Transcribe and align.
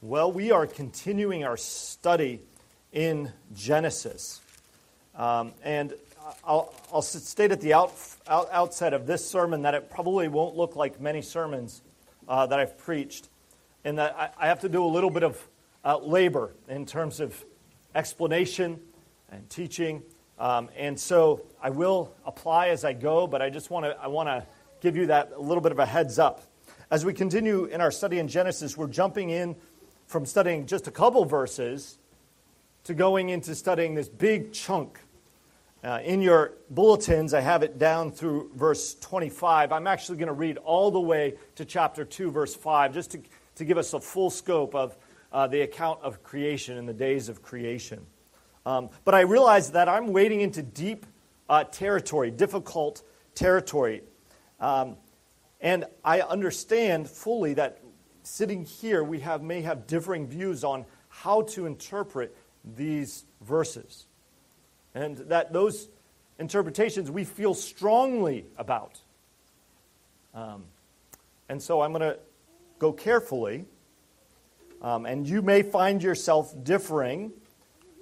Well, 0.00 0.30
we 0.30 0.52
are 0.52 0.64
continuing 0.64 1.42
our 1.42 1.56
study 1.56 2.40
in 2.92 3.32
Genesis. 3.52 4.40
Um, 5.16 5.54
and 5.64 5.92
I'll, 6.44 6.72
I'll, 6.92 7.02
state 7.02 7.50
at 7.50 7.60
the 7.60 7.74
out, 7.74 7.92
out, 8.28 8.48
outset 8.52 8.92
of 8.94 9.08
this 9.08 9.28
sermon 9.28 9.62
that 9.62 9.74
it 9.74 9.90
probably 9.90 10.28
won't 10.28 10.56
look 10.56 10.76
like 10.76 11.00
many 11.00 11.20
sermons 11.20 11.82
uh, 12.28 12.46
that 12.46 12.60
I've 12.60 12.78
preached, 12.78 13.28
and 13.82 13.98
that 13.98 14.14
I, 14.16 14.30
I, 14.38 14.46
have 14.46 14.60
to 14.60 14.68
do 14.68 14.84
a 14.84 14.86
little 14.86 15.10
bit 15.10 15.24
of 15.24 15.48
uh, 15.84 15.98
labor 15.98 16.54
in 16.68 16.86
terms 16.86 17.18
of 17.18 17.44
explanation 17.96 18.78
and 19.32 19.50
teaching. 19.50 20.04
Um, 20.38 20.68
and 20.76 20.98
so 20.98 21.44
I 21.60 21.70
will 21.70 22.14
apply 22.24 22.68
as 22.68 22.84
I 22.84 22.92
go, 22.92 23.26
but 23.26 23.42
I 23.42 23.50
just 23.50 23.68
want 23.68 23.84
to 23.84 24.00
I 24.00 24.06
want 24.06 24.28
to 24.28 24.46
give 24.80 24.94
you 24.94 25.06
that 25.06 25.32
a 25.34 25.40
little 25.40 25.60
bit 25.60 25.72
of 25.72 25.80
a 25.80 25.86
heads 25.86 26.20
up. 26.20 26.44
As 26.88 27.04
we 27.04 27.12
continue 27.12 27.64
in 27.64 27.80
our 27.80 27.90
study 27.90 28.18
in 28.18 28.28
Genesis, 28.28 28.76
we're 28.76 28.86
jumping 28.86 29.30
in 29.30 29.56
from 30.08 30.24
studying 30.24 30.66
just 30.66 30.88
a 30.88 30.90
couple 30.90 31.24
verses 31.26 31.98
to 32.84 32.94
going 32.94 33.28
into 33.28 33.54
studying 33.54 33.94
this 33.94 34.08
big 34.08 34.52
chunk. 34.52 34.98
Uh, 35.84 36.00
in 36.02 36.22
your 36.22 36.54
bulletins, 36.70 37.34
I 37.34 37.40
have 37.40 37.62
it 37.62 37.78
down 37.78 38.10
through 38.10 38.50
verse 38.56 38.94
25. 38.94 39.70
I'm 39.70 39.86
actually 39.86 40.16
going 40.16 40.28
to 40.28 40.32
read 40.32 40.56
all 40.56 40.90
the 40.90 40.98
way 40.98 41.34
to 41.56 41.64
chapter 41.64 42.04
2, 42.04 42.30
verse 42.30 42.54
5, 42.54 42.94
just 42.94 43.10
to, 43.12 43.20
to 43.56 43.64
give 43.66 43.76
us 43.76 43.92
a 43.92 44.00
full 44.00 44.30
scope 44.30 44.74
of 44.74 44.96
uh, 45.30 45.46
the 45.46 45.60
account 45.60 46.00
of 46.02 46.22
creation 46.22 46.78
and 46.78 46.88
the 46.88 46.94
days 46.94 47.28
of 47.28 47.42
creation. 47.42 48.04
Um, 48.64 48.88
but 49.04 49.14
I 49.14 49.20
realize 49.20 49.72
that 49.72 49.90
I'm 49.90 50.12
wading 50.14 50.40
into 50.40 50.62
deep 50.62 51.04
uh, 51.50 51.64
territory, 51.64 52.30
difficult 52.30 53.02
territory. 53.34 54.02
Um, 54.58 54.96
and 55.60 55.84
I 56.02 56.22
understand 56.22 57.10
fully 57.10 57.54
that 57.54 57.82
sitting 58.22 58.64
here, 58.64 59.02
we 59.02 59.20
have, 59.20 59.42
may 59.42 59.62
have 59.62 59.86
differing 59.86 60.26
views 60.26 60.64
on 60.64 60.84
how 61.08 61.42
to 61.42 61.66
interpret 61.66 62.36
these 62.76 63.24
verses. 63.40 64.06
And 64.94 65.16
that 65.28 65.52
those 65.52 65.88
interpretations 66.38 67.10
we 67.10 67.24
feel 67.24 67.54
strongly 67.54 68.46
about. 68.56 69.00
Um, 70.34 70.64
and 71.48 71.62
so 71.62 71.80
I'm 71.80 71.92
going 71.92 72.02
to 72.02 72.18
go 72.78 72.92
carefully. 72.92 73.64
Um, 74.82 75.06
and 75.06 75.26
you 75.26 75.42
may 75.42 75.62
find 75.62 76.02
yourself 76.02 76.54
differing 76.62 77.32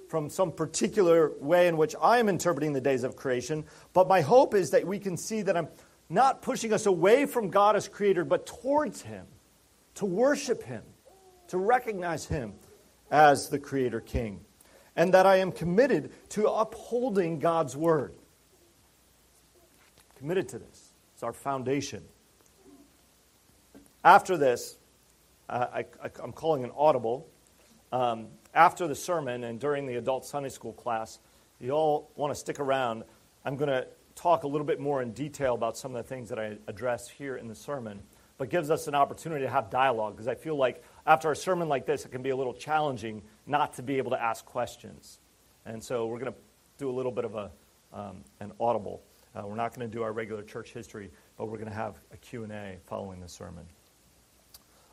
from 0.09 0.29
some 0.29 0.51
particular 0.51 1.31
way 1.39 1.67
in 1.67 1.75
which 1.77 1.95
I 2.01 2.19
am 2.19 2.29
interpreting 2.29 2.73
the 2.73 2.81
days 2.81 3.03
of 3.03 3.15
creation. 3.15 3.65
But 3.93 4.07
my 4.07 4.21
hope 4.21 4.53
is 4.53 4.71
that 4.71 4.85
we 4.85 4.99
can 4.99 5.17
see 5.17 5.41
that 5.41 5.57
I'm 5.57 5.67
not 6.09 6.41
pushing 6.41 6.71
us 6.71 6.85
away 6.85 7.25
from 7.25 7.49
God 7.49 7.75
as 7.75 7.87
creator, 7.87 8.23
but 8.23 8.45
towards 8.45 9.01
Him 9.01 9.25
to 9.97 10.05
worship 10.05 10.61
Him, 10.63 10.83
to 11.47 11.57
recognize 11.57 12.25
Him 12.25 12.53
as 13.09 13.49
the 13.49 13.57
Creator 13.57 14.01
King, 14.01 14.41
and 14.95 15.13
that 15.13 15.25
I 15.25 15.37
am 15.37 15.51
committed 15.51 16.11
to 16.29 16.47
upholding 16.47 17.39
God's 17.39 17.75
Word. 17.75 18.13
Committed 20.17 20.49
to 20.49 20.59
this. 20.59 20.93
It's 21.13 21.23
our 21.23 21.33
foundation. 21.33 22.03
After 24.03 24.37
this, 24.37 24.77
uh, 25.49 25.65
I, 25.73 25.85
am 26.23 26.31
calling 26.31 26.63
an 26.63 26.71
audible. 26.77 27.27
Um, 27.91 28.27
after 28.53 28.87
the 28.87 28.95
sermon 28.95 29.43
and 29.43 29.59
during 29.59 29.87
the 29.87 29.95
adult 29.95 30.25
Sunday 30.25 30.49
school 30.49 30.73
class, 30.73 31.17
you 31.59 31.71
all 31.71 32.11
want 32.15 32.31
to 32.31 32.39
stick 32.39 32.59
around. 32.59 33.03
I'm 33.43 33.55
going 33.55 33.69
to 33.69 33.87
talk 34.13 34.43
a 34.43 34.47
little 34.47 34.65
bit 34.67 34.79
more 34.79 35.01
in 35.01 35.13
detail 35.13 35.55
about 35.55 35.75
some 35.75 35.95
of 35.95 36.03
the 36.03 36.07
things 36.07 36.29
that 36.29 36.37
I 36.37 36.57
address 36.67 37.09
here 37.09 37.35
in 37.35 37.47
the 37.47 37.55
sermon 37.55 38.03
but 38.37 38.49
gives 38.49 38.69
us 38.69 38.87
an 38.87 38.95
opportunity 38.95 39.43
to 39.45 39.49
have 39.49 39.69
dialogue 39.69 40.13
because 40.13 40.27
I 40.27 40.35
feel 40.35 40.55
like 40.55 40.83
after 41.05 41.31
a 41.31 41.35
sermon 41.35 41.67
like 41.67 41.85
this, 41.85 42.05
it 42.05 42.11
can 42.11 42.21
be 42.21 42.29
a 42.29 42.35
little 42.35 42.53
challenging 42.53 43.23
not 43.45 43.73
to 43.75 43.83
be 43.83 43.97
able 43.97 44.11
to 44.11 44.21
ask 44.21 44.45
questions. 44.45 45.19
And 45.65 45.83
so 45.83 46.07
we're 46.07 46.19
going 46.19 46.31
to 46.31 46.37
do 46.77 46.89
a 46.89 46.91
little 46.91 47.11
bit 47.11 47.25
of 47.25 47.35
a, 47.35 47.51
um, 47.93 48.23
an 48.39 48.51
audible. 48.59 49.01
Uh, 49.35 49.43
we're 49.45 49.55
not 49.55 49.73
going 49.73 49.89
to 49.89 49.93
do 49.93 50.03
our 50.03 50.13
regular 50.13 50.43
church 50.43 50.71
history, 50.71 51.11
but 51.37 51.47
we're 51.47 51.57
going 51.57 51.69
to 51.69 51.75
have 51.75 51.95
a 52.13 52.17
Q&A 52.17 52.77
following 52.85 53.19
the 53.19 53.27
sermon. 53.27 53.65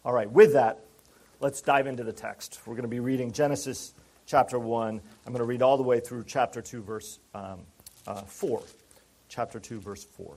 All 0.04 0.12
right, 0.12 0.30
with 0.30 0.52
that, 0.54 0.84
let's 1.40 1.60
dive 1.60 1.86
into 1.86 2.04
the 2.04 2.12
text. 2.12 2.60
We're 2.66 2.74
going 2.74 2.82
to 2.82 2.88
be 2.88 3.00
reading 3.00 3.32
Genesis 3.32 3.94
chapter 4.26 4.58
1. 4.58 5.00
I'm 5.26 5.32
going 5.32 5.38
to 5.38 5.44
read 5.44 5.62
all 5.62 5.76
the 5.76 5.82
way 5.82 6.00
through 6.00 6.24
chapter 6.26 6.60
2, 6.60 6.82
verse 6.82 7.18
um, 7.34 7.60
uh, 8.06 8.22
4. 8.22 8.62
Chapter 9.28 9.58
2, 9.60 9.80
verse 9.80 10.04
4. 10.04 10.36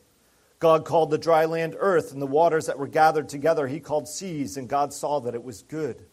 God 0.61 0.85
called 0.85 1.09
the 1.09 1.17
dry 1.17 1.45
land 1.45 1.75
earth, 1.79 2.13
and 2.13 2.21
the 2.21 2.27
waters 2.27 2.67
that 2.67 2.77
were 2.77 2.87
gathered 2.87 3.27
together 3.27 3.67
he 3.67 3.79
called 3.79 4.07
seas, 4.07 4.57
and 4.57 4.69
God 4.69 4.93
saw 4.93 5.19
that 5.21 5.33
it 5.33 5.43
was 5.43 5.63
good. 5.63 6.05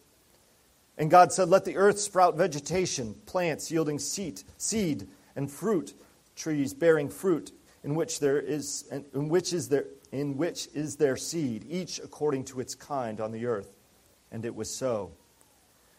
And 0.97 1.11
God 1.11 1.33
said, 1.33 1.51
Let 1.51 1.67
the 1.67 1.77
earth 1.77 2.01
sprout 2.01 2.35
vegetation, 2.35 3.15
plants 3.27 3.71
yielding 3.71 3.99
seed, 3.99 4.43
seed 4.57 5.07
and 5.37 5.51
fruit, 5.51 5.95
trees 6.35 6.73
bearing 6.73 7.11
fruit, 7.11 7.53
in 7.85 7.95
which 7.95 8.21
there 8.21 8.41
is 8.41 8.91
in 9.15 9.29
which 9.29 9.53
is 9.53 9.69
there 9.69 9.85
in 10.13 10.39
which 10.39 10.69
is 10.73 10.97
their 10.97 11.19
seed, 11.19 11.67
each 11.69 11.99
according 11.99 12.45
to 12.45 12.59
its 12.59 12.75
kind 12.75 13.21
on 13.21 13.33
the 13.33 13.45
earth. 13.45 13.77
And 14.33 14.47
it 14.47 14.55
was 14.55 14.75
so. 14.75 15.13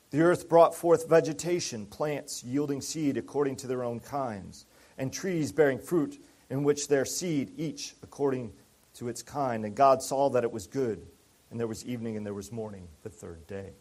The 0.10 0.22
earth 0.22 0.50
brought 0.50 0.74
forth 0.74 1.08
vegetation, 1.08 1.86
plants 1.86 2.44
yielding 2.44 2.82
seed 2.82 3.16
according 3.16 3.58
to 3.58 3.68
their 3.68 3.84
own 3.84 4.00
kinds, 4.00 4.66
and 4.98 5.14
trees 5.14 5.52
bearing 5.52 5.78
fruit 5.78 6.20
in 6.50 6.64
which 6.64 6.88
their 6.88 7.06
seed, 7.06 7.52
each 7.58 7.96
according 8.04 8.52
to 8.96 9.08
its 9.08 9.22
kind. 9.22 9.66
And 9.66 9.76
God 9.76 10.02
saw 10.02 10.30
that 10.32 10.44
it 10.44 10.52
was 10.52 10.68
good. 10.68 11.06
And 11.52 11.60
there 11.60 11.68
was 11.68 11.86
evening 11.86 12.18
and 12.18 12.26
there 12.26 12.34
was 12.34 12.52
morning 12.52 12.88
the 13.04 13.10
third 13.10 13.48
day. 13.48 13.72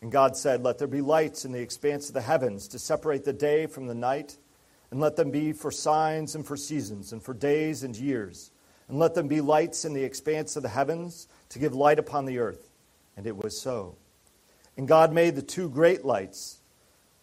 And 0.00 0.12
God 0.12 0.36
said, 0.36 0.62
Let 0.62 0.78
there 0.78 0.88
be 0.88 1.00
lights 1.00 1.44
in 1.44 1.52
the 1.52 1.60
expanse 1.60 2.08
of 2.08 2.14
the 2.14 2.20
heavens 2.20 2.68
to 2.68 2.78
separate 2.78 3.24
the 3.24 3.32
day 3.32 3.66
from 3.66 3.86
the 3.86 3.94
night, 3.94 4.36
and 4.90 5.00
let 5.00 5.16
them 5.16 5.30
be 5.30 5.52
for 5.52 5.70
signs 5.70 6.34
and 6.34 6.46
for 6.46 6.56
seasons, 6.56 7.12
and 7.12 7.22
for 7.22 7.34
days 7.34 7.82
and 7.82 7.96
years. 7.96 8.50
And 8.88 8.98
let 8.98 9.14
them 9.14 9.28
be 9.28 9.42
lights 9.42 9.84
in 9.84 9.92
the 9.92 10.04
expanse 10.04 10.56
of 10.56 10.62
the 10.62 10.68
heavens 10.70 11.28
to 11.50 11.58
give 11.58 11.74
light 11.74 11.98
upon 11.98 12.24
the 12.24 12.38
earth. 12.38 12.70
And 13.16 13.26
it 13.26 13.36
was 13.36 13.60
so. 13.60 13.96
And 14.78 14.88
God 14.88 15.12
made 15.12 15.34
the 15.34 15.42
two 15.42 15.68
great 15.68 16.04
lights 16.04 16.57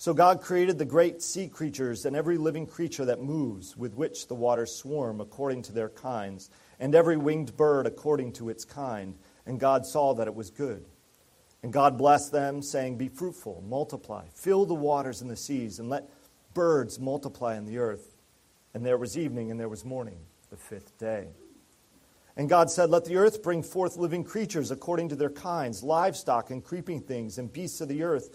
So 0.00 0.14
God 0.14 0.40
created 0.40 0.78
the 0.78 0.86
great 0.86 1.20
sea 1.20 1.46
creatures 1.46 2.06
and 2.06 2.16
every 2.16 2.38
living 2.38 2.66
creature 2.66 3.04
that 3.04 3.20
moves, 3.20 3.76
with 3.76 3.92
which 3.92 4.28
the 4.28 4.34
waters 4.34 4.74
swarm 4.74 5.20
according 5.20 5.60
to 5.64 5.72
their 5.72 5.90
kinds, 5.90 6.48
and 6.78 6.94
every 6.94 7.18
winged 7.18 7.54
bird 7.54 7.86
according 7.86 8.32
to 8.32 8.48
its 8.48 8.64
kind. 8.64 9.18
And 9.44 9.60
God 9.60 9.84
saw 9.84 10.14
that 10.14 10.26
it 10.26 10.34
was 10.34 10.48
good. 10.48 10.86
And 11.62 11.70
God 11.70 11.98
blessed 11.98 12.32
them, 12.32 12.62
saying, 12.62 12.96
Be 12.96 13.08
fruitful, 13.08 13.62
multiply, 13.68 14.24
fill 14.32 14.64
the 14.64 14.72
waters 14.72 15.20
and 15.20 15.30
the 15.30 15.36
seas, 15.36 15.78
and 15.78 15.90
let 15.90 16.08
birds 16.54 16.98
multiply 16.98 17.58
in 17.58 17.66
the 17.66 17.76
earth. 17.76 18.16
And 18.72 18.86
there 18.86 18.96
was 18.96 19.18
evening 19.18 19.50
and 19.50 19.60
there 19.60 19.68
was 19.68 19.84
morning, 19.84 20.20
the 20.48 20.56
fifth 20.56 20.96
day. 20.96 21.28
And 22.38 22.48
God 22.48 22.70
said, 22.70 22.88
Let 22.88 23.04
the 23.04 23.16
earth 23.16 23.42
bring 23.42 23.62
forth 23.62 23.98
living 23.98 24.24
creatures 24.24 24.70
according 24.70 25.10
to 25.10 25.16
their 25.16 25.28
kinds, 25.28 25.82
livestock 25.82 26.50
and 26.50 26.64
creeping 26.64 27.02
things, 27.02 27.36
and 27.36 27.52
beasts 27.52 27.82
of 27.82 27.88
the 27.88 28.02
earth 28.02 28.34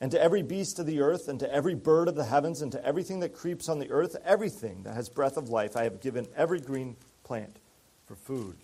And 0.00 0.10
to 0.10 0.20
every 0.20 0.42
beast 0.42 0.78
of 0.78 0.86
the 0.86 1.00
earth, 1.00 1.26
and 1.26 1.40
to 1.40 1.50
every 1.52 1.74
bird 1.74 2.08
of 2.08 2.14
the 2.14 2.24
heavens, 2.24 2.60
and 2.60 2.70
to 2.72 2.84
everything 2.84 3.20
that 3.20 3.32
creeps 3.32 3.68
on 3.68 3.78
the 3.78 3.90
earth, 3.90 4.14
everything 4.24 4.82
that 4.82 4.94
has 4.94 5.08
breath 5.08 5.36
of 5.36 5.48
life, 5.48 5.76
I 5.76 5.84
have 5.84 6.00
given 6.00 6.26
every 6.36 6.60
green 6.60 6.96
plant 7.24 7.58
for 8.06 8.14
food. 8.14 8.56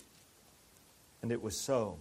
And 1.21 1.31
it 1.31 1.41
was 1.41 1.59
so. 1.59 1.97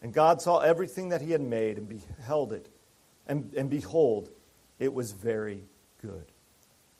And 0.00 0.12
God 0.12 0.40
saw 0.40 0.58
everything 0.58 1.10
that 1.10 1.20
he 1.20 1.32
had 1.32 1.40
made 1.40 1.76
and 1.76 1.88
beheld 1.88 2.52
it. 2.52 2.68
And, 3.26 3.52
and 3.54 3.68
behold, 3.68 4.30
it 4.78 4.92
was 4.92 5.12
very 5.12 5.64
good. 6.00 6.24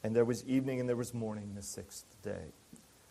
And 0.03 0.15
there 0.15 0.25
was 0.25 0.44
evening 0.44 0.81
and 0.81 0.88
there 0.88 0.97
was 0.97 1.15
morning 1.15 1.53
the 1.55 1.62
sixth 1.62 2.05
day. 2.23 2.53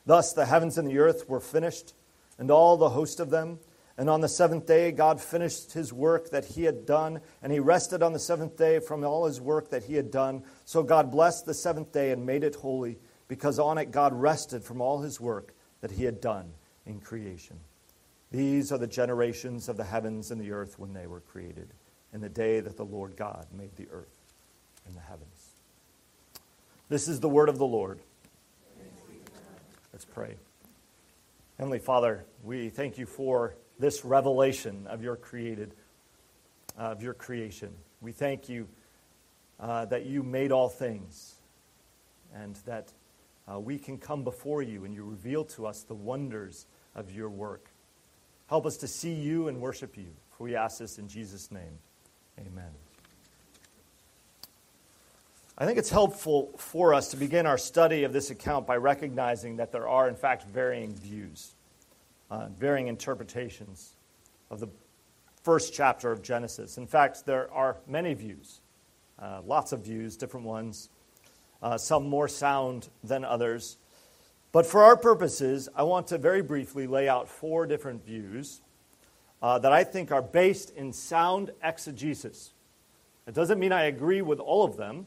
Thus 0.05 0.33
the 0.33 0.45
heavens 0.45 0.77
and 0.77 0.87
the 0.87 0.99
earth 0.99 1.27
were 1.29 1.39
finished, 1.39 1.93
and 2.37 2.51
all 2.51 2.77
the 2.77 2.89
host 2.89 3.19
of 3.19 3.29
them. 3.29 3.59
And 3.97 4.09
on 4.09 4.21
the 4.21 4.27
seventh 4.27 4.65
day, 4.65 4.91
God 4.91 5.21
finished 5.21 5.73
his 5.73 5.93
work 5.93 6.31
that 6.31 6.45
he 6.45 6.63
had 6.63 6.85
done, 6.85 7.21
and 7.43 7.53
he 7.53 7.59
rested 7.59 8.01
on 8.01 8.11
the 8.11 8.19
seventh 8.19 8.57
day 8.57 8.79
from 8.79 9.03
all 9.03 9.25
his 9.25 9.39
work 9.39 9.69
that 9.69 9.83
he 9.83 9.93
had 9.93 10.09
done. 10.09 10.43
So 10.65 10.81
God 10.81 11.11
blessed 11.11 11.45
the 11.45 11.53
seventh 11.53 11.91
day 11.91 12.11
and 12.11 12.25
made 12.25 12.43
it 12.43 12.55
holy, 12.55 12.97
because 13.27 13.59
on 13.59 13.77
it 13.77 13.91
God 13.91 14.11
rested 14.13 14.63
from 14.63 14.81
all 14.81 15.01
his 15.01 15.21
work 15.21 15.53
that 15.81 15.91
he 15.91 16.05
had 16.05 16.19
done 16.19 16.53
in 16.87 17.01
creation. 17.01 17.59
These 18.31 18.71
are 18.71 18.79
the 18.79 18.87
generations 18.87 19.69
of 19.69 19.77
the 19.77 19.83
heavens 19.83 20.31
and 20.31 20.41
the 20.41 20.51
earth 20.51 20.79
when 20.79 20.93
they 20.93 21.05
were 21.05 21.19
created, 21.19 21.69
in 22.11 22.21
the 22.21 22.29
day 22.29 22.61
that 22.61 22.77
the 22.77 22.85
Lord 22.85 23.15
God 23.15 23.45
made 23.55 23.75
the 23.75 23.87
earth 23.91 24.23
and 24.87 24.95
the 24.95 25.01
heavens. 25.01 25.51
This 26.89 27.07
is 27.07 27.19
the 27.19 27.29
word 27.29 27.47
of 27.47 27.59
the 27.59 27.67
Lord. 27.67 27.99
Let's 29.91 30.05
pray. 30.05 30.35
Heavenly 31.59 31.77
Father, 31.77 32.25
we 32.43 32.69
thank 32.69 32.97
you 32.97 33.05
for 33.05 33.53
this 33.79 34.05
revelation 34.05 34.87
of 34.87 35.03
your 35.03 35.15
created, 35.15 35.73
uh, 36.77 36.83
of 36.83 37.01
your 37.01 37.13
creation. 37.13 37.73
We 38.01 38.11
thank 38.11 38.49
you 38.49 38.67
uh, 39.59 39.85
that 39.85 40.05
you 40.05 40.23
made 40.23 40.51
all 40.51 40.69
things 40.69 41.35
and 42.33 42.55
that 42.65 42.91
uh, 43.51 43.59
we 43.59 43.77
can 43.77 43.97
come 43.97 44.23
before 44.23 44.61
you 44.61 44.85
and 44.85 44.93
you 44.93 45.03
reveal 45.03 45.43
to 45.45 45.65
us 45.65 45.83
the 45.83 45.93
wonders 45.93 46.65
of 46.95 47.11
your 47.11 47.29
work. 47.29 47.69
Help 48.47 48.65
us 48.65 48.77
to 48.77 48.87
see 48.87 49.13
you 49.13 49.47
and 49.47 49.59
worship 49.59 49.97
you. 49.97 50.07
For 50.37 50.43
we 50.43 50.55
ask 50.55 50.79
this 50.79 50.97
in 50.97 51.07
Jesus' 51.07 51.51
name. 51.51 51.79
Amen. 52.39 52.71
I 55.57 55.65
think 55.65 55.77
it's 55.77 55.91
helpful 55.91 56.51
for 56.57 56.95
us 56.95 57.09
to 57.11 57.17
begin 57.17 57.45
our 57.45 57.59
study 57.59 58.05
of 58.05 58.13
this 58.13 58.31
account 58.31 58.65
by 58.65 58.77
recognizing 58.77 59.57
that 59.57 59.71
there 59.71 59.87
are, 59.87 60.09
in 60.09 60.15
fact, 60.15 60.43
varying 60.47 60.95
views, 60.95 61.53
uh, 62.33 62.47
varying 62.57 62.87
interpretations 62.87 63.93
of 64.49 64.59
the 64.59 64.67
first 65.43 65.71
chapter 65.71 66.11
of 66.11 66.23
Genesis. 66.23 66.79
In 66.79 66.87
fact, 66.87 67.27
there 67.27 67.51
are 67.53 67.77
many 67.85 68.15
views, 68.15 68.61
uh, 69.19 69.41
lots 69.45 69.71
of 69.71 69.81
views, 69.85 70.17
different 70.17 70.43
ones, 70.43 70.89
uh, 71.61 71.77
some 71.77 72.09
more 72.09 72.27
sound 72.27 72.89
than 73.03 73.23
others. 73.23 73.77
But 74.51 74.65
for 74.65 74.83
our 74.83 74.97
purposes, 74.97 75.69
I 75.75 75.83
want 75.83 76.07
to 76.07 76.17
very 76.17 76.41
briefly 76.41 76.87
lay 76.87 77.07
out 77.07 77.29
four 77.29 77.67
different 77.67 78.03
views 78.03 78.61
uh, 79.43 79.59
that 79.59 79.71
I 79.71 79.83
think 79.83 80.11
are 80.11 80.23
based 80.23 80.71
in 80.71 80.91
sound 80.91 81.51
exegesis. 81.63 82.53
It 83.27 83.35
doesn't 83.35 83.59
mean 83.59 83.71
I 83.71 83.83
agree 83.83 84.23
with 84.23 84.39
all 84.39 84.63
of 84.63 84.75
them 84.75 85.05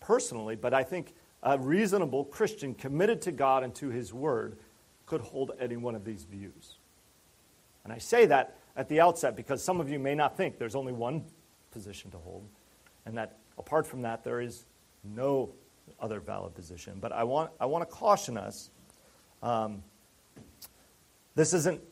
personally, 0.00 0.56
but 0.56 0.74
I 0.74 0.82
think 0.82 1.14
a 1.40 1.56
reasonable 1.56 2.24
Christian 2.24 2.74
committed 2.74 3.22
to 3.22 3.30
God 3.30 3.62
and 3.62 3.72
to 3.76 3.90
His 3.90 4.12
Word 4.12 4.58
could 5.06 5.20
hold 5.20 5.52
any 5.60 5.76
one 5.76 5.94
of 5.94 6.04
these 6.04 6.24
views. 6.24 6.76
And 7.84 7.92
I 7.92 7.98
say 7.98 8.26
that 8.26 8.56
at 8.76 8.88
the 8.88 9.00
outset 9.00 9.36
because 9.36 9.62
some 9.62 9.80
of 9.80 9.88
you 9.88 9.98
may 9.98 10.14
not 10.14 10.36
think 10.36 10.58
there's 10.58 10.74
only 10.74 10.92
one 10.92 11.24
position 11.70 12.10
to 12.12 12.18
hold, 12.18 12.48
and 13.06 13.16
that 13.18 13.38
apart 13.58 13.86
from 13.86 14.02
that, 14.02 14.24
there 14.24 14.40
is 14.40 14.64
no 15.02 15.50
other 16.00 16.20
valid 16.20 16.54
position. 16.54 16.98
But 17.00 17.12
I 17.12 17.24
want, 17.24 17.50
I 17.60 17.66
want 17.66 17.88
to 17.88 17.94
caution 17.94 18.38
us 18.38 18.70
um, 19.42 19.82
this 21.34 21.52
isn't 21.52 21.82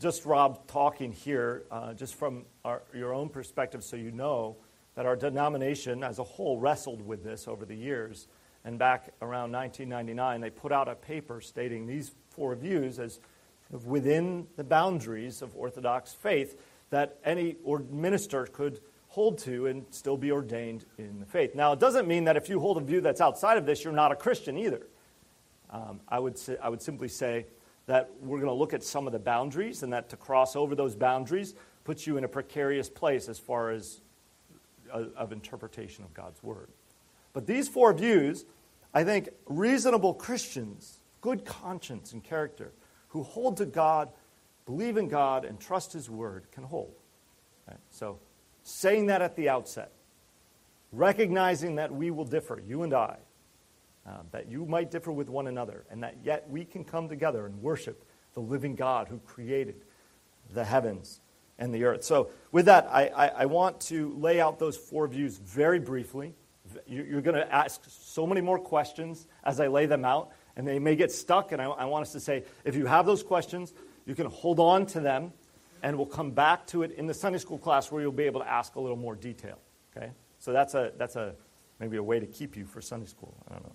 just 0.00 0.24
Rob 0.24 0.66
talking 0.68 1.10
here, 1.10 1.64
uh, 1.70 1.92
just 1.94 2.14
from 2.14 2.44
our, 2.64 2.82
your 2.94 3.12
own 3.12 3.28
perspective, 3.28 3.82
so 3.82 3.96
you 3.96 4.12
know 4.12 4.56
that 4.94 5.04
our 5.04 5.16
denomination 5.16 6.04
as 6.04 6.20
a 6.20 6.24
whole 6.24 6.58
wrestled 6.58 7.04
with 7.04 7.24
this 7.24 7.48
over 7.48 7.64
the 7.64 7.74
years. 7.74 8.28
And 8.64 8.78
back 8.78 9.12
around 9.20 9.50
1999, 9.52 10.40
they 10.40 10.50
put 10.50 10.70
out 10.70 10.88
a 10.88 10.94
paper 10.94 11.40
stating 11.40 11.86
these 11.86 12.12
four 12.34 12.54
views 12.54 12.98
as 12.98 13.20
within 13.84 14.46
the 14.56 14.64
boundaries 14.64 15.42
of 15.42 15.56
Orthodox 15.56 16.12
faith 16.12 16.60
that 16.90 17.18
any 17.24 17.56
minister 17.90 18.46
could 18.46 18.80
hold 19.08 19.38
to 19.38 19.66
and 19.66 19.84
still 19.90 20.16
be 20.16 20.32
ordained 20.32 20.84
in 20.98 21.20
the 21.20 21.26
faith. 21.26 21.54
Now, 21.54 21.72
it 21.72 21.80
doesn't 21.80 22.06
mean 22.08 22.24
that 22.24 22.36
if 22.36 22.48
you 22.48 22.60
hold 22.60 22.78
a 22.78 22.80
view 22.80 23.00
that's 23.00 23.20
outside 23.20 23.56
of 23.56 23.66
this, 23.66 23.84
you're 23.84 23.92
not 23.92 24.12
a 24.12 24.16
Christian 24.16 24.58
either. 24.58 24.86
Um, 25.70 26.00
I, 26.08 26.18
would 26.18 26.36
say, 26.38 26.56
I 26.62 26.68
would 26.68 26.82
simply 26.82 27.08
say 27.08 27.46
that 27.86 28.10
we're 28.20 28.38
going 28.38 28.48
to 28.48 28.54
look 28.54 28.74
at 28.74 28.82
some 28.82 29.06
of 29.06 29.12
the 29.12 29.18
boundaries, 29.18 29.82
and 29.82 29.92
that 29.92 30.08
to 30.10 30.16
cross 30.16 30.56
over 30.56 30.74
those 30.74 30.96
boundaries 30.96 31.54
puts 31.84 32.06
you 32.06 32.16
in 32.16 32.24
a 32.24 32.28
precarious 32.28 32.88
place 32.88 33.28
as 33.28 33.38
far 33.38 33.70
as 33.70 34.00
of 34.92 35.32
interpretation 35.32 36.04
of 36.04 36.14
God's 36.14 36.42
Word. 36.42 36.68
But 37.32 37.46
these 37.46 37.68
four 37.68 37.92
views, 37.92 38.44
I 38.92 39.04
think 39.04 39.28
reasonable 39.46 40.14
Christians, 40.14 40.98
good 41.24 41.46
conscience 41.46 42.12
and 42.12 42.22
character, 42.22 42.70
who 43.08 43.22
hold 43.22 43.56
to 43.56 43.64
God, 43.64 44.10
believe 44.66 44.98
in 44.98 45.08
God, 45.08 45.46
and 45.46 45.58
trust 45.58 45.94
His 45.94 46.10
Word 46.10 46.44
can 46.52 46.64
hold. 46.64 46.96
Right? 47.66 47.78
So, 47.88 48.18
saying 48.62 49.06
that 49.06 49.22
at 49.22 49.34
the 49.34 49.48
outset, 49.48 49.92
recognizing 50.92 51.76
that 51.76 51.90
we 51.90 52.10
will 52.10 52.26
differ, 52.26 52.62
you 52.66 52.82
and 52.82 52.92
I, 52.92 53.16
uh, 54.06 54.18
that 54.32 54.50
you 54.50 54.66
might 54.66 54.90
differ 54.90 55.12
with 55.12 55.30
one 55.30 55.46
another, 55.46 55.86
and 55.90 56.02
that 56.02 56.18
yet 56.22 56.46
we 56.50 56.62
can 56.62 56.84
come 56.84 57.08
together 57.08 57.46
and 57.46 57.62
worship 57.62 58.04
the 58.34 58.40
living 58.40 58.74
God 58.74 59.08
who 59.08 59.18
created 59.20 59.76
the 60.52 60.64
heavens 60.64 61.22
and 61.58 61.74
the 61.74 61.84
earth. 61.84 62.04
So, 62.04 62.28
with 62.52 62.66
that, 62.66 62.86
I, 62.90 63.06
I, 63.06 63.26
I 63.28 63.46
want 63.46 63.80
to 63.82 64.14
lay 64.18 64.42
out 64.42 64.58
those 64.58 64.76
four 64.76 65.08
views 65.08 65.38
very 65.38 65.80
briefly. 65.80 66.34
You're 66.86 67.22
going 67.22 67.36
to 67.36 67.50
ask 67.50 67.80
so 67.88 68.26
many 68.26 68.42
more 68.42 68.58
questions 68.58 69.26
as 69.42 69.58
I 69.58 69.68
lay 69.68 69.86
them 69.86 70.04
out, 70.04 70.32
and 70.56 70.66
they 70.66 70.78
may 70.78 70.96
get 70.96 71.12
stuck. 71.12 71.52
And 71.52 71.60
I, 71.60 71.66
I 71.66 71.84
want 71.86 72.02
us 72.02 72.12
to 72.12 72.20
say 72.20 72.44
if 72.64 72.74
you 72.74 72.86
have 72.86 73.06
those 73.06 73.22
questions, 73.22 73.72
you 74.06 74.14
can 74.14 74.26
hold 74.26 74.60
on 74.60 74.86
to 74.86 75.00
them, 75.00 75.32
and 75.82 75.96
we'll 75.96 76.06
come 76.06 76.30
back 76.30 76.66
to 76.68 76.82
it 76.82 76.92
in 76.92 77.06
the 77.06 77.14
Sunday 77.14 77.38
school 77.38 77.58
class 77.58 77.90
where 77.90 78.02
you'll 78.02 78.12
be 78.12 78.24
able 78.24 78.40
to 78.40 78.50
ask 78.50 78.76
a 78.76 78.80
little 78.80 78.96
more 78.96 79.14
detail. 79.14 79.58
Okay? 79.96 80.10
So, 80.38 80.52
that's, 80.52 80.74
a, 80.74 80.92
that's 80.98 81.16
a, 81.16 81.34
maybe 81.80 81.96
a 81.96 82.02
way 82.02 82.20
to 82.20 82.26
keep 82.26 82.56
you 82.56 82.66
for 82.66 82.80
Sunday 82.80 83.06
school. 83.06 83.34
I 83.48 83.52
don't 83.54 83.64
know. 83.64 83.72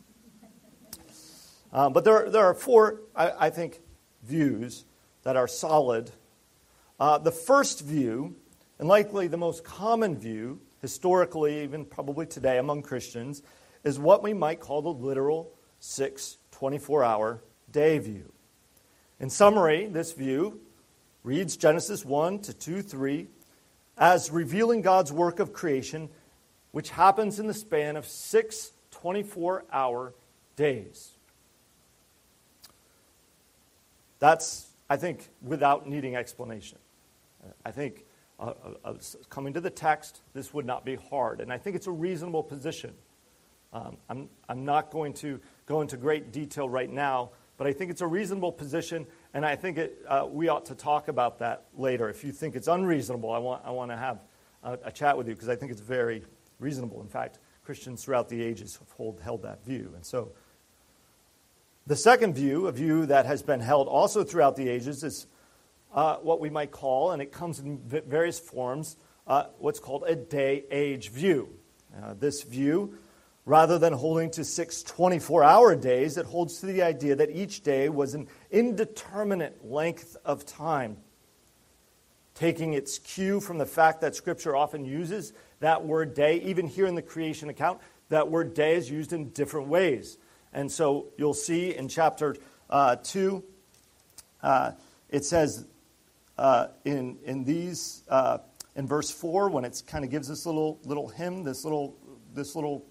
Um, 1.71 1.93
but 1.93 2.03
there, 2.03 2.29
there 2.29 2.45
are 2.45 2.53
four, 2.53 3.01
I, 3.15 3.31
I 3.48 3.50
think, 3.50 3.79
views 4.24 4.86
that 5.24 5.36
are 5.36 5.48
solid 5.48 6.12
uh, 7.00 7.17
the 7.17 7.31
first 7.31 7.81
view, 7.81 8.36
and 8.77 8.88
likely 8.88 9.27
the 9.27 9.38
most 9.38 9.63
common 9.63 10.17
view, 10.17 10.59
historically, 10.81 11.63
even 11.63 11.86
probably 11.86 12.25
today 12.25 12.57
among 12.57 12.81
Christians, 12.81 13.41
is 13.86 13.98
what 13.98 14.21
we 14.21 14.33
might 14.33 14.59
call 14.59 14.81
the 14.81 14.89
literal 14.89 15.53
6 15.79 16.38
24 16.60 17.06
hour 17.06 17.42
day 17.72 17.98
view. 18.00 18.34
In 19.18 19.30
summary, 19.30 19.86
this 19.86 20.12
view 20.12 20.60
reads 21.24 21.56
Genesis 21.56 22.04
1 22.04 22.39
to 22.39 22.54
2 22.54 22.82
3 22.82 23.28
as 23.98 24.30
revealing 24.30 24.82
God's 24.82 25.12
work 25.12 25.39
of 25.39 25.54
creation, 25.54 26.10
which 26.72 26.89
happens 26.89 27.39
in 27.39 27.48
the 27.48 27.54
span 27.54 27.96
of 27.96 28.06
six 28.06 28.74
24 28.92 29.63
hour 29.72 30.13
days. 30.58 31.12
That's, 34.20 34.68
I 34.89 34.98
think, 34.98 35.30
without 35.42 35.88
needing 35.88 36.18
explanation. 36.18 36.78
I 37.66 37.72
think 37.72 38.04
uh, 38.38 38.51
uh, 38.84 38.96
coming 39.30 39.54
to 39.54 39.62
the 39.62 39.70
text, 39.70 40.20
this 40.34 40.54
would 40.54 40.66
not 40.66 40.84
be 40.84 40.96
hard. 40.96 41.39
And 41.39 41.54
I 41.54 41.58
think 41.58 41.78
it's 41.78 41.88
a 41.88 41.92
reasonable 41.92 42.44
position. 42.44 42.94
Um, 43.72 43.98
I'm, 44.10 44.30
I'm 44.50 44.66
not 44.66 44.92
going 44.92 45.13
to 45.16 45.39
go 45.70 45.82
into 45.82 45.96
great 45.98 46.32
detail 46.32 46.68
right 46.68 46.92
now, 46.92 47.30
but 47.56 47.68
I 47.68 47.74
think 47.74 47.92
it's 47.92 48.02
a 48.02 48.08
reasonable 48.08 48.52
position, 48.52 49.06
and 49.36 49.46
I 49.46 49.56
think 49.56 49.78
it, 49.78 50.00
uh, 50.08 50.26
we 50.28 50.50
ought 50.50 50.66
to 50.66 50.76
talk 50.76 51.10
about 51.10 51.38
that 51.40 51.66
later. 51.78 52.10
If 52.10 52.24
you 52.24 52.32
think 52.32 52.56
it's 52.56 52.68
unreasonable, 52.68 53.32
I 53.32 53.38
want, 53.38 53.62
I 53.64 53.70
want 53.70 53.92
to 53.92 53.98
have 53.98 54.20
a, 54.64 54.80
a 54.86 54.92
chat 54.92 55.16
with 55.16 55.28
you 55.28 55.36
because 55.36 55.48
I 55.48 55.56
think 55.56 55.72
it's 55.72 55.82
very 55.82 56.24
reasonable. 56.60 57.02
In 57.02 57.08
fact, 57.08 57.38
Christians 57.64 58.04
throughout 58.04 58.30
the 58.30 58.42
ages 58.42 58.78
have 58.78 58.90
hold, 58.94 59.22
held 59.22 59.44
that 59.44 59.64
view. 59.64 59.92
And 59.94 60.04
so, 60.04 60.32
the 61.86 61.96
second 61.96 62.34
view, 62.34 62.66
a 62.66 62.72
view 62.72 63.06
that 63.06 63.28
has 63.28 63.44
been 63.44 63.60
held 63.60 63.88
also 63.88 64.24
throughout 64.24 64.56
the 64.56 64.68
ages, 64.68 65.04
is 65.04 65.28
uh, 65.94 66.16
what 66.16 66.40
we 66.40 66.50
might 66.50 66.72
call, 66.72 67.12
and 67.12 67.22
it 67.22 67.32
comes 67.32 67.60
in 67.60 67.80
various 67.86 68.40
forms, 68.40 68.98
uh, 69.28 69.46
what's 69.60 69.80
called 69.80 70.04
a 70.08 70.16
day 70.16 70.66
age 70.72 71.12
view. 71.12 71.50
Uh, 71.96 72.16
this 72.16 72.42
view, 72.42 72.98
rather 73.50 73.79
than 73.79 73.94
holding 73.94 74.29
to 74.29 74.44
six 74.44 74.84
24 74.84 75.44
hour 75.44 75.75
days, 75.75 76.18
it 76.18 76.25
holds 76.27 76.60
to 76.60 76.68
the 76.68 76.84
idea 76.84 77.15
that 77.15 77.32
each 77.32 77.62
day 77.62 77.89
was 77.89 78.13
an 78.13 78.27
indeterminate 78.51 79.65
length 79.65 80.15
of 80.24 80.46
time, 80.46 80.96
taking 82.36 82.74
its 82.74 83.00
cue 83.00 83.39
from 83.39 83.58
the 83.58 83.65
fact 83.65 84.01
that 84.01 84.15
Scripture 84.15 84.56
often 84.56 84.86
uses 84.86 85.34
that 85.62 85.84
word 85.84 86.13
day, 86.13 86.39
even 86.41 86.68
here 86.68 86.86
in 86.86 86.94
the 86.94 87.01
creation 87.01 87.50
account, 87.50 87.82
that 88.10 88.29
word 88.29 88.53
day 88.53 88.75
is 88.75 88.88
used 88.88 89.13
in 89.13 89.29
different 89.29 89.68
ways. 89.68 90.20
And 90.53 90.72
so 90.72 91.08
you'll 91.18 91.34
see 91.34 91.75
in 91.75 91.88
chapter 91.88 92.36
uh, 92.70 92.98
2, 92.98 93.44
uh, 94.44 94.72
it 95.10 95.25
says 95.25 95.65
uh, 96.38 96.68
in, 96.86 97.18
in 97.25 97.46
these, 97.46 98.03
uh, 98.10 98.38
in 98.75 98.86
verse 98.86 99.10
4, 99.10 99.50
when 99.50 99.65
it 99.65 99.82
kind 99.88 100.06
of 100.06 100.12
gives 100.12 100.27
this 100.27 100.46
little, 100.46 100.79
little 100.84 101.08
hymn, 101.08 101.44
this 101.44 101.63
little, 101.63 101.98
this 102.36 102.53
little 102.53 102.86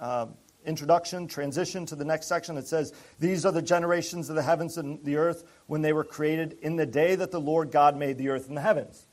uh, 0.00 0.26
introduction, 0.64 1.26
transition 1.28 1.86
to 1.86 1.96
the 1.96 2.04
next 2.04 2.26
section, 2.26 2.56
it 2.56 2.66
says, 2.66 2.92
These 3.18 3.44
are 3.44 3.52
the 3.52 3.62
generations 3.62 4.28
of 4.30 4.36
the 4.36 4.42
heavens 4.42 4.78
and 4.78 5.04
the 5.04 5.16
earth 5.16 5.44
when 5.66 5.82
they 5.82 5.92
were 5.92 6.04
created 6.04 6.58
in 6.62 6.76
the 6.76 6.86
day 6.86 7.14
that 7.14 7.30
the 7.30 7.40
Lord 7.40 7.70
God 7.70 7.96
made 7.96 8.18
the 8.18 8.28
earth 8.30 8.48
and 8.48 8.56
the 8.56 8.62
heavens. 8.62 9.06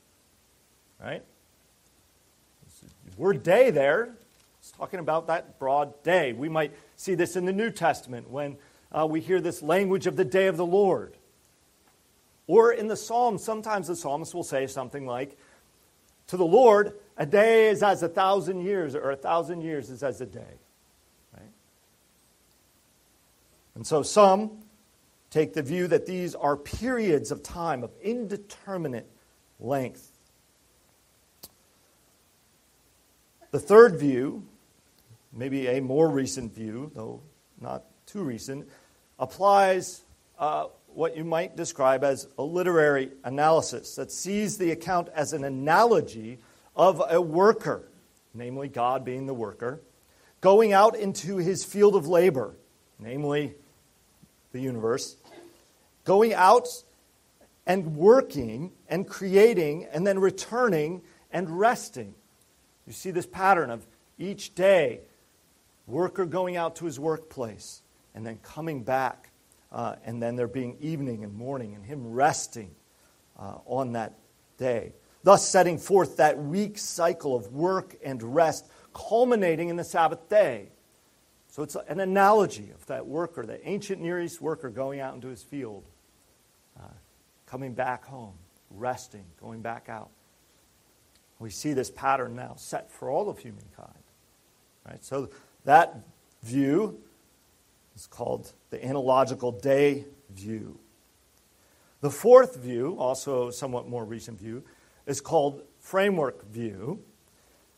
Right? 1.00 1.22
word 3.16 3.42
day 3.42 3.70
there, 3.70 4.14
it's 4.58 4.72
talking 4.72 5.00
about 5.00 5.28
that 5.28 5.58
broad 5.58 6.02
day. 6.02 6.32
We 6.32 6.48
might 6.48 6.72
see 6.96 7.14
this 7.14 7.36
in 7.36 7.44
the 7.44 7.52
New 7.52 7.70
Testament 7.70 8.30
when 8.30 8.56
uh, 8.92 9.06
we 9.08 9.20
hear 9.20 9.40
this 9.40 9.62
language 9.62 10.06
of 10.06 10.16
the 10.16 10.24
day 10.24 10.46
of 10.46 10.56
the 10.56 10.66
Lord. 10.66 11.16
Or 12.46 12.72
in 12.72 12.86
the 12.86 12.96
Psalms, 12.96 13.42
sometimes 13.42 13.88
the 13.88 13.96
psalmist 13.96 14.34
will 14.34 14.44
say 14.44 14.66
something 14.66 15.06
like, 15.06 15.36
To 16.28 16.36
the 16.36 16.44
Lord, 16.44 16.92
a 17.16 17.26
day 17.26 17.68
is 17.68 17.82
as 17.82 18.02
a 18.02 18.08
thousand 18.08 18.60
years, 18.60 18.94
or 18.94 19.10
a 19.10 19.16
thousand 19.16 19.62
years 19.62 19.90
is 19.90 20.02
as 20.02 20.20
a 20.20 20.26
day. 20.26 20.60
Right? 21.32 21.42
And 23.76 23.86
so 23.86 24.02
some 24.02 24.62
take 25.30 25.52
the 25.52 25.62
view 25.62 25.86
that 25.88 26.06
these 26.06 26.34
are 26.34 26.56
periods 26.56 27.30
of 27.30 27.42
time 27.42 27.84
of 27.84 27.90
indeterminate 28.02 29.08
length. 29.60 30.10
The 33.50 33.60
third 33.60 34.00
view, 34.00 34.46
maybe 35.30 35.66
a 35.66 35.80
more 35.80 36.08
recent 36.08 36.54
view, 36.54 36.90
though 36.94 37.20
not 37.60 37.84
too 38.06 38.22
recent, 38.22 38.66
applies 39.18 40.02
uh, 40.38 40.66
what 40.88 41.14
you 41.14 41.24
might 41.24 41.54
describe 41.54 42.02
as 42.02 42.28
a 42.38 42.42
literary 42.42 43.10
analysis 43.24 43.94
that 43.96 44.10
sees 44.10 44.56
the 44.56 44.70
account 44.70 45.10
as 45.14 45.34
an 45.34 45.44
analogy 45.44 46.38
of 46.74 47.02
a 47.10 47.20
worker, 47.20 47.90
namely 48.32 48.68
God 48.68 49.04
being 49.04 49.26
the 49.26 49.34
worker, 49.34 49.82
going 50.40 50.72
out 50.72 50.96
into 50.96 51.36
his 51.36 51.62
field 51.62 51.94
of 51.94 52.06
labor, 52.08 52.56
namely 52.98 53.54
the 54.56 54.62
universe, 54.62 55.16
going 56.04 56.34
out 56.34 56.68
and 57.66 57.96
working 57.96 58.72
and 58.88 59.06
creating 59.06 59.86
and 59.92 60.06
then 60.06 60.18
returning 60.18 61.02
and 61.30 61.58
resting. 61.58 62.14
You 62.86 62.92
see 62.92 63.10
this 63.10 63.26
pattern 63.26 63.70
of 63.70 63.86
each 64.18 64.54
day, 64.54 65.00
worker 65.86 66.24
going 66.24 66.56
out 66.56 66.76
to 66.76 66.86
his 66.86 66.98
workplace 66.98 67.82
and 68.14 68.26
then 68.26 68.38
coming 68.42 68.82
back 68.82 69.30
uh, 69.72 69.96
and 70.04 70.22
then 70.22 70.36
there 70.36 70.48
being 70.48 70.76
evening 70.80 71.24
and 71.24 71.34
morning, 71.34 71.74
and 71.74 71.84
him 71.84 72.12
resting 72.12 72.70
uh, 73.38 73.58
on 73.66 73.92
that 73.92 74.14
day. 74.56 74.92
Thus, 75.22 75.46
setting 75.46 75.76
forth 75.76 76.16
that 76.16 76.38
week 76.38 76.78
cycle 76.78 77.34
of 77.34 77.52
work 77.52 77.96
and 78.02 78.22
rest, 78.22 78.66
culminating 78.94 79.68
in 79.68 79.76
the 79.76 79.84
Sabbath 79.84 80.28
day. 80.28 80.68
So, 81.56 81.62
it's 81.62 81.74
an 81.88 82.00
analogy 82.00 82.70
of 82.74 82.84
that 82.84 83.06
worker, 83.06 83.46
that 83.46 83.62
ancient 83.64 84.02
Near 84.02 84.20
East 84.20 84.42
worker 84.42 84.68
going 84.68 85.00
out 85.00 85.14
into 85.14 85.28
his 85.28 85.42
field, 85.42 85.84
uh, 86.78 86.82
coming 87.46 87.72
back 87.72 88.04
home, 88.04 88.34
resting, 88.70 89.24
going 89.40 89.62
back 89.62 89.88
out. 89.88 90.10
We 91.38 91.48
see 91.48 91.72
this 91.72 91.90
pattern 91.90 92.36
now 92.36 92.56
set 92.58 92.90
for 92.90 93.08
all 93.08 93.30
of 93.30 93.38
humankind. 93.38 94.02
Right? 94.86 95.02
So, 95.02 95.30
that 95.64 96.00
view 96.42 97.00
is 97.94 98.06
called 98.06 98.52
the 98.68 98.84
analogical 98.84 99.50
day 99.50 100.04
view. 100.28 100.78
The 102.02 102.10
fourth 102.10 102.56
view, 102.56 102.96
also 102.98 103.48
somewhat 103.48 103.88
more 103.88 104.04
recent 104.04 104.38
view, 104.38 104.62
is 105.06 105.22
called 105.22 105.62
framework 105.78 106.46
view, 106.50 107.02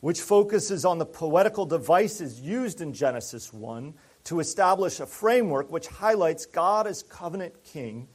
which 0.01 0.21
focuses 0.21 0.85
on 0.85 0.99
the 0.99 1.07
poetical 1.07 1.67
devices 1.67 2.41
used 2.41 2.81
in 2.81 2.93
Genesis 2.93 3.53
1 3.53 3.95
to 4.25 4.41
establish 4.41 5.01
a 5.01 5.07
framework 5.07 5.71
which 5.71 5.87
highlights 5.87 6.47
God 6.47 6.87
as 6.87 7.03
covenant 7.03 7.65
king 7.65 8.09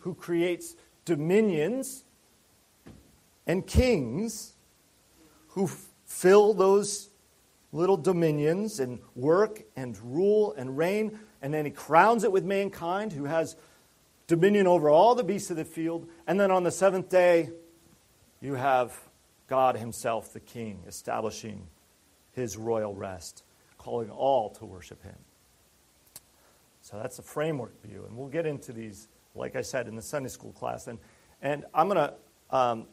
who 0.00 0.14
creates 0.14 0.76
dominions 1.04 2.04
and 3.46 3.66
kings 3.66 4.54
who 5.48 5.68
fill 6.04 6.54
those 6.54 7.10
little 7.72 7.96
dominions 7.96 8.80
and 8.80 8.98
work 9.14 9.62
and 9.76 9.98
rule 10.02 10.54
and 10.56 10.76
reign 10.76 11.18
and 11.42 11.54
then 11.54 11.64
he 11.64 11.70
crowns 11.70 12.24
it 12.24 12.32
with 12.32 12.44
mankind, 12.44 13.12
who 13.12 13.24
has 13.24 13.56
dominion 14.26 14.66
over 14.66 14.90
all 14.90 15.14
the 15.14 15.24
beasts 15.24 15.50
of 15.50 15.56
the 15.56 15.64
field. 15.64 16.08
And 16.26 16.38
then 16.38 16.50
on 16.50 16.62
the 16.62 16.70
seventh 16.70 17.08
day, 17.08 17.50
you 18.40 18.54
have 18.54 18.98
God 19.50 19.76
Himself, 19.76 20.32
the 20.32 20.40
King, 20.40 20.84
establishing 20.86 21.66
His 22.32 22.56
royal 22.56 22.94
rest, 22.94 23.42
calling 23.76 24.08
all 24.08 24.48
to 24.50 24.64
worship 24.64 25.02
Him. 25.02 25.16
So 26.80 26.96
that's 26.96 27.18
a 27.18 27.22
framework 27.22 27.82
view. 27.82 28.04
And 28.06 28.16
we'll 28.16 28.28
get 28.28 28.46
into 28.46 28.72
these, 28.72 29.08
like 29.34 29.56
I 29.56 29.62
said, 29.62 29.88
in 29.88 29.96
the 29.96 30.02
Sunday 30.02 30.28
school 30.28 30.52
class. 30.52 30.86
And, 30.86 30.98
and 31.42 31.64
I'm 31.74 31.88
going 31.88 32.08
to 32.08 32.56
um, 32.56 32.86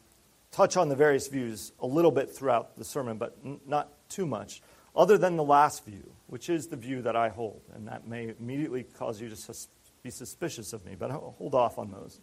touch 0.50 0.76
on 0.76 0.88
the 0.88 0.96
various 0.96 1.28
views 1.28 1.72
a 1.78 1.86
little 1.86 2.10
bit 2.10 2.28
throughout 2.28 2.76
the 2.76 2.84
sermon, 2.84 3.18
but 3.18 3.38
n- 3.44 3.60
not 3.64 3.92
too 4.08 4.26
much 4.26 4.60
other 4.96 5.16
than 5.16 5.36
the 5.36 5.44
last 5.44 5.84
view, 5.84 6.10
which 6.26 6.50
is 6.50 6.66
the 6.66 6.76
view 6.76 7.02
that 7.02 7.14
I 7.14 7.28
hold. 7.28 7.62
And 7.72 7.86
that 7.86 8.08
may 8.08 8.34
immediately 8.38 8.82
cause 8.82 9.20
you 9.20 9.28
to 9.28 9.36
sus- 9.36 9.68
be 10.02 10.10
suspicious 10.10 10.72
of 10.72 10.84
me, 10.84 10.96
but 10.98 11.12
I'll 11.12 11.36
hold 11.38 11.54
off 11.54 11.78
on 11.78 11.92
those 11.92 12.18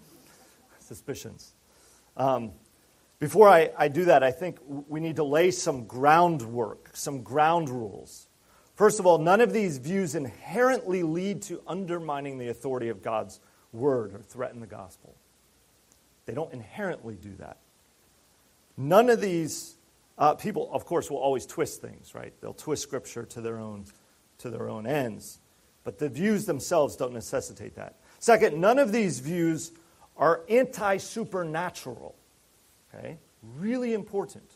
suspicions. 0.80 1.54
Um, 2.18 2.52
before 3.20 3.48
I, 3.48 3.72
I 3.78 3.88
do 3.88 4.06
that, 4.06 4.24
I 4.24 4.32
think 4.32 4.60
we 4.66 5.00
need 5.00 5.16
to 5.18 5.24
lay 5.24 5.52
some 5.52 5.86
groundwork, 5.86 6.90
some 6.94 7.24
ground 7.24 7.70
rules. 7.70 8.28
First 8.76 9.00
of 9.00 9.06
all, 9.06 9.18
none 9.18 9.40
of 9.40 9.54
these 9.54 9.78
views 9.78 10.16
inherently 10.16 11.04
lead 11.04 11.42
to 11.44 11.62
undermining 11.66 12.38
the 12.38 12.50
authority 12.50 12.90
of 12.90 13.02
God's 13.02 13.40
word 13.72 14.14
or 14.14 14.20
threaten 14.20 14.60
the 14.60 14.68
gospel. 14.68 15.16
They 16.26 16.34
don't 16.34 16.52
inherently 16.52 17.16
do 17.16 17.34
that. 17.36 17.58
None 18.78 19.10
of 19.10 19.22
these 19.22 19.76
uh, 20.18 20.34
people, 20.34 20.70
of 20.74 20.86
course, 20.86 21.10
will 21.10 21.18
always 21.18 21.46
twist 21.46 21.82
things, 21.82 22.14
right? 22.14 22.34
They'll 22.42 22.54
twist 22.54 22.84
Scripture 22.84 23.24
to 23.24 23.42
their 23.42 23.60
own 23.60 23.86
to 24.40 24.50
their 24.50 24.70
own 24.70 24.86
ends, 24.86 25.40
but 25.86 25.98
the 25.98 26.10
views 26.10 26.46
themselves 26.46 26.98
don't 26.98 27.14
necessitate 27.14 27.76
that. 27.76 27.96
Second, 28.20 28.60
none 28.60 28.80
of 28.80 28.92
these 28.92 29.22
views 29.22 29.72
are 30.18 30.42
anti-supernatural. 30.50 32.16
Okay, 32.98 33.18
really 33.58 33.94
important. 33.94 34.50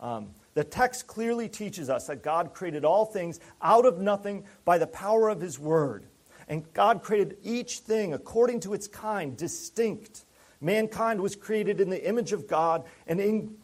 Um, 0.00 0.30
The 0.54 0.64
text 0.64 1.06
clearly 1.08 1.48
teaches 1.48 1.90
us 1.90 2.06
that 2.06 2.22
God 2.22 2.54
created 2.54 2.84
all 2.84 3.04
things 3.04 3.40
out 3.60 3.84
of 3.84 3.98
nothing 3.98 4.44
by 4.64 4.78
the 4.78 4.86
power 4.86 5.28
of 5.28 5.40
His 5.40 5.58
Word. 5.58 6.06
And 6.48 6.72
God 6.72 7.02
created 7.02 7.36
each 7.42 7.80
thing 7.80 8.12
according 8.12 8.60
to 8.60 8.74
its 8.74 8.86
kind, 8.86 9.36
distinct. 9.36 10.24
Mankind 10.60 11.20
was 11.20 11.34
created 11.34 11.80
in 11.80 11.90
the 11.90 12.08
image 12.08 12.32
of 12.32 12.46
God, 12.46 12.84
and 13.06 13.20
in, 13.20 13.56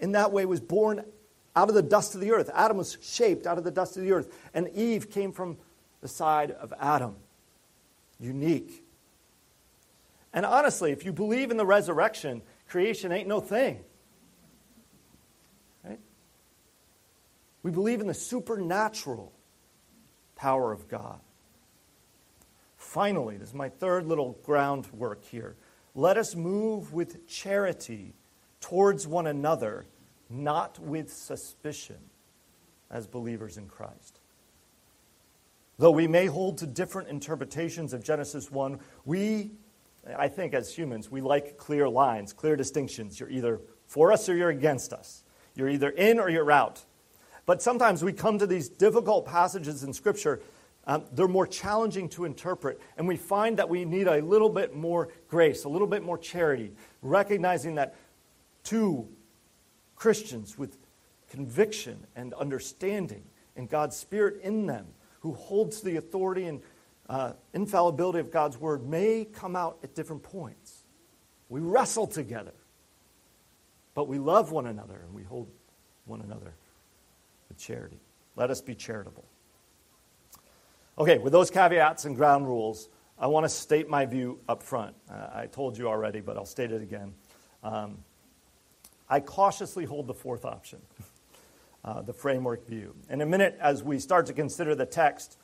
in 0.00 0.12
that 0.12 0.32
way 0.32 0.46
was 0.46 0.60
born 0.60 1.04
out 1.56 1.68
of 1.68 1.74
the 1.74 1.82
dust 1.82 2.14
of 2.14 2.20
the 2.20 2.30
earth. 2.30 2.50
Adam 2.54 2.76
was 2.76 2.96
shaped 3.02 3.46
out 3.46 3.58
of 3.58 3.64
the 3.64 3.70
dust 3.70 3.96
of 3.96 4.04
the 4.04 4.12
earth, 4.12 4.32
and 4.54 4.68
Eve 4.68 5.10
came 5.10 5.32
from 5.32 5.56
the 6.00 6.08
side 6.08 6.52
of 6.52 6.72
Adam. 6.78 7.16
Unique. 8.20 8.84
And 10.32 10.46
honestly, 10.46 10.92
if 10.92 11.04
you 11.04 11.12
believe 11.12 11.50
in 11.50 11.56
the 11.56 11.66
resurrection, 11.66 12.42
creation 12.68 13.12
ain't 13.12 13.28
no 13.28 13.40
thing. 13.40 13.80
Right? 15.84 16.00
We 17.62 17.70
believe 17.70 18.00
in 18.00 18.06
the 18.06 18.14
supernatural 18.14 19.32
power 20.36 20.72
of 20.72 20.88
God. 20.88 21.20
Finally, 22.76 23.36
this 23.36 23.48
is 23.48 23.54
my 23.54 23.68
third 23.68 24.06
little 24.06 24.38
groundwork 24.44 25.24
here. 25.24 25.56
Let 25.94 26.16
us 26.18 26.34
move 26.34 26.92
with 26.92 27.26
charity 27.26 28.14
towards 28.60 29.06
one 29.06 29.26
another, 29.26 29.86
not 30.28 30.78
with 30.78 31.12
suspicion, 31.12 31.98
as 32.90 33.06
believers 33.06 33.56
in 33.56 33.66
Christ. 33.66 34.20
Though 35.78 35.90
we 35.90 36.06
may 36.06 36.26
hold 36.26 36.58
to 36.58 36.66
different 36.66 37.08
interpretations 37.08 37.92
of 37.92 38.02
Genesis 38.02 38.50
1, 38.50 38.78
we, 39.04 39.52
I 40.16 40.28
think 40.28 40.54
as 40.54 40.72
humans, 40.74 41.10
we 41.10 41.20
like 41.20 41.56
clear 41.56 41.88
lines, 41.88 42.32
clear 42.32 42.56
distinctions. 42.56 43.18
You're 43.18 43.30
either 43.30 43.60
for 43.86 44.12
us 44.12 44.28
or 44.28 44.36
you're 44.36 44.50
against 44.50 44.92
us. 44.92 45.24
You're 45.54 45.68
either 45.68 45.90
in 45.90 46.18
or 46.18 46.28
you're 46.28 46.50
out. 46.50 46.84
But 47.46 47.62
sometimes 47.62 48.04
we 48.04 48.12
come 48.12 48.38
to 48.38 48.46
these 48.46 48.68
difficult 48.68 49.26
passages 49.26 49.82
in 49.82 49.92
Scripture. 49.92 50.40
Um, 50.86 51.04
they're 51.12 51.28
more 51.28 51.46
challenging 51.46 52.08
to 52.10 52.24
interpret, 52.24 52.80
and 52.96 53.08
we 53.08 53.16
find 53.16 53.56
that 53.58 53.68
we 53.68 53.84
need 53.84 54.06
a 54.06 54.20
little 54.20 54.48
bit 54.48 54.74
more 54.74 55.08
grace, 55.28 55.64
a 55.64 55.68
little 55.68 55.86
bit 55.86 56.02
more 56.02 56.18
charity, 56.18 56.72
recognizing 57.02 57.76
that 57.76 57.96
two 58.62 59.08
Christians 59.96 60.58
with 60.58 60.76
conviction 61.30 62.06
and 62.14 62.34
understanding 62.34 63.24
and 63.56 63.68
God's 63.68 63.96
Spirit 63.96 64.40
in 64.42 64.66
them 64.66 64.86
who 65.20 65.32
holds 65.32 65.80
the 65.80 65.96
authority 65.96 66.44
and 66.44 66.60
uh, 67.08 67.32
infallibility 67.54 68.18
of 68.18 68.30
God's 68.30 68.58
word 68.58 68.86
may 68.86 69.24
come 69.24 69.54
out 69.54 69.78
at 69.82 69.94
different 69.94 70.22
points. 70.22 70.84
We 71.48 71.60
wrestle 71.60 72.06
together, 72.06 72.54
but 73.94 74.08
we 74.08 74.18
love 74.18 74.50
one 74.50 74.66
another 74.66 75.00
and 75.04 75.14
we 75.14 75.22
hold 75.22 75.48
one 76.04 76.20
another 76.20 76.54
with 77.48 77.58
charity. 77.58 78.00
Let 78.34 78.50
us 78.50 78.60
be 78.60 78.74
charitable. 78.74 79.24
Okay, 80.98 81.18
with 81.18 81.32
those 81.32 81.50
caveats 81.50 82.06
and 82.06 82.16
ground 82.16 82.46
rules, 82.46 82.88
I 83.18 83.28
want 83.28 83.44
to 83.44 83.48
state 83.48 83.88
my 83.88 84.06
view 84.06 84.40
up 84.48 84.62
front. 84.62 84.96
Uh, 85.10 85.28
I 85.32 85.46
told 85.46 85.78
you 85.78 85.88
already, 85.88 86.20
but 86.20 86.36
I'll 86.36 86.44
state 86.44 86.72
it 86.72 86.82
again. 86.82 87.14
Um, 87.62 87.98
I 89.08 89.20
cautiously 89.20 89.84
hold 89.84 90.06
the 90.06 90.14
fourth 90.14 90.44
option. 90.44 90.80
Uh, 91.84 92.02
the 92.02 92.12
framework 92.12 92.66
view. 92.66 92.96
In 93.08 93.20
a 93.20 93.26
minute, 93.26 93.56
as 93.60 93.80
we 93.80 94.00
start 94.00 94.26
to 94.26 94.32
consider 94.32 94.74
the 94.74 94.84
text, 94.84 95.38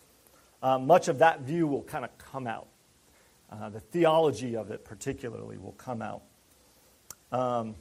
uh, 0.62 0.78
much 0.78 1.08
of 1.08 1.18
that 1.18 1.40
view 1.40 1.66
will 1.66 1.82
kind 1.82 2.04
of 2.04 2.16
come 2.18 2.46
out. 2.46 2.68
Uh, 3.50 3.68
the 3.68 3.80
theology 3.80 4.56
of 4.56 4.70
it, 4.70 4.84
particularly, 4.84 5.58
will 5.58 5.72
come 5.72 6.00
out. 6.00 6.22
Um, 7.30 7.74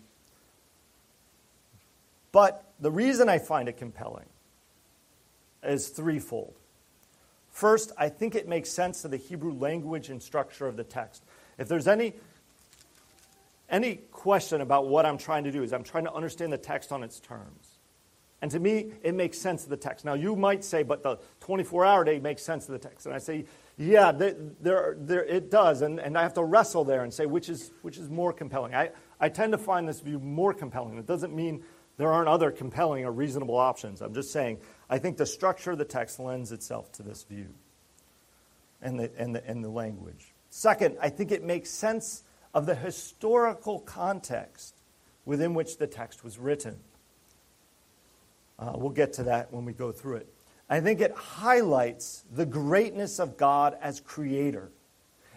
but 2.31 2.73
the 2.79 2.91
reason 2.91 3.29
I 3.29 3.37
find 3.37 3.69
it 3.69 3.77
compelling 3.77 4.25
is 5.63 5.89
threefold. 5.89 6.55
First, 7.51 7.91
I 7.97 8.09
think 8.09 8.35
it 8.35 8.47
makes 8.47 8.69
sense 8.69 9.01
to 9.01 9.07
the 9.07 9.17
Hebrew 9.17 9.53
language 9.53 10.09
and 10.09 10.23
structure 10.23 10.67
of 10.67 10.77
the 10.77 10.83
text. 10.83 11.23
If 11.57 11.67
there's 11.67 11.87
any 11.87 12.13
any 13.69 13.95
question 13.95 14.59
about 14.59 14.87
what 14.87 15.05
I'm 15.05 15.17
trying 15.17 15.45
to 15.45 15.51
do 15.51 15.63
is 15.63 15.71
I'm 15.71 15.83
trying 15.83 16.03
to 16.03 16.13
understand 16.13 16.51
the 16.51 16.57
text 16.57 16.91
on 16.91 17.03
its 17.03 17.21
terms. 17.21 17.70
And 18.41 18.49
to 18.51 18.59
me, 18.59 18.91
it 19.03 19.13
makes 19.13 19.37
sense 19.37 19.63
of 19.63 19.69
the 19.69 19.77
text. 19.77 20.03
Now, 20.03 20.15
you 20.15 20.35
might 20.35 20.63
say, 20.63 20.81
but 20.81 21.03
the 21.03 21.19
24 21.41 21.85
hour 21.85 22.03
day 22.03 22.19
makes 22.19 22.41
sense 22.41 22.67
of 22.67 22.73
the 22.73 22.79
text. 22.79 23.05
And 23.05 23.13
I 23.13 23.19
say, 23.19 23.45
yeah, 23.77 24.11
it 24.19 25.51
does. 25.51 25.83
And, 25.83 25.99
and 25.99 26.17
I 26.17 26.23
have 26.23 26.33
to 26.35 26.43
wrestle 26.43 26.83
there 26.83 27.03
and 27.03 27.13
say, 27.13 27.27
which 27.27 27.49
is, 27.49 27.71
which 27.83 27.97
is 27.97 28.09
more 28.09 28.33
compelling? 28.33 28.73
I, 28.73 28.91
I 29.19 29.29
tend 29.29 29.51
to 29.51 29.59
find 29.59 29.87
this 29.87 29.99
view 29.99 30.19
more 30.19 30.53
compelling. 30.53 30.97
It 30.97 31.05
doesn't 31.05 31.35
mean 31.35 31.63
there 31.97 32.11
aren't 32.11 32.29
other 32.29 32.49
compelling 32.49 33.05
or 33.05 33.11
reasonable 33.11 33.57
options. 33.57 34.01
I'm 34.01 34.13
just 34.13 34.31
saying, 34.31 34.59
I 34.89 34.97
think 34.97 35.17
the 35.17 35.25
structure 35.25 35.71
of 35.71 35.77
the 35.77 35.85
text 35.85 36.19
lends 36.19 36.51
itself 36.51 36.91
to 36.93 37.03
this 37.03 37.23
view 37.23 37.53
and 38.81 38.99
the, 38.99 39.11
and 39.17 39.35
the, 39.35 39.45
and 39.47 39.63
the 39.63 39.69
language. 39.69 40.33
Second, 40.49 40.97
I 40.99 41.09
think 41.09 41.31
it 41.31 41.43
makes 41.43 41.69
sense 41.69 42.23
of 42.55 42.65
the 42.65 42.75
historical 42.75 43.79
context 43.79 44.75
within 45.25 45.53
which 45.53 45.77
the 45.77 45.87
text 45.87 46.23
was 46.23 46.39
written. 46.39 46.79
Uh, 48.61 48.73
we'll 48.75 48.91
get 48.91 49.13
to 49.13 49.23
that 49.23 49.51
when 49.51 49.65
we 49.65 49.73
go 49.73 49.91
through 49.91 50.17
it. 50.17 50.31
I 50.69 50.79
think 50.79 51.01
it 51.01 51.11
highlights 51.13 52.23
the 52.31 52.45
greatness 52.45 53.19
of 53.19 53.35
God 53.35 53.75
as 53.81 53.99
creator. 53.99 54.71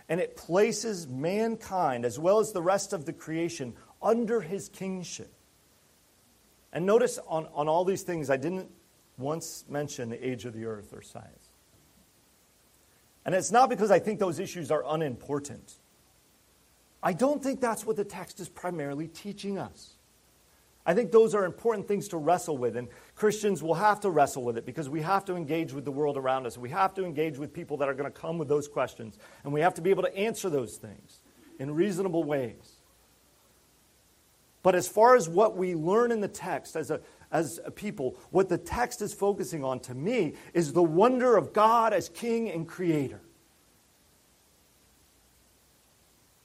And 0.09 0.21
it 0.21 0.37
places 0.37 1.09
mankind, 1.09 2.05
as 2.05 2.19
well 2.19 2.39
as 2.39 2.53
the 2.53 2.61
rest 2.61 2.93
of 2.93 3.07
the 3.07 3.15
creation, 3.15 3.75
under 4.03 4.43
his 4.43 4.69
kingship. 4.69 5.33
And 6.73 6.85
notice 6.85 7.19
on, 7.27 7.49
on 7.55 7.67
all 7.67 7.87
these 7.87 8.03
things, 8.03 8.29
I 8.29 8.37
didn't 8.37 8.71
once 9.17 9.65
mention 9.69 10.11
the 10.11 10.27
age 10.29 10.45
of 10.45 10.53
the 10.53 10.67
earth 10.67 10.93
or 10.93 11.01
science. 11.01 11.49
And 13.25 13.35
it's 13.35 13.51
not 13.51 13.71
because 13.71 13.91
I 13.91 14.01
think 14.01 14.21
those 14.21 14.39
issues 14.39 14.71
are 14.71 14.85
unimportant. 14.87 15.73
I 17.03 17.15
don't 17.15 17.43
think 17.43 17.61
that's 17.61 17.87
what 17.87 17.97
the 17.97 18.05
text 18.05 18.39
is 18.39 18.51
primarily 18.51 19.09
teaching 19.09 19.59
us. 19.59 19.94
I 20.87 20.93
think 20.93 21.13
those 21.13 21.35
are 21.35 21.47
important 21.47 21.89
things 21.89 22.09
to 22.09 22.19
wrestle 22.19 22.59
with, 22.59 22.77
and 22.77 22.89
Christians 23.15 23.63
will 23.63 23.75
have 23.75 24.01
to 24.01 24.11
wrestle 24.11 24.45
with 24.45 24.59
it 24.59 24.67
because 24.67 24.91
we 24.91 25.01
have 25.01 25.25
to 25.25 25.35
engage 25.35 25.73
with 25.73 25.87
the 25.87 25.93
world 25.93 26.19
around 26.19 26.47
us. 26.47 26.59
We 26.59 26.69
have 26.71 26.93
to 26.95 27.07
engage 27.07 27.39
with 27.39 27.55
people 27.55 27.79
that 27.79 27.89
are 27.89 27.95
going 27.95 28.11
to 28.11 28.19
come 28.19 28.37
with 28.37 28.49
those 28.49 28.69
questions, 28.69 29.19
and 29.45 29.53
we 29.53 29.63
have 29.63 29.75
to 29.75 29.83
be 29.83 29.91
able 29.91 30.03
to 30.03 30.15
answer 30.15 30.51
those 30.51 30.77
things 30.77 31.21
in 31.59 31.75
reasonable 31.75 32.25
ways. 32.25 32.81
But 34.63 34.75
as 34.75 34.87
far 34.87 35.15
as 35.15 35.29
what 35.29 35.57
we 35.57 35.75
learn 35.75 36.11
in 36.11 36.21
the 36.21 36.29
text 36.29 36.77
as 36.77 36.91
a, 36.91 37.01
as 37.31 37.61
a 37.65 37.71
people, 37.71 38.17
what 38.31 38.49
the 38.49 38.59
text 38.59 39.01
is 39.01 39.15
focusing 39.15 39.65
on 39.65 39.81
to 39.81 39.95
me 39.95 40.35
is 40.53 40.73
the 40.73 40.83
wonder 40.83 41.37
of 41.37 41.53
God 41.53 41.93
as 41.93 42.09
King 42.11 42.51
and 42.51 42.67
Creator. 42.67 43.21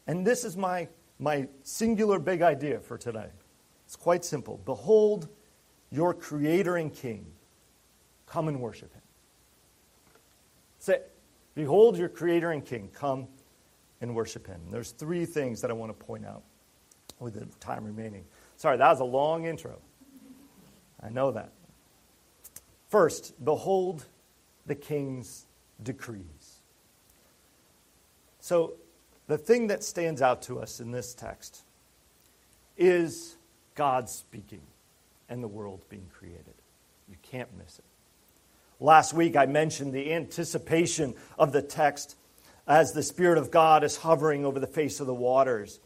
And 0.08 0.26
this 0.26 0.44
is 0.44 0.58
my, 0.58 0.88
my 1.18 1.48
singular 1.64 2.20
big 2.20 2.42
idea 2.42 2.80
for 2.80 2.98
today. 2.98 3.30
It's 3.90 3.96
quite 3.96 4.24
simple. 4.24 4.62
Behold 4.66 5.30
your 5.90 6.14
Creator 6.14 6.76
and 6.76 6.94
King. 6.94 7.26
Come 8.28 8.48
and 8.48 8.62
worship 8.62 8.94
Him. 8.94 9.02
Say, 10.78 11.02
Behold 11.56 11.98
your 11.98 12.08
Creator 12.08 12.52
and 12.52 12.64
King. 12.64 12.92
Come 12.94 13.28
and 14.00 14.14
worship 14.14 14.46
Him. 14.46 14.62
There's 14.70 14.92
three 14.92 15.26
things 15.26 15.60
that 15.62 15.72
I 15.72 15.74
want 15.74 15.90
to 15.90 16.06
point 16.06 16.24
out 16.24 16.44
with 17.20 17.34
the 17.34 17.48
time 17.60 17.84
remaining. 17.84 18.26
Sorry, 18.58 18.78
that 18.78 18.90
was 18.90 19.00
a 19.00 19.06
long 19.06 19.46
intro. 19.46 19.80
I 21.02 21.10
know 21.10 21.32
that. 21.32 21.52
First, 22.90 23.44
behold 23.44 24.06
the 24.68 24.76
King's 24.76 25.48
decrees. 25.82 26.62
So, 28.40 28.74
the 29.26 29.40
thing 29.40 29.66
that 29.66 29.84
stands 29.84 30.22
out 30.22 30.44
to 30.44 30.60
us 30.60 30.80
in 30.80 30.92
this 30.92 31.16
text 31.16 31.64
is 32.78 33.36
God 33.80 34.10
speaking 34.10 34.60
and 35.30 35.42
the 35.42 35.48
world 35.48 35.80
being 35.88 36.10
created. 36.14 36.54
You 37.08 37.16
can't 37.22 37.48
miss 37.58 37.80
it. 37.80 37.86
Last 38.82 39.14
week, 39.14 39.38
I 39.38 39.46
mentioned 39.46 39.94
the 39.94 40.12
anticipation 40.12 41.16
of 41.38 41.54
the 41.54 41.62
text 41.62 42.18
as 42.68 42.92
the 42.92 43.02
Spirit 43.02 43.38
of 43.38 43.52
God 43.52 43.86
is 43.86 43.96
hovering 43.96 44.44
over 44.44 44.60
the 44.60 44.68
face 44.68 45.00
of 45.00 45.08
the 45.08 45.14
waters. 45.14 45.80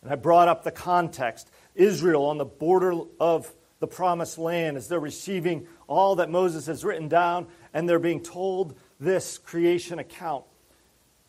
And 0.00 0.10
I 0.10 0.14
brought 0.16 0.48
up 0.48 0.64
the 0.64 0.70
context 0.70 1.50
Israel 1.74 2.24
on 2.24 2.38
the 2.38 2.46
border 2.46 2.94
of 3.20 3.52
the 3.80 3.86
promised 3.86 4.38
land 4.38 4.78
as 4.78 4.88
they're 4.88 4.98
receiving 4.98 5.66
all 5.86 6.16
that 6.16 6.30
Moses 6.30 6.64
has 6.64 6.86
written 6.86 7.06
down 7.06 7.48
and 7.74 7.86
they're 7.86 7.98
being 7.98 8.22
told 8.22 8.78
this 8.98 9.36
creation 9.36 9.98
account 9.98 10.46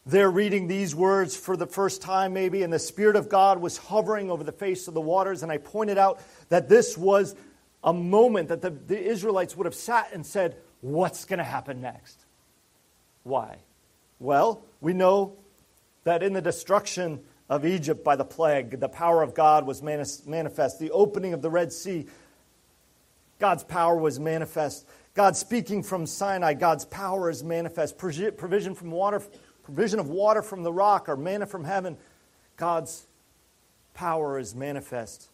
they're 0.08 0.32
reading 0.32 0.67
these 0.67 0.96
words 0.96 1.36
for 1.36 1.58
the 1.58 1.67
first 1.67 2.02
time, 2.02 2.34
maybe, 2.34 2.63
and 2.63 2.72
the 2.72 2.80
Spirit 2.80 3.17
of 3.17 3.28
God 3.28 3.60
was 3.60 3.78
hovering 3.78 4.32
over 4.32 4.41
the 4.41 4.54
face 4.54 4.88
of 4.88 4.93
the 4.93 5.02
waters. 5.02 5.43
And 5.43 5.52
I 5.52 5.58
pointed 5.58 5.98
out 5.98 6.22
that 6.48 6.70
this 6.70 6.98
was 6.98 7.36
a 7.84 7.91
moment 7.91 8.48
that 8.48 8.62
the, 8.62 8.70
the 8.70 8.98
Israelites 8.98 9.58
would 9.58 9.65
have 9.65 9.76
sat 9.76 10.13
and 10.13 10.26
said, 10.26 10.56
What's 10.80 11.26
going 11.26 11.39
to 11.39 11.43
happen 11.43 11.82
next? 11.82 12.24
Why? 13.24 13.58
Well, 14.20 14.63
we 14.80 14.93
know 14.93 15.36
that 16.04 16.24
in 16.24 16.34
the 16.34 16.41
destruction 16.41 17.20
of 17.50 17.65
Egypt 17.65 18.04
by 18.04 18.15
the 18.15 18.24
plague, 18.24 18.80
the 18.80 18.88
power 18.88 19.22
of 19.22 19.34
God 19.34 19.65
was 19.65 19.82
manifest. 19.82 20.80
The 20.80 20.91
opening 20.91 21.34
of 21.34 21.41
the 21.41 21.50
Red 21.50 21.74
Sea, 21.74 22.06
God's 23.39 23.63
power 23.63 23.98
was 23.98 24.20
manifest. 24.20 24.88
God 25.13 25.36
speaking 25.36 25.82
from 25.82 26.06
Sinai, 26.06 26.54
God's 26.54 26.86
power 26.86 27.30
is 27.30 27.43
manifest. 27.43 27.98
Provision 27.98 28.76
from 28.76 28.91
water, 28.91 29.22
provision 29.67 29.99
of 29.99 30.08
water 30.08 30.41
from 30.41 30.63
the 30.63 30.71
rock 30.71 31.10
or 31.10 31.17
manna 31.17 31.45
from 31.45 31.65
heaven, 31.65 31.97
God's 32.56 33.06
power 33.93 34.39
is 34.39 34.56
manifest. 34.56 35.27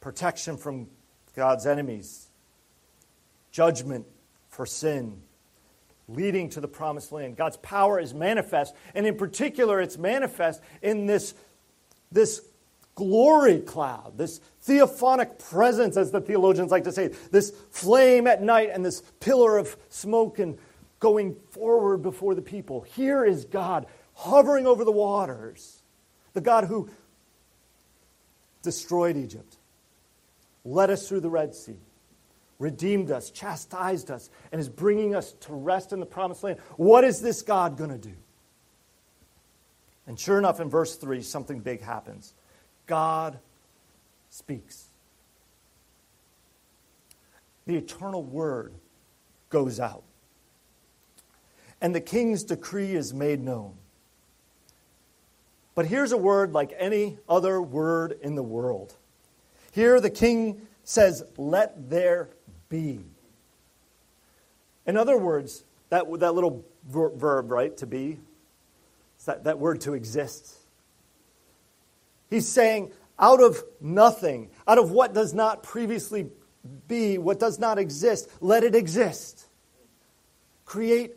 Protection 0.00 0.56
from 0.56 0.86
God's 1.34 1.66
enemies, 1.66 2.28
judgment 3.50 4.06
for 4.48 4.64
sin, 4.66 5.20
leading 6.06 6.48
to 6.50 6.60
the 6.60 6.68
promised 6.68 7.10
land. 7.10 7.36
God's 7.36 7.56
power 7.56 7.98
is 7.98 8.14
manifest, 8.14 8.72
and 8.94 9.04
in 9.04 9.16
particular, 9.16 9.80
it's 9.80 9.98
manifest 9.98 10.62
in 10.80 11.06
this, 11.06 11.34
this 12.12 12.40
glory 12.94 13.58
cloud, 13.58 14.16
this 14.16 14.40
theophanic 14.62 15.40
presence, 15.40 15.96
as 15.96 16.12
the 16.12 16.20
theologians 16.20 16.70
like 16.70 16.84
to 16.84 16.92
say, 16.92 17.08
this 17.32 17.50
flame 17.72 18.28
at 18.28 18.44
night 18.44 18.70
and 18.72 18.84
this 18.84 19.02
pillar 19.18 19.58
of 19.58 19.76
smoke 19.88 20.38
and 20.38 20.56
going 21.00 21.36
forward 21.50 22.02
before 22.02 22.34
the 22.34 22.42
people. 22.42 22.82
Here 22.82 23.24
is 23.24 23.44
God 23.44 23.86
hovering 24.14 24.66
over 24.66 24.84
the 24.84 24.92
waters, 24.92 25.82
the 26.32 26.40
God 26.40 26.64
who 26.64 26.90
destroyed 28.62 29.16
Egypt, 29.16 29.56
led 30.64 30.90
us 30.90 31.08
through 31.08 31.20
the 31.20 31.30
Red 31.30 31.54
Sea, 31.54 31.78
redeemed 32.58 33.10
us, 33.10 33.30
chastised 33.30 34.10
us, 34.10 34.28
and 34.50 34.60
is 34.60 34.68
bringing 34.68 35.14
us 35.14 35.32
to 35.40 35.54
rest 35.54 35.92
in 35.92 36.00
the 36.00 36.06
promised 36.06 36.42
land. 36.42 36.58
What 36.76 37.04
is 37.04 37.20
this 37.20 37.42
God 37.42 37.76
going 37.76 37.90
to 37.90 37.98
do? 37.98 38.14
And 40.06 40.18
sure 40.18 40.38
enough, 40.38 40.58
in 40.58 40.68
verse 40.68 40.96
3, 40.96 41.22
something 41.22 41.60
big 41.60 41.82
happens. 41.82 42.32
God 42.86 43.38
speaks. 44.30 44.86
The 47.66 47.76
eternal 47.76 48.22
word 48.22 48.72
goes 49.50 49.78
out. 49.78 50.02
And 51.80 51.94
the 51.94 52.00
king's 52.00 52.44
decree 52.44 52.94
is 52.94 53.14
made 53.14 53.40
known. 53.40 53.74
But 55.74 55.86
here's 55.86 56.10
a 56.10 56.16
word 56.16 56.52
like 56.52 56.74
any 56.76 57.18
other 57.28 57.62
word 57.62 58.18
in 58.20 58.34
the 58.34 58.42
world. 58.42 58.96
Here 59.70 60.00
the 60.00 60.10
king 60.10 60.62
says, 60.82 61.22
Let 61.36 61.88
there 61.88 62.30
be. 62.68 63.04
In 64.86 64.96
other 64.96 65.16
words, 65.16 65.64
that, 65.90 66.04
that 66.18 66.34
little 66.34 66.64
ver- 66.88 67.10
verb, 67.10 67.50
right, 67.50 67.76
to 67.76 67.86
be, 67.86 68.18
that, 69.26 69.44
that 69.44 69.58
word 69.58 69.82
to 69.82 69.94
exist. 69.94 70.56
He's 72.30 72.48
saying, 72.48 72.90
out 73.18 73.42
of 73.42 73.62
nothing, 73.80 74.50
out 74.66 74.78
of 74.78 74.90
what 74.90 75.12
does 75.12 75.34
not 75.34 75.62
previously 75.62 76.28
be, 76.86 77.18
what 77.18 77.38
does 77.38 77.58
not 77.58 77.78
exist, 77.78 78.28
let 78.40 78.64
it 78.64 78.74
exist. 78.74 79.46
Create 80.64 81.14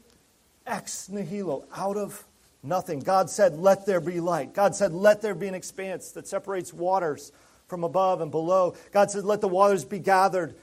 ex 0.71 1.09
nihilo, 1.09 1.65
out 1.75 1.97
of 1.97 2.23
nothing. 2.63 2.99
God 2.99 3.29
said, 3.29 3.57
Let 3.57 3.85
there 3.85 4.01
be 4.01 4.19
light. 4.19 4.53
God 4.53 4.75
said, 4.75 4.93
Let 4.93 5.21
there 5.21 5.35
be 5.35 5.47
an 5.47 5.53
expanse 5.53 6.11
that 6.13 6.27
separates 6.27 6.73
waters 6.73 7.31
from 7.67 7.83
above 7.83 8.21
and 8.21 8.31
below. 8.31 8.75
God 8.91 9.11
said, 9.11 9.23
Let 9.23 9.41
the 9.41 9.47
waters 9.47 9.85
be 9.85 9.99
gathered 9.99 10.55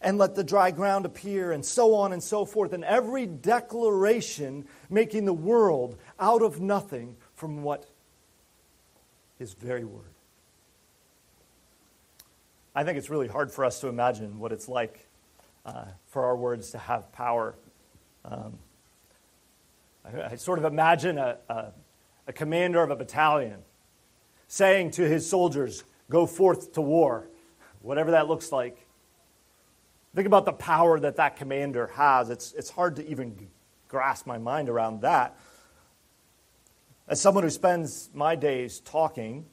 and 0.00 0.18
let 0.18 0.34
the 0.34 0.44
dry 0.44 0.70
ground 0.70 1.06
appear, 1.06 1.52
and 1.52 1.64
so 1.64 1.94
on 1.94 2.12
and 2.12 2.22
so 2.22 2.44
forth. 2.44 2.72
And 2.72 2.84
every 2.84 3.26
declaration 3.26 4.66
making 4.90 5.24
the 5.24 5.32
world 5.32 5.96
out 6.20 6.42
of 6.42 6.60
nothing 6.60 7.16
from 7.34 7.62
what? 7.62 7.86
His 9.38 9.54
very 9.54 9.84
word. 9.84 10.04
I 12.74 12.84
think 12.84 12.98
it's 12.98 13.08
really 13.08 13.26
hard 13.26 13.50
for 13.50 13.64
us 13.64 13.80
to 13.80 13.88
imagine 13.88 14.38
what 14.38 14.52
it's 14.52 14.68
like 14.68 15.06
uh, 15.64 15.86
for 16.08 16.26
our 16.26 16.36
words 16.36 16.72
to 16.72 16.78
have 16.78 17.10
power. 17.10 17.54
Um, 18.24 18.58
I, 20.06 20.32
I, 20.32 20.36
sort 20.36 20.58
of 20.58 20.64
imagine 20.64 21.18
a, 21.18 21.38
a, 21.48 21.72
a 22.26 22.32
commander 22.32 22.82
of 22.82 22.90
a 22.90 22.96
battalion 22.96 23.60
saying 24.48 24.92
to 24.92 25.08
his 25.08 25.28
soldiers, 25.28 25.84
Go 26.08 26.26
forth 26.26 26.72
to 26.74 26.80
war, 26.80 27.28
whatever 27.82 28.12
that 28.12 28.28
looks 28.28 28.52
like. 28.52 28.86
Think 30.14 30.26
about 30.26 30.44
the 30.44 30.52
power 30.52 31.00
that 31.00 31.16
that 31.16 31.36
commander 31.36 31.88
has. 31.88 32.30
It's, 32.30 32.52
it's 32.52 32.70
hard 32.70 32.96
to 32.96 33.06
even 33.08 33.48
grasp 33.88 34.26
my 34.26 34.38
mind 34.38 34.68
around 34.68 35.02
that. 35.02 35.36
As 37.08 37.20
someone 37.20 37.44
who 37.44 37.50
spends 37.50 38.08
my 38.14 38.36
days 38.36 38.80
talking, 38.80 39.46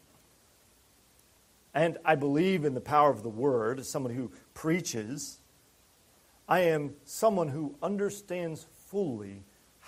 and 1.73 1.97
I 2.05 2.15
believe 2.15 2.65
in 2.65 2.75
the 2.75 2.81
power 2.81 3.09
of 3.09 3.23
the 3.23 3.29
word 3.29 3.79
as 3.79 3.89
someone 3.89 4.13
who 4.13 4.31
preaches. 4.53 5.39
I 6.47 6.61
am 6.61 6.93
someone 7.03 7.47
who 7.47 7.75
understands 7.81 8.65
fully 8.87 9.43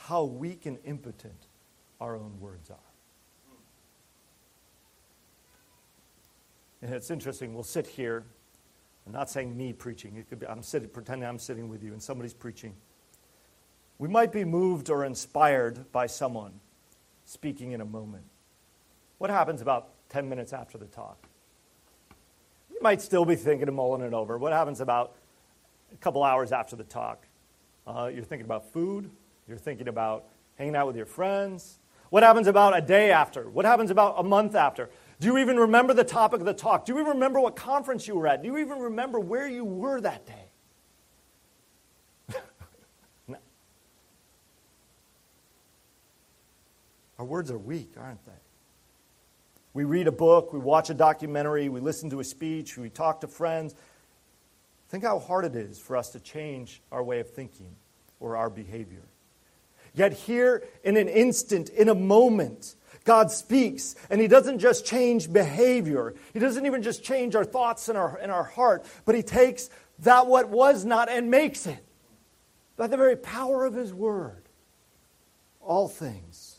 how 0.08 0.24
weak 0.24 0.68
and 0.68 0.78
impotent 0.86 1.48
our 2.00 2.16
own 2.16 2.40
words 2.40 2.70
are. 2.70 2.78
And 6.84 6.94
it's 6.94 7.10
interesting, 7.10 7.56
we'll 7.56 7.64
sit 7.64 7.88
here. 7.88 8.24
I'm 9.08 9.14
not 9.14 9.32
saying 9.32 9.58
me 9.58 9.74
preaching. 9.74 10.16
It 10.18 10.30
could 10.30 10.40
be 10.40 10.46
I'm 10.46 10.62
sitting, 10.62 10.90
pretending 10.90 11.28
I'm 11.28 11.40
sitting 11.40 11.70
with 11.70 11.82
you 11.82 11.92
and 11.92 12.02
somebody's 12.02 12.36
preaching. 12.36 12.76
We 13.98 14.08
might 14.08 14.32
be 14.32 14.44
moved 14.44 14.92
or 14.92 15.06
inspired 15.06 15.92
by 15.92 16.06
someone 16.06 16.60
speaking 17.26 17.72
in 17.72 17.82
a 17.82 17.86
moment. 17.86 18.26
What 19.18 19.32
happens 19.32 19.62
about 19.62 19.90
10 20.10 20.30
minutes 20.30 20.54
after 20.54 20.78
the 20.78 20.86
talk? 20.86 21.18
You 22.70 22.78
might 22.82 23.02
still 23.02 23.26
be 23.26 23.36
thinking 23.36 23.68
of 23.68 23.74
mulling 23.74 24.02
it 24.02 24.14
over. 24.14 24.38
What 24.38 24.54
happens 24.54 24.82
about 24.82 25.16
a 25.92 25.98
couple 25.98 26.24
hours 26.24 26.52
after 26.52 26.76
the 26.76 26.84
talk? 26.84 27.26
Uh, 27.88 28.12
you're 28.14 28.24
thinking 28.24 28.46
about 28.46 28.72
food. 28.72 29.10
You're 29.48 29.58
thinking 29.58 29.88
about 29.88 30.26
hanging 30.56 30.76
out 30.76 30.88
with 30.88 30.96
your 30.96 31.06
friends. 31.06 31.80
What 32.10 32.24
happens 32.24 32.48
about 32.48 32.78
a 32.78 32.82
day 32.82 33.12
after? 33.12 33.50
What 33.50 33.66
happens 33.66 33.92
about 33.92 34.16
a 34.18 34.24
month 34.24 34.56
after? 34.56 34.90
Do 35.20 35.28
you 35.28 35.38
even 35.38 35.58
remember 35.58 35.94
the 35.94 36.04
topic 36.04 36.40
of 36.40 36.46
the 36.46 36.54
talk? 36.54 36.86
Do 36.86 36.94
you 36.94 37.00
even 37.00 37.14
remember 37.14 37.40
what 37.40 37.56
conference 37.56 38.08
you 38.08 38.16
were 38.16 38.28
at? 38.28 38.42
Do 38.42 38.48
you 38.48 38.58
even 38.58 38.80
remember 38.80 39.20
where 39.20 39.48
you 39.48 39.64
were 39.64 40.02
that 40.02 40.26
day? 40.26 40.46
no. 43.28 43.38
Our 47.20 47.26
words 47.26 47.52
are 47.52 47.58
weak, 47.58 47.94
aren't 47.98 48.26
they? 48.26 48.32
We 49.74 49.84
read 49.84 50.08
a 50.08 50.12
book, 50.12 50.54
we 50.54 50.60
watch 50.60 50.90
a 50.90 50.94
documentary, 50.94 51.68
we 51.68 51.82
listen 51.82 52.10
to 52.12 52.22
a 52.22 52.24
speech, 52.24 52.78
we 52.78 52.90
talk 52.90 53.20
to 53.22 53.28
friends. 53.28 53.76
Think 54.88 55.04
how 55.04 55.20
hard 55.20 55.44
it 55.44 55.56
is 55.56 55.80
for 55.80 55.98
us 55.98 56.12
to 56.12 56.20
change 56.20 56.82
our 56.94 57.04
way 57.04 57.20
of 57.20 57.30
thinking 57.30 57.76
or 58.22 58.38
our 58.38 58.50
behavior. 58.50 59.04
Yet, 59.96 60.14
here 60.14 60.64
in 60.84 60.98
an 60.98 61.08
instant, 61.08 61.70
in 61.70 61.88
a 61.88 61.96
moment, 61.96 62.76
God 63.06 63.32
speaks, 63.32 63.96
and 64.10 64.20
He 64.20 64.28
doesn't 64.28 64.60
just 64.60 64.86
change 64.86 65.32
behavior. 65.32 66.14
He 66.34 66.40
doesn't 66.40 66.66
even 66.66 66.84
just 66.84 67.04
change 67.04 67.36
our 67.36 67.46
thoughts 67.46 67.88
and 67.88 67.98
our, 67.98 68.20
in 68.20 68.30
our 68.30 68.44
heart, 68.44 68.86
but 69.06 69.16
He 69.16 69.24
takes 69.24 69.70
that 70.00 70.28
what 70.28 70.50
was 70.50 70.84
not 70.86 71.10
and 71.10 71.32
makes 71.32 71.66
it 71.66 71.84
by 72.76 72.88
the 72.88 72.98
very 72.98 73.16
power 73.16 73.64
of 73.66 73.74
His 73.74 73.94
Word. 73.94 74.44
All 75.62 75.88
things. 75.88 76.58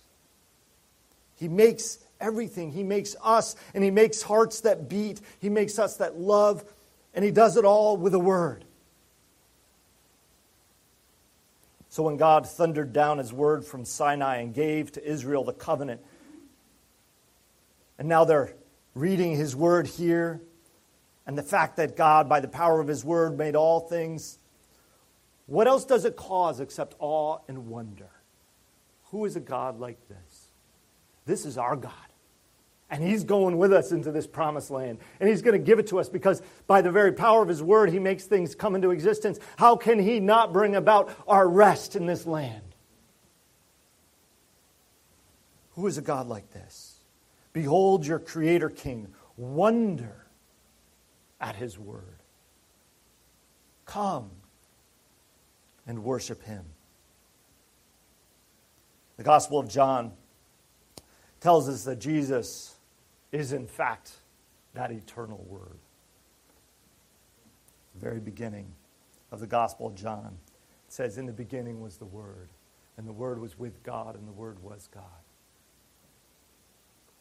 He 1.34 1.48
makes 1.48 1.98
everything. 2.20 2.72
He 2.72 2.82
makes 2.82 3.14
us, 3.22 3.56
and 3.74 3.84
He 3.84 3.90
makes 3.90 4.22
hearts 4.22 4.62
that 4.62 4.88
beat. 4.88 5.20
He 5.40 5.50
makes 5.50 5.78
us 5.78 5.96
that 5.98 6.18
love, 6.18 6.64
and 7.12 7.24
He 7.24 7.30
does 7.30 7.56
it 7.56 7.64
all 7.64 7.96
with 7.96 8.14
a 8.14 8.18
word. 8.18 8.64
So 11.88 12.02
when 12.02 12.16
God 12.16 12.48
thundered 12.48 12.92
down 12.92 13.18
His 13.18 13.32
word 13.32 13.64
from 13.64 13.84
Sinai 13.84 14.38
and 14.38 14.52
gave 14.52 14.92
to 14.92 15.04
Israel 15.04 15.44
the 15.44 15.52
covenant, 15.52 16.00
and 17.98 18.08
now 18.08 18.24
they're 18.24 18.54
reading 18.94 19.36
His 19.36 19.54
word 19.54 19.86
here, 19.86 20.40
and 21.26 21.36
the 21.36 21.42
fact 21.42 21.76
that 21.76 21.96
God, 21.96 22.28
by 22.28 22.40
the 22.40 22.48
power 22.48 22.80
of 22.80 22.88
His 22.88 23.04
word, 23.04 23.38
made 23.38 23.56
all 23.56 23.80
things, 23.80 24.38
what 25.46 25.66
else 25.66 25.84
does 25.84 26.04
it 26.04 26.16
cause 26.16 26.60
except 26.60 26.94
awe 26.98 27.38
and 27.48 27.68
wonder? 27.68 28.10
Who 29.10 29.24
is 29.24 29.36
a 29.36 29.40
God 29.40 29.78
like 29.78 30.08
this? 30.08 30.50
This 31.24 31.46
is 31.46 31.56
our 31.56 31.76
God. 31.76 31.92
And 32.88 33.02
he's 33.02 33.24
going 33.24 33.58
with 33.58 33.72
us 33.72 33.90
into 33.90 34.12
this 34.12 34.26
promised 34.26 34.70
land. 34.70 34.98
And 35.18 35.28
he's 35.28 35.42
going 35.42 35.58
to 35.58 35.64
give 35.64 35.78
it 35.78 35.88
to 35.88 35.98
us 35.98 36.08
because 36.08 36.40
by 36.66 36.82
the 36.82 36.92
very 36.92 37.12
power 37.12 37.42
of 37.42 37.48
his 37.48 37.62
word, 37.62 37.90
he 37.90 37.98
makes 37.98 38.24
things 38.24 38.54
come 38.54 38.76
into 38.76 38.90
existence. 38.90 39.40
How 39.56 39.74
can 39.76 39.98
he 39.98 40.20
not 40.20 40.52
bring 40.52 40.76
about 40.76 41.10
our 41.26 41.48
rest 41.48 41.96
in 41.96 42.06
this 42.06 42.26
land? 42.26 42.62
Who 45.72 45.86
is 45.86 45.98
a 45.98 46.02
God 46.02 46.28
like 46.28 46.52
this? 46.52 47.00
Behold 47.52 48.06
your 48.06 48.18
creator 48.18 48.70
king. 48.70 49.08
Wonder 49.36 50.26
at 51.40 51.56
his 51.56 51.78
word. 51.78 52.22
Come 53.84 54.30
and 55.86 56.04
worship 56.04 56.42
him. 56.44 56.64
The 59.16 59.22
Gospel 59.22 59.58
of 59.58 59.68
John 59.68 60.12
tells 61.40 61.68
us 61.68 61.84
that 61.84 61.98
Jesus 61.98 62.75
is, 63.32 63.52
in 63.52 63.66
fact, 63.66 64.12
that 64.74 64.90
eternal 64.90 65.44
Word. 65.48 65.78
The 67.94 68.00
very 68.00 68.20
beginning 68.20 68.66
of 69.32 69.40
the 69.40 69.46
Gospel 69.46 69.88
of 69.88 69.94
John. 69.94 70.38
It 70.86 70.92
says, 70.92 71.18
In 71.18 71.26
the 71.26 71.32
beginning 71.32 71.80
was 71.80 71.96
the 71.96 72.04
Word, 72.04 72.48
and 72.96 73.06
the 73.06 73.12
Word 73.12 73.40
was 73.40 73.58
with 73.58 73.82
God, 73.82 74.14
and 74.14 74.26
the 74.26 74.32
Word 74.32 74.62
was 74.62 74.88
God. 74.92 75.04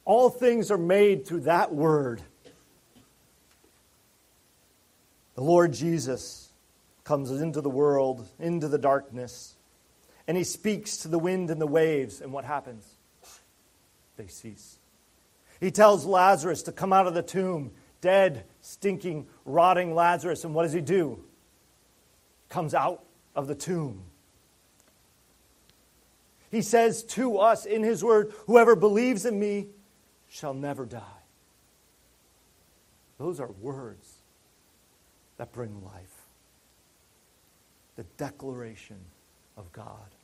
All 0.04 0.30
things 0.30 0.70
are 0.70 0.78
made 0.78 1.26
through 1.26 1.42
that 1.42 1.74
Word. 1.74 2.22
The 5.36 5.42
Lord 5.42 5.74
Jesus 5.74 6.50
comes 7.04 7.30
into 7.30 7.62
the 7.62 7.70
world, 7.70 8.28
into 8.40 8.68
the 8.68 8.78
darkness, 8.78 9.56
and 10.28 10.38
he 10.38 10.44
speaks 10.44 10.98
to 10.98 11.08
the 11.08 11.20
wind 11.20 11.50
and 11.52 11.62
the 11.62 11.68
waves, 11.68 12.22
and 12.22 12.34
what 12.34 12.46
happens? 12.46 12.86
They 14.18 14.28
cease. 14.28 14.78
He 15.60 15.72
tells 15.72 16.06
Lazarus 16.06 16.64
to 16.64 16.72
come 16.72 16.92
out 16.92 17.08
of 17.08 17.14
the 17.14 17.24
tomb, 17.24 17.72
dead, 18.02 18.46
stinking, 18.62 19.28
rotting 19.46 19.96
Lazarus, 19.96 20.44
and 20.44 20.54
what 20.54 20.64
does 20.64 20.74
he 20.74 20.82
do? 20.82 21.24
Comes 22.50 22.74
out 22.74 23.04
of 23.36 23.48
the 23.48 23.56
tomb. 23.56 24.04
He 26.52 26.62
says 26.62 27.04
to 27.04 27.38
us 27.38 27.66
in 27.66 27.84
his 27.84 28.04
word, 28.04 28.34
Whoever 28.48 28.76
believes 28.76 29.26
in 29.26 29.40
me 29.40 29.68
shall 30.30 30.54
never 30.54 30.86
die. 30.86 31.02
Those 33.18 33.40
are 33.40 33.52
words 33.52 34.14
that 35.38 35.52
bring 35.52 35.84
life. 35.84 36.28
The 37.96 38.04
declaration 38.18 39.00
of 39.58 39.72
God. 39.72 40.16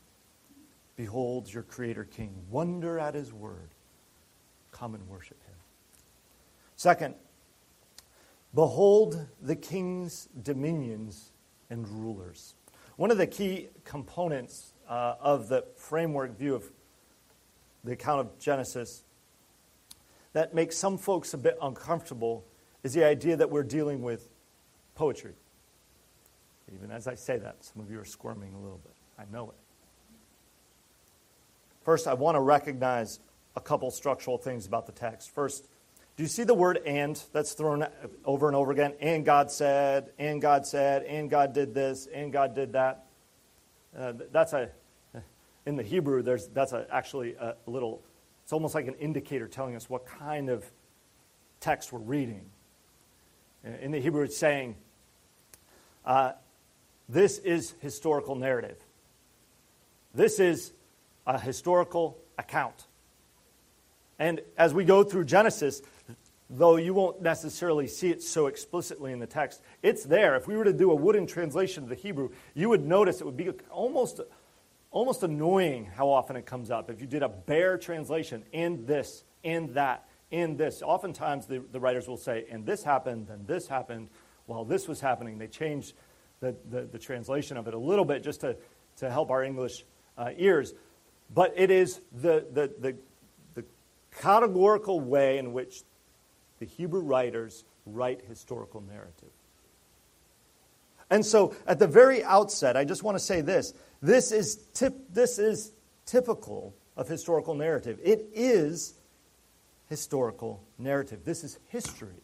Behold 0.95 1.51
your 1.51 1.63
Creator 1.63 2.05
King. 2.05 2.33
Wonder 2.49 2.99
at 2.99 3.15
his 3.15 3.33
word. 3.33 3.69
Come 4.71 4.95
and 4.95 5.07
worship 5.07 5.41
him. 5.43 5.55
Second, 6.75 7.15
behold 8.55 9.27
the 9.41 9.55
king's 9.55 10.27
dominions 10.41 11.31
and 11.69 11.87
rulers. 11.87 12.55
One 12.95 13.11
of 13.11 13.17
the 13.17 13.27
key 13.27 13.69
components 13.83 14.73
uh, 14.87 15.15
of 15.19 15.47
the 15.47 15.65
framework 15.75 16.37
view 16.37 16.55
of 16.55 16.71
the 17.83 17.93
account 17.93 18.21
of 18.21 18.39
Genesis 18.39 19.03
that 20.33 20.53
makes 20.53 20.77
some 20.77 20.97
folks 20.97 21.33
a 21.33 21.37
bit 21.37 21.57
uncomfortable 21.61 22.45
is 22.83 22.93
the 22.93 23.03
idea 23.03 23.35
that 23.35 23.49
we're 23.49 23.63
dealing 23.63 24.01
with 24.01 24.29
poetry. 24.95 25.33
Even 26.73 26.91
as 26.91 27.07
I 27.07 27.15
say 27.15 27.37
that, 27.37 27.63
some 27.63 27.81
of 27.81 27.91
you 27.91 27.99
are 27.99 28.05
squirming 28.05 28.53
a 28.53 28.59
little 28.59 28.79
bit. 28.79 28.93
I 29.19 29.23
know 29.31 29.49
it. 29.49 29.55
First, 31.83 32.07
I 32.07 32.13
want 32.13 32.35
to 32.35 32.39
recognize 32.39 33.19
a 33.55 33.61
couple 33.61 33.91
structural 33.91 34.37
things 34.37 34.65
about 34.65 34.85
the 34.85 34.91
text. 34.91 35.33
First, 35.33 35.67
do 36.17 36.23
you 36.23 36.29
see 36.29 36.43
the 36.43 36.53
word 36.53 36.79
and 36.85 37.21
that's 37.33 37.53
thrown 37.53 37.87
over 38.25 38.47
and 38.47 38.55
over 38.55 38.71
again? 38.71 38.93
And 38.99 39.25
God 39.25 39.51
said, 39.51 40.11
and 40.19 40.41
God 40.41 40.65
said, 40.65 41.03
and 41.03 41.29
God 41.29 41.53
did 41.53 41.73
this, 41.73 42.07
and 42.13 42.31
God 42.31 42.53
did 42.53 42.73
that. 42.73 43.05
Uh, 43.97 44.13
that's 44.31 44.53
a, 44.53 44.69
in 45.65 45.75
the 45.75 45.83
Hebrew, 45.83 46.21
there's, 46.21 46.47
that's 46.47 46.73
a, 46.73 46.85
actually 46.91 47.35
a 47.35 47.55
little, 47.65 48.03
it's 48.43 48.53
almost 48.53 48.75
like 48.75 48.87
an 48.87 48.95
indicator 48.95 49.47
telling 49.47 49.75
us 49.75 49.89
what 49.89 50.05
kind 50.05 50.49
of 50.49 50.65
text 51.59 51.91
we're 51.93 51.99
reading. 51.99 52.49
In 53.63 53.91
the 53.91 53.99
Hebrew, 53.99 54.23
it's 54.23 54.37
saying, 54.37 54.75
uh, 56.05 56.33
this 57.07 57.37
is 57.37 57.75
historical 57.79 58.35
narrative. 58.35 58.77
This 60.13 60.39
is 60.39 60.73
a 61.27 61.39
historical 61.39 62.17
account. 62.37 62.87
And 64.21 64.39
as 64.55 64.71
we 64.71 64.85
go 64.85 65.03
through 65.03 65.25
Genesis, 65.25 65.81
though 66.47 66.75
you 66.75 66.93
won't 66.93 67.23
necessarily 67.23 67.87
see 67.87 68.11
it 68.11 68.21
so 68.21 68.45
explicitly 68.45 69.13
in 69.13 69.17
the 69.17 69.25
text, 69.25 69.63
it's 69.81 70.03
there. 70.03 70.35
If 70.35 70.47
we 70.47 70.55
were 70.55 70.65
to 70.65 70.73
do 70.73 70.91
a 70.91 70.95
wooden 70.95 71.25
translation 71.25 71.81
of 71.81 71.89
the 71.89 71.95
Hebrew, 71.95 72.29
you 72.53 72.69
would 72.69 72.85
notice 72.85 73.19
it 73.19 73.25
would 73.25 73.35
be 73.35 73.49
almost, 73.71 74.21
almost 74.91 75.23
annoying 75.23 75.85
how 75.85 76.07
often 76.07 76.35
it 76.35 76.45
comes 76.45 76.69
up. 76.69 76.91
If 76.91 77.01
you 77.01 77.07
did 77.07 77.23
a 77.23 77.29
bare 77.29 77.79
translation, 77.79 78.43
and 78.53 78.85
this, 78.85 79.23
and 79.43 79.73
that, 79.73 80.07
and 80.31 80.55
this, 80.55 80.83
oftentimes 80.83 81.47
the, 81.47 81.63
the 81.71 81.79
writers 81.79 82.07
will 82.07 82.15
say, 82.15 82.45
and 82.51 82.63
this 82.63 82.83
happened, 82.83 83.29
and 83.31 83.47
this 83.47 83.67
happened, 83.67 84.09
while 84.45 84.65
this 84.65 84.87
was 84.87 85.01
happening. 85.01 85.39
They 85.39 85.47
changed 85.47 85.93
the, 86.41 86.55
the, 86.69 86.83
the 86.83 86.99
translation 86.99 87.57
of 87.57 87.67
it 87.67 87.73
a 87.73 87.79
little 87.79 88.05
bit 88.05 88.21
just 88.21 88.41
to, 88.41 88.55
to 88.97 89.09
help 89.09 89.31
our 89.31 89.43
English 89.43 89.83
uh, 90.15 90.29
ears. 90.37 90.75
But 91.33 91.55
it 91.55 91.71
is 91.71 92.01
the, 92.11 92.45
the, 92.53 92.71
the, 92.79 92.91
the 92.91 92.95
categorical 94.19 94.99
way 94.99 95.37
in 95.37 95.53
which 95.53 95.83
the 96.59 96.65
Hebrew 96.65 97.01
writers 97.01 97.63
write 97.85 98.21
historical 98.27 98.81
narrative. 98.81 99.29
And 101.09 101.25
so, 101.25 101.55
at 101.67 101.79
the 101.79 101.87
very 101.87 102.23
outset, 102.23 102.77
I 102.77 102.85
just 102.85 103.03
want 103.03 103.15
to 103.15 103.23
say 103.23 103.41
this 103.41 103.73
this 104.01 104.31
is, 104.31 104.55
tip, 104.73 104.95
this 105.13 105.39
is 105.39 105.71
typical 106.05 106.73
of 106.95 107.07
historical 107.07 107.53
narrative. 107.53 107.99
It 108.03 108.29
is 108.33 108.93
historical 109.89 110.63
narrative. 110.77 111.25
This 111.25 111.43
is 111.43 111.59
history. 111.67 112.23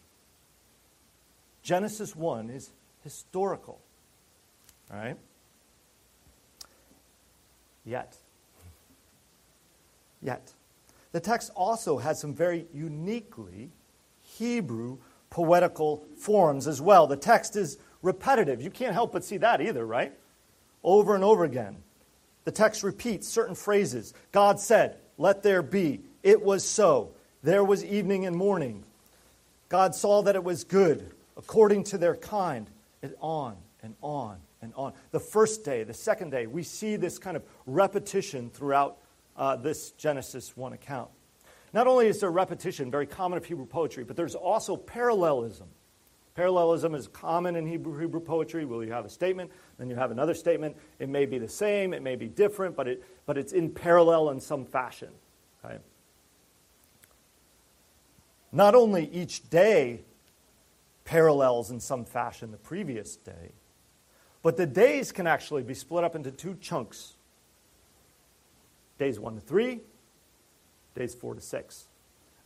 Genesis 1.64 2.16
1 2.16 2.50
is 2.50 2.70
historical. 3.04 3.82
All 4.92 4.98
right? 4.98 5.18
Yet, 7.86 8.16
yet, 10.22 10.54
the 11.12 11.20
text 11.20 11.52
also 11.56 11.98
has 11.98 12.20
some 12.20 12.34
very 12.34 12.68
uniquely 12.74 13.72
Hebrew 14.22 14.98
poetical 15.30 16.06
forms 16.18 16.68
as 16.68 16.82
well. 16.82 17.08
The 17.08 17.18
text 17.18 17.56
is 17.56 17.78
repetitive. 18.02 18.62
You 18.62 18.70
can't 18.70 18.94
help 18.94 19.12
but 19.14 19.24
see 19.24 19.38
that 19.38 19.62
either, 19.62 19.86
right? 19.86 20.14
Over 20.84 21.16
and 21.16 21.24
over 21.24 21.44
again. 21.44 21.78
The 22.46 22.52
text 22.52 22.84
repeats 22.84 23.28
certain 23.28 23.56
phrases. 23.56 24.14
God 24.32 24.60
said, 24.60 24.98
Let 25.18 25.44
there 25.44 25.62
be. 25.62 26.02
It 26.24 26.42
was 26.42 26.64
so. 26.64 27.12
There 27.44 27.64
was 27.64 27.84
evening 27.84 28.26
and 28.26 28.36
morning. 28.36 28.84
God 29.70 29.96
saw 29.96 30.22
that 30.24 30.36
it 30.36 30.44
was 30.44 30.64
good, 30.64 31.12
according 31.36 31.84
to 31.86 31.98
their 31.98 32.16
kind, 32.16 32.70
and 33.02 33.14
on 33.20 33.58
and 33.84 33.96
on 34.02 34.38
and 34.62 34.74
on. 34.76 34.94
The 35.12 35.20
first 35.20 35.66
day, 35.66 35.84
the 35.84 35.94
second 35.94 36.32
day, 36.32 36.48
we 36.48 36.64
see 36.64 36.96
this 36.96 37.20
kind 37.20 37.38
of 37.38 37.44
repetition 37.66 38.50
throughout 38.50 38.98
uh, 39.38 39.56
this 39.56 39.92
Genesis 39.92 40.56
1 40.58 40.74
account. 40.74 41.10
Not 41.74 41.88
only 41.88 42.08
is 42.08 42.20
there 42.20 42.32
repetition, 42.32 42.90
very 42.90 43.06
common 43.06 43.38
of 43.38 43.46
Hebrew 43.46 43.66
poetry, 43.66 44.04
but 44.04 44.16
there's 44.16 44.36
also 44.36 44.78
parallelism. 44.78 45.68
Parallelism 46.34 46.96
is 46.96 47.08
common 47.08 47.56
in 47.56 47.66
Hebrew, 47.66 48.00
Hebrew 48.00 48.20
poetry. 48.20 48.64
Will 48.64 48.84
you 48.84 48.92
have 48.92 49.06
a 49.06 49.10
statement, 49.10 49.52
then 49.78 49.90
you 49.90 49.96
have 49.96 50.12
another 50.12 50.34
statement. 50.34 50.78
It 51.00 51.10
may 51.10 51.26
be 51.26 51.40
the 51.40 51.48
same, 51.48 51.94
it 51.94 52.04
may 52.04 52.16
be 52.16 52.28
different, 52.28 52.76
but, 52.76 52.88
it, 52.88 53.04
but 53.26 53.38
it's 53.38 53.54
in 53.54 53.72
parallel 53.72 54.30
in 54.30 54.40
some 54.40 54.66
fashion. 54.66 55.10
Okay? 55.66 55.78
Not 58.52 58.76
only 58.76 59.10
each 59.12 59.50
day 59.50 60.02
parallels 61.06 61.72
in 61.72 61.80
some 61.80 62.06
fashion 62.06 62.52
the 62.52 62.58
previous 62.58 63.16
day, 63.16 63.52
but 64.42 64.58
the 64.58 64.66
days 64.66 65.12
can 65.12 65.28
actually 65.28 65.64
be 65.64 65.74
split 65.74 66.04
up 66.04 66.16
into 66.16 66.32
two 66.32 66.56
chunks 66.62 67.17
days 68.98 69.20
1 69.20 69.36
to 69.36 69.42
3, 69.42 69.82
days 70.96 71.16
4 71.16 71.36
to 71.36 71.42
6. 71.42 71.86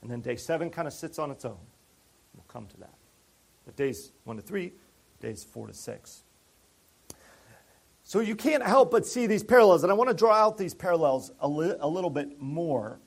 And 0.01 0.09
then 0.09 0.21
day 0.21 0.35
7 0.35 0.69
kind 0.69 0.87
of 0.87 0.93
sits 0.93 1.19
on 1.19 1.31
its 1.31 1.45
own. 1.45 1.57
We'll 2.33 2.45
come 2.47 2.67
to 2.67 2.77
that. 2.77 2.93
But 3.65 3.75
days 3.75 4.11
1 4.23 4.35
to 4.37 4.41
3, 4.41 4.71
days 5.19 5.43
4 5.43 5.67
to 5.67 5.73
6. 5.73 6.23
So 8.03 8.19
you 8.19 8.35
can't 8.35 8.63
help 8.63 8.91
but 8.91 9.05
see 9.05 9.27
these 9.27 9.43
parallels, 9.43 9.83
and 9.83 9.91
I 9.91 9.95
want 9.95 10.09
to 10.09 10.15
draw 10.15 10.33
out 10.33 10.57
these 10.57 10.73
parallels 10.73 11.31
a, 11.39 11.47
li- 11.47 11.75
a 11.79 11.87
little 11.87 12.09
bit 12.09 12.41
more, 12.41 12.99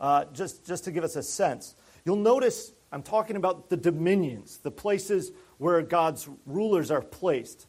uh, 0.00 0.24
just, 0.32 0.66
just 0.66 0.84
to 0.84 0.90
give 0.90 1.04
us 1.04 1.16
a 1.16 1.22
sense. 1.22 1.76
You'll 2.04 2.16
notice 2.16 2.72
I'm 2.92 3.02
talking 3.02 3.36
about 3.36 3.70
the 3.70 3.76
dominions, 3.76 4.58
the 4.58 4.70
places 4.70 5.32
where 5.58 5.80
God's 5.82 6.28
rulers 6.46 6.90
are 6.90 7.00
placed. 7.00 7.66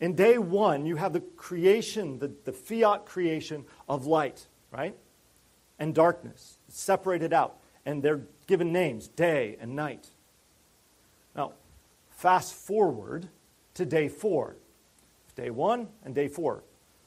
In 0.00 0.14
day 0.14 0.38
one, 0.38 0.86
you 0.86 0.96
have 0.96 1.12
the 1.12 1.20
creation, 1.20 2.18
the, 2.18 2.32
the 2.44 2.52
fiat 2.52 3.04
creation 3.04 3.64
of 3.88 4.06
light, 4.06 4.46
right? 4.74 4.96
And 5.78 5.94
darkness, 5.94 6.58
separated 6.68 7.32
out. 7.32 7.58
And 7.86 8.02
they're 8.02 8.22
given 8.46 8.72
names 8.72 9.08
day 9.08 9.56
and 9.60 9.76
night. 9.76 10.08
Now, 11.36 11.52
fast 12.10 12.54
forward 12.54 13.28
to 13.74 13.84
day 13.84 14.08
four. 14.08 14.56
Day 15.36 15.50
one 15.50 15.88
and 16.04 16.14
day 16.14 16.28
four. 16.28 16.64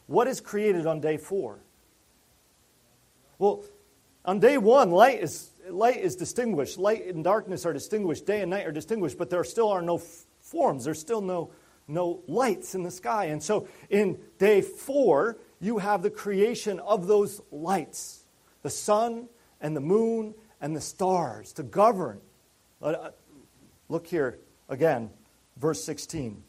What 0.08 0.28
is 0.28 0.40
created 0.40 0.86
on 0.86 1.02
day 1.02 1.18
four? 1.18 1.60
Well, 3.40 3.64
on 4.26 4.40
day 4.40 4.58
one, 4.58 4.92
light 4.92 5.22
is, 5.22 5.52
light 5.70 5.98
is 5.98 6.16
distinguished. 6.16 6.78
Light 6.78 7.06
and 7.08 7.24
darkness 7.24 7.66
are 7.66 7.74
distinguished. 7.74 8.26
Day 8.26 8.42
and 8.42 8.50
night 8.50 8.66
are 8.66 8.72
distinguished, 8.72 9.18
but 9.18 9.30
there 9.30 9.44
still 9.44 9.70
are 9.70 9.82
no 9.82 9.98
f- 9.98 10.26
forms. 10.42 10.86
There's 10.86 11.00
still 11.00 11.22
no 11.22 11.52
no 11.88 12.22
lights 12.28 12.76
in 12.76 12.84
the 12.84 12.92
sky. 12.92 13.26
And 13.26 13.42
so 13.42 13.68
in 13.90 14.20
day 14.38 14.62
four, 14.62 15.38
you 15.60 15.80
have 15.80 16.04
the 16.04 16.10
creation 16.10 16.80
of 16.80 17.08
those 17.08 17.42
lights 17.52 18.24
the 18.64 18.70
sun 18.70 19.30
and 19.62 19.76
the 19.76 19.82
moon 19.82 20.34
and 20.60 20.76
the 20.76 20.82
stars 20.82 21.54
to 21.54 21.64
govern. 21.64 22.20
Uh, 22.82 23.12
look 23.88 24.08
here 24.08 24.40
again, 24.68 25.10
verse 25.56 25.84
16. 25.84 26.44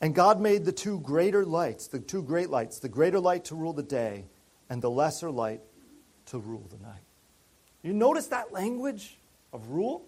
And 0.00 0.14
God 0.14 0.40
made 0.40 0.64
the 0.64 0.72
two 0.72 1.00
greater 1.00 1.44
lights, 1.44 1.88
the 1.88 1.98
two 1.98 2.22
great 2.22 2.50
lights, 2.50 2.78
the 2.78 2.88
greater 2.88 3.18
light 3.20 3.46
to 3.46 3.54
rule 3.54 3.72
the 3.72 3.82
day 3.82 4.24
and 4.68 4.80
the 4.80 4.90
lesser 4.90 5.30
light 5.30 5.60
to 6.26 6.38
rule 6.38 6.66
the 6.70 6.82
night. 6.86 7.02
You 7.82 7.92
notice 7.92 8.28
that 8.28 8.52
language 8.52 9.18
of 9.52 9.68
rule? 9.70 10.04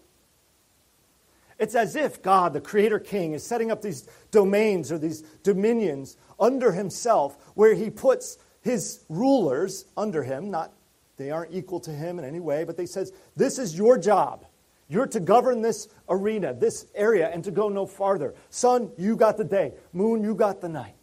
It's 1.62 1.76
as 1.76 1.94
if 1.94 2.20
God, 2.22 2.54
the 2.54 2.60
Creator 2.60 2.98
King, 2.98 3.34
is 3.34 3.46
setting 3.46 3.70
up 3.70 3.82
these 3.82 4.08
domains 4.32 4.90
or 4.90 4.98
these 4.98 5.20
dominions 5.44 6.16
under 6.40 6.72
Himself 6.72 7.36
where 7.54 7.72
He 7.72 7.88
puts 7.88 8.36
His 8.62 9.04
rulers 9.08 9.84
under 9.96 10.24
Him. 10.24 10.50
Not, 10.50 10.72
they 11.18 11.30
aren't 11.30 11.54
equal 11.54 11.78
to 11.78 11.92
Him 11.92 12.18
in 12.18 12.24
any 12.24 12.40
way, 12.40 12.64
but 12.64 12.76
He 12.80 12.86
says, 12.86 13.12
This 13.36 13.60
is 13.60 13.78
your 13.78 13.96
job. 13.96 14.44
You're 14.88 15.06
to 15.06 15.20
govern 15.20 15.62
this 15.62 15.86
arena, 16.08 16.52
this 16.52 16.86
area, 16.96 17.28
and 17.28 17.44
to 17.44 17.52
go 17.52 17.68
no 17.68 17.86
farther. 17.86 18.34
Sun, 18.50 18.90
you 18.98 19.14
got 19.14 19.36
the 19.36 19.44
day. 19.44 19.72
Moon, 19.92 20.24
you 20.24 20.34
got 20.34 20.60
the 20.60 20.68
night. 20.68 20.96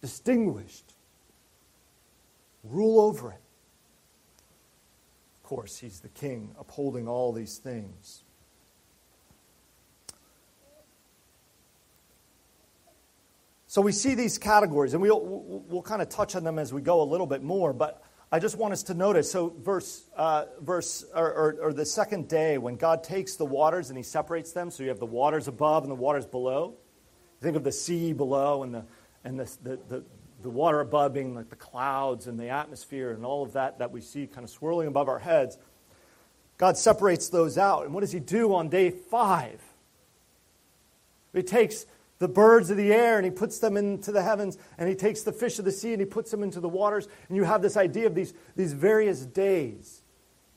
Distinguished. 0.00 0.94
Rule 2.64 3.00
over 3.00 3.32
it. 3.32 3.40
Of 5.42 5.48
course, 5.50 5.76
he's 5.76 6.00
the 6.00 6.08
king, 6.08 6.54
upholding 6.58 7.06
all 7.06 7.34
these 7.34 7.58
things. 7.58 8.23
So 13.74 13.82
we 13.82 13.90
see 13.90 14.14
these 14.14 14.38
categories, 14.38 14.94
and 14.94 15.02
we'll, 15.02 15.20
we'll 15.20 15.82
kind 15.82 16.00
of 16.00 16.08
touch 16.08 16.36
on 16.36 16.44
them 16.44 16.60
as 16.60 16.72
we 16.72 16.80
go 16.80 17.02
a 17.02 17.08
little 17.10 17.26
bit 17.26 17.42
more, 17.42 17.72
but 17.72 18.04
I 18.30 18.38
just 18.38 18.56
want 18.56 18.72
us 18.72 18.84
to 18.84 18.94
notice. 18.94 19.28
So, 19.28 19.48
verse, 19.48 20.08
uh, 20.16 20.44
verse 20.60 21.04
or, 21.12 21.26
or, 21.26 21.56
or, 21.60 21.72
the 21.72 21.84
second 21.84 22.28
day, 22.28 22.56
when 22.56 22.76
God 22.76 23.02
takes 23.02 23.34
the 23.34 23.44
waters 23.44 23.88
and 23.88 23.96
He 23.96 24.04
separates 24.04 24.52
them, 24.52 24.70
so 24.70 24.84
you 24.84 24.90
have 24.90 25.00
the 25.00 25.06
waters 25.06 25.48
above 25.48 25.82
and 25.82 25.90
the 25.90 25.96
waters 25.96 26.24
below. 26.24 26.74
Think 27.42 27.56
of 27.56 27.64
the 27.64 27.72
sea 27.72 28.12
below 28.12 28.62
and 28.62 28.72
the 28.76 28.84
and 29.24 29.40
the, 29.40 29.56
the, 29.64 29.78
the, 29.88 30.04
the 30.44 30.50
water 30.50 30.78
above 30.78 31.12
being 31.12 31.34
like 31.34 31.50
the 31.50 31.56
clouds 31.56 32.28
and 32.28 32.38
the 32.38 32.50
atmosphere 32.50 33.10
and 33.10 33.26
all 33.26 33.42
of 33.42 33.54
that 33.54 33.80
that 33.80 33.90
we 33.90 34.00
see 34.00 34.28
kind 34.28 34.44
of 34.44 34.50
swirling 34.50 34.86
above 34.86 35.08
our 35.08 35.18
heads. 35.18 35.58
God 36.58 36.76
separates 36.76 37.28
those 37.28 37.58
out. 37.58 37.86
And 37.86 37.92
what 37.92 38.02
does 38.02 38.12
He 38.12 38.20
do 38.20 38.54
on 38.54 38.68
day 38.68 38.90
five? 38.90 39.60
He 41.32 41.42
takes 41.42 41.86
the 42.24 42.28
birds 42.28 42.70
of 42.70 42.78
the 42.78 42.90
air 42.90 43.18
and 43.18 43.26
he 43.26 43.30
puts 43.30 43.58
them 43.58 43.76
into 43.76 44.10
the 44.10 44.22
heavens 44.22 44.56
and 44.78 44.88
he 44.88 44.94
takes 44.94 45.24
the 45.24 45.32
fish 45.32 45.58
of 45.58 45.66
the 45.66 45.70
sea 45.70 45.92
and 45.92 46.00
he 46.00 46.06
puts 46.06 46.30
them 46.30 46.42
into 46.42 46.58
the 46.58 46.68
waters 46.70 47.06
and 47.28 47.36
you 47.36 47.44
have 47.44 47.60
this 47.60 47.76
idea 47.76 48.06
of 48.06 48.14
these, 48.14 48.32
these 48.56 48.72
various 48.72 49.26
days 49.26 50.00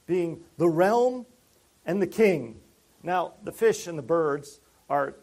being 0.05 0.39
the 0.57 0.69
realm 0.69 1.25
and 1.85 2.01
the 2.01 2.07
king 2.07 2.57
now 3.03 3.33
the 3.43 3.51
fish 3.51 3.85
and 3.85 3.99
the 3.99 4.01
birds 4.01 4.61
are 4.89 5.15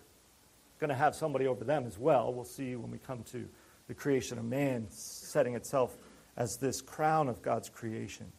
going 0.78 0.90
to 0.90 0.94
have 0.94 1.14
somebody 1.14 1.46
over 1.46 1.64
them 1.64 1.86
as 1.86 1.98
well 1.98 2.30
we'll 2.30 2.44
see 2.44 2.76
when 2.76 2.90
we 2.90 2.98
come 2.98 3.22
to 3.22 3.48
the 3.88 3.94
creation 3.94 4.36
of 4.36 4.44
man 4.44 4.86
setting 4.90 5.54
itself 5.54 5.96
as 6.36 6.58
this 6.58 6.82
crown 6.82 7.26
of 7.26 7.40
god's 7.40 7.70
creation 7.70 8.30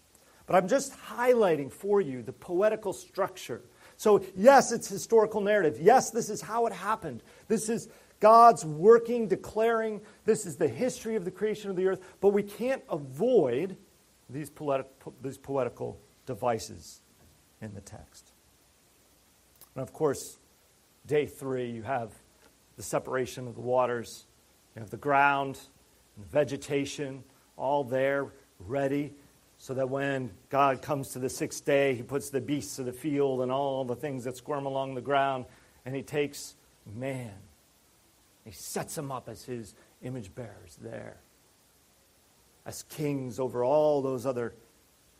but 0.45 0.55
i'm 0.55 0.67
just 0.67 0.95
highlighting 0.95 1.71
for 1.71 2.01
you 2.01 2.21
the 2.21 2.33
poetical 2.33 2.93
structure 2.93 3.63
so, 3.97 4.23
yes, 4.35 4.71
it's 4.71 4.87
historical 4.87 5.41
narrative. 5.41 5.77
Yes, 5.79 6.09
this 6.09 6.29
is 6.29 6.41
how 6.41 6.65
it 6.65 6.73
happened. 6.73 7.23
This 7.47 7.69
is 7.69 7.89
God's 8.19 8.65
working, 8.65 9.27
declaring. 9.27 10.01
This 10.25 10.45
is 10.45 10.55
the 10.55 10.67
history 10.67 11.15
of 11.15 11.25
the 11.25 11.31
creation 11.31 11.69
of 11.69 11.75
the 11.75 11.87
earth, 11.87 12.01
but 12.21 12.29
we 12.29 12.43
can't 12.43 12.83
avoid 12.89 13.77
these, 14.29 14.49
poetic, 14.49 14.87
these 15.21 15.37
poetical 15.37 15.99
devices 16.25 17.01
in 17.61 17.73
the 17.73 17.81
text. 17.81 18.31
And 19.75 19.81
of 19.81 19.93
course, 19.93 20.37
day 21.05 21.25
three, 21.25 21.69
you 21.69 21.83
have 21.83 22.11
the 22.77 22.83
separation 22.83 23.47
of 23.47 23.55
the 23.55 23.61
waters, 23.61 24.25
you 24.75 24.81
have 24.81 24.89
the 24.89 24.97
ground 24.97 25.59
and 26.15 26.25
the 26.25 26.29
vegetation 26.29 27.23
all 27.57 27.83
there, 27.83 28.27
ready 28.59 29.13
so 29.57 29.73
that 29.73 29.89
when 29.89 30.31
God 30.49 30.81
comes 30.81 31.09
to 31.09 31.19
the 31.19 31.29
sixth 31.29 31.65
day, 31.65 31.95
he 31.95 32.03
puts 32.03 32.29
the 32.29 32.41
beasts 32.41 32.77
of 32.79 32.85
the 32.85 32.93
field 32.93 33.41
and 33.41 33.51
all 33.51 33.85
the 33.85 33.95
things 33.95 34.25
that 34.25 34.37
squirm 34.37 34.65
along 34.65 34.95
the 34.95 35.01
ground, 35.01 35.45
and 35.85 35.95
he 35.95 36.03
takes 36.03 36.55
man. 36.93 37.33
He 38.43 38.51
sets 38.51 38.95
them 38.95 39.11
up 39.11 39.27
as 39.27 39.43
his 39.43 39.73
image 40.03 40.33
bearers 40.35 40.77
there, 40.81 41.17
as 42.65 42.83
kings 42.83 43.39
over 43.39 43.63
all 43.63 44.01
those 44.01 44.25
other 44.25 44.53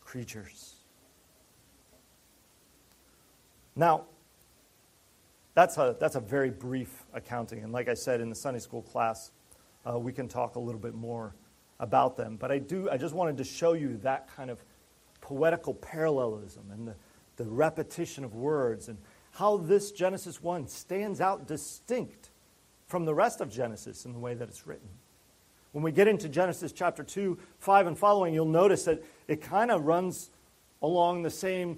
creatures. 0.01 0.75
Now, 3.75 4.05
that's 5.55 5.77
a, 5.77 5.95
that's 5.99 6.15
a 6.15 6.19
very 6.19 6.49
brief 6.49 7.03
accounting. 7.13 7.63
And 7.63 7.71
like 7.73 7.87
I 7.87 7.93
said 7.93 8.21
in 8.21 8.29
the 8.29 8.35
Sunday 8.35 8.59
school 8.59 8.81
class, 8.81 9.31
uh, 9.89 9.97
we 9.97 10.13
can 10.13 10.27
talk 10.27 10.55
a 10.55 10.59
little 10.59 10.79
bit 10.79 10.93
more 10.93 11.33
about 11.79 12.17
them. 12.17 12.37
But 12.37 12.51
I 12.51 12.59
do 12.59 12.89
I 12.89 12.97
just 12.97 13.13
wanted 13.15 13.37
to 13.37 13.43
show 13.43 13.73
you 13.73 13.97
that 13.97 14.29
kind 14.35 14.49
of 14.49 14.63
poetical 15.21 15.73
parallelism 15.73 16.63
and 16.71 16.87
the, 16.87 16.95
the 17.37 17.45
repetition 17.45 18.23
of 18.23 18.35
words 18.35 18.87
and 18.87 18.97
how 19.35 19.57
this 19.57 19.91
Genesis 19.91 20.41
1 20.41 20.67
stands 20.67 21.19
out 21.19 21.45
distinct 21.45 22.29
from 22.87 23.03
the 23.03 23.13
rest 23.13 23.41
of 23.41 23.49
Genesis 23.49 24.05
in 24.05 24.13
the 24.13 24.19
way 24.19 24.33
that 24.33 24.47
it's 24.47 24.65
written. 24.65 24.87
When 25.73 25.83
we 25.83 25.91
get 25.91 26.07
into 26.07 26.29
Genesis 26.29 26.71
chapter 26.71 27.03
2, 27.03 27.37
5, 27.59 27.87
and 27.87 27.97
following, 27.99 28.33
you'll 28.33 28.45
notice 28.45 28.85
that 28.85 29.03
it 29.27 29.41
kind 29.41 29.71
of 29.71 29.83
runs 29.83 30.29
along 30.81 31.23
the 31.23 31.29
same 31.29 31.77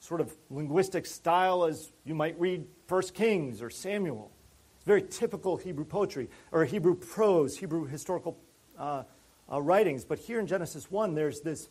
sort 0.00 0.20
of 0.20 0.34
linguistic 0.50 1.06
style 1.06 1.64
as 1.64 1.92
you 2.04 2.12
might 2.12 2.38
read 2.40 2.66
1 2.88 3.02
Kings 3.14 3.62
or 3.62 3.70
Samuel. 3.70 4.32
It's 4.74 4.84
very 4.84 5.02
typical 5.02 5.56
Hebrew 5.56 5.84
poetry, 5.84 6.28
or 6.50 6.64
Hebrew 6.64 6.96
prose, 6.96 7.56
Hebrew 7.56 7.86
historical 7.86 8.36
uh, 8.76 9.04
uh, 9.50 9.62
writings. 9.62 10.04
But 10.04 10.18
here 10.18 10.40
in 10.40 10.48
Genesis 10.48 10.90
1, 10.90 11.14
there's 11.14 11.40
this 11.40 11.68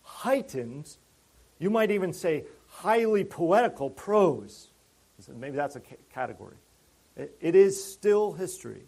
heightened, 0.00 0.96
you 1.58 1.68
might 1.68 1.90
even 1.90 2.14
say 2.14 2.44
highly 2.68 3.24
poetical 3.24 3.90
prose. 3.90 4.70
Maybe 5.26 5.56
that's 5.56 5.76
a 5.76 5.80
category. 6.12 6.56
It, 7.16 7.36
it 7.40 7.56
is 7.56 7.82
still 7.82 8.32
history. 8.32 8.82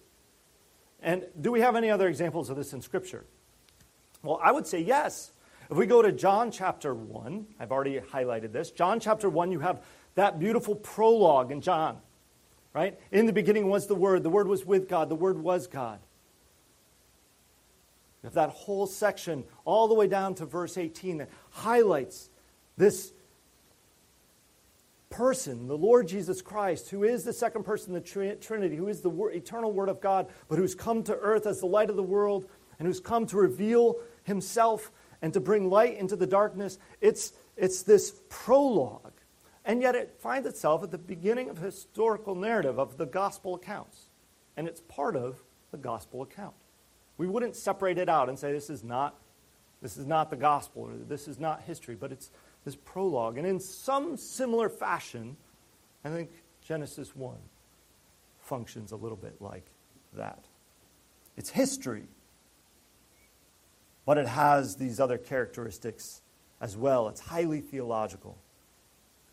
And 1.03 1.25
do 1.41 1.51
we 1.51 1.61
have 1.61 1.77
any 1.77 1.91
other 1.91 2.09
examples 2.09 2.51
of 2.51 2.57
this 2.57 2.73
in 2.73 2.83
Scripture? 2.83 3.25
Well, 4.23 4.39
I 4.43 4.53
would 4.53 4.67
say 4.67 4.81
yes. 4.81 5.33
If 5.71 5.77
we 5.77 5.87
go 5.87 6.03
to 6.03 6.13
John 6.13 6.51
chapter 6.51 6.95
1, 6.95 7.47
I've 7.59 7.73
already 7.73 8.01
highlighted 8.01 8.53
this. 8.53 8.71
John 8.71 9.01
chapter 9.01 9.29
1, 9.29 9.53
you 9.53 9.61
have 9.61 9.83
that 10.15 10.39
beautiful 10.39 10.75
prologue 10.75 11.53
in 11.53 11.61
John, 11.61 11.99
right? 12.75 12.99
In 13.13 13.27
the 13.27 13.33
beginning 13.33 13.69
was 13.69 13.87
the 13.87 13.95
Word, 13.95 14.23
the 14.23 14.31
Word 14.31 14.49
was 14.49 14.67
with 14.67 14.89
God, 14.89 15.09
the 15.09 15.15
Word 15.15 15.39
was 15.39 15.67
God. 15.67 16.01
You 18.23 18.27
have 18.27 18.35
that 18.35 18.51
whole 18.51 18.87
section 18.87 19.45
all 19.65 19.89
the 19.89 19.95
way 19.95 20.07
down 20.07 20.35
to 20.37 20.45
verse 20.45 20.77
18 20.77 21.19
that 21.19 21.31
highlights 21.51 22.29
this 22.77 23.13
person, 25.11 25.67
the 25.67 25.77
Lord 25.77 26.09
Jesus 26.09 26.41
Christ, 26.41 26.91
who 26.91 27.05
is 27.05 27.25
the 27.25 27.33
second 27.33 27.65
person 27.65 27.95
of 27.95 28.03
the 28.03 28.37
Trinity, 28.41 28.77
who 28.77 28.89
is 28.89 29.01
the 29.01 29.11
eternal 29.33 29.73
Word 29.73 29.89
of 29.89 30.01
God, 30.01 30.29
but 30.49 30.59
who's 30.59 30.75
come 30.75 31.03
to 31.05 31.15
earth 31.17 31.47
as 31.47 31.61
the 31.61 31.67
light 31.67 31.91
of 31.91 31.97
the 31.97 32.03
world 32.03 32.49
and 32.79 32.87
who's 32.87 33.01
come 33.01 33.27
to 33.27 33.37
reveal 33.37 33.97
himself 34.23 34.91
and 35.21 35.33
to 35.35 35.41
bring 35.41 35.69
light 35.69 35.99
into 35.99 36.17
the 36.17 36.27
darkness. 36.27 36.79
It's, 37.01 37.33
it's 37.57 37.83
this 37.83 38.15
prologue. 38.29 39.13
And 39.65 39.83
yet 39.83 39.95
it 39.95 40.17
finds 40.19 40.49
itself 40.49 40.83
at 40.83 40.91
the 40.91 40.99
beginning 40.99 41.51
of 41.51 41.59
historical 41.59 42.35
narrative 42.35 42.79
of 42.79 42.97
the 42.97 43.07
gospel 43.07 43.55
accounts. 43.57 44.07
And 44.57 44.67
it's 44.67 44.81
part 44.81 45.17
of 45.17 45.43
the 45.71 45.77
gospel 45.77 46.23
account. 46.23 46.55
We 47.19 47.27
wouldn't 47.27 47.57
separate 47.57 47.99
it 47.99 48.09
out 48.09 48.29
and 48.29 48.39
say 48.39 48.53
this 48.53 48.71
is 48.71 48.83
not 48.83 49.17
this 49.83 49.97
is 49.97 50.07
not 50.07 50.29
the 50.29 50.37
gospel 50.37 50.83
or 50.83 50.93
this 51.09 51.27
is 51.27 51.41
not 51.41 51.63
history, 51.63 51.95
but 51.95 52.13
it's 52.13 52.31
this 52.65 52.77
prologue. 52.77 53.39
And 53.39 53.47
in 53.47 53.61
some 53.61 54.17
similar 54.17 54.69
fashion, 54.69 55.37
I 56.05 56.11
think 56.11 56.31
Genesis 56.63 57.15
1 57.17 57.37
functions 58.41 58.93
a 58.93 58.97
little 58.97 59.17
bit 59.17 59.37
like 59.41 59.65
that. 60.15 60.45
It's 61.37 61.51
history, 61.51 62.05
but 64.05 64.19
it 64.19 64.27
has 64.27 64.77
these 64.77 65.01
other 65.01 65.19
characteristics 65.19 66.23
as 66.61 66.77
well. 66.77 67.09
It's 67.09 67.21
highly 67.21 67.61
theological, 67.61 68.37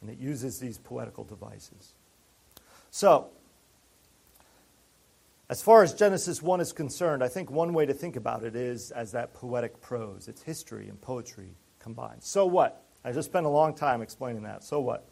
and 0.01 0.09
it 0.09 0.17
uses 0.17 0.59
these 0.59 0.77
poetical 0.77 1.23
devices. 1.23 1.93
So, 2.91 3.29
as 5.49 5.61
far 5.61 5.83
as 5.83 5.93
Genesis 5.93 6.41
1 6.41 6.59
is 6.59 6.73
concerned, 6.73 7.23
I 7.23 7.27
think 7.27 7.49
one 7.49 7.73
way 7.73 7.85
to 7.85 7.93
think 7.93 8.15
about 8.15 8.43
it 8.43 8.55
is 8.55 8.91
as 8.91 9.13
that 9.13 9.33
poetic 9.33 9.79
prose. 9.81 10.27
It's 10.27 10.41
history 10.41 10.89
and 10.89 10.99
poetry 10.99 11.55
combined. 11.79 12.21
So 12.21 12.45
what? 12.45 12.83
I 13.07 13.13
just 13.13 13.29
spent 13.29 13.45
a 13.45 13.49
long 13.49 13.73
time 13.73 14.01
explaining 14.01 14.43
that. 14.43 14.65
So 14.65 14.81
what? 14.81 15.07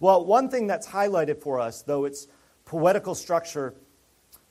Well, 0.00 0.24
one 0.24 0.48
thing 0.48 0.66
that's 0.66 0.88
highlighted 0.88 1.40
for 1.40 1.60
us, 1.60 1.80
though 1.82 2.04
it's 2.04 2.26
poetical 2.64 3.14
structure, 3.14 3.76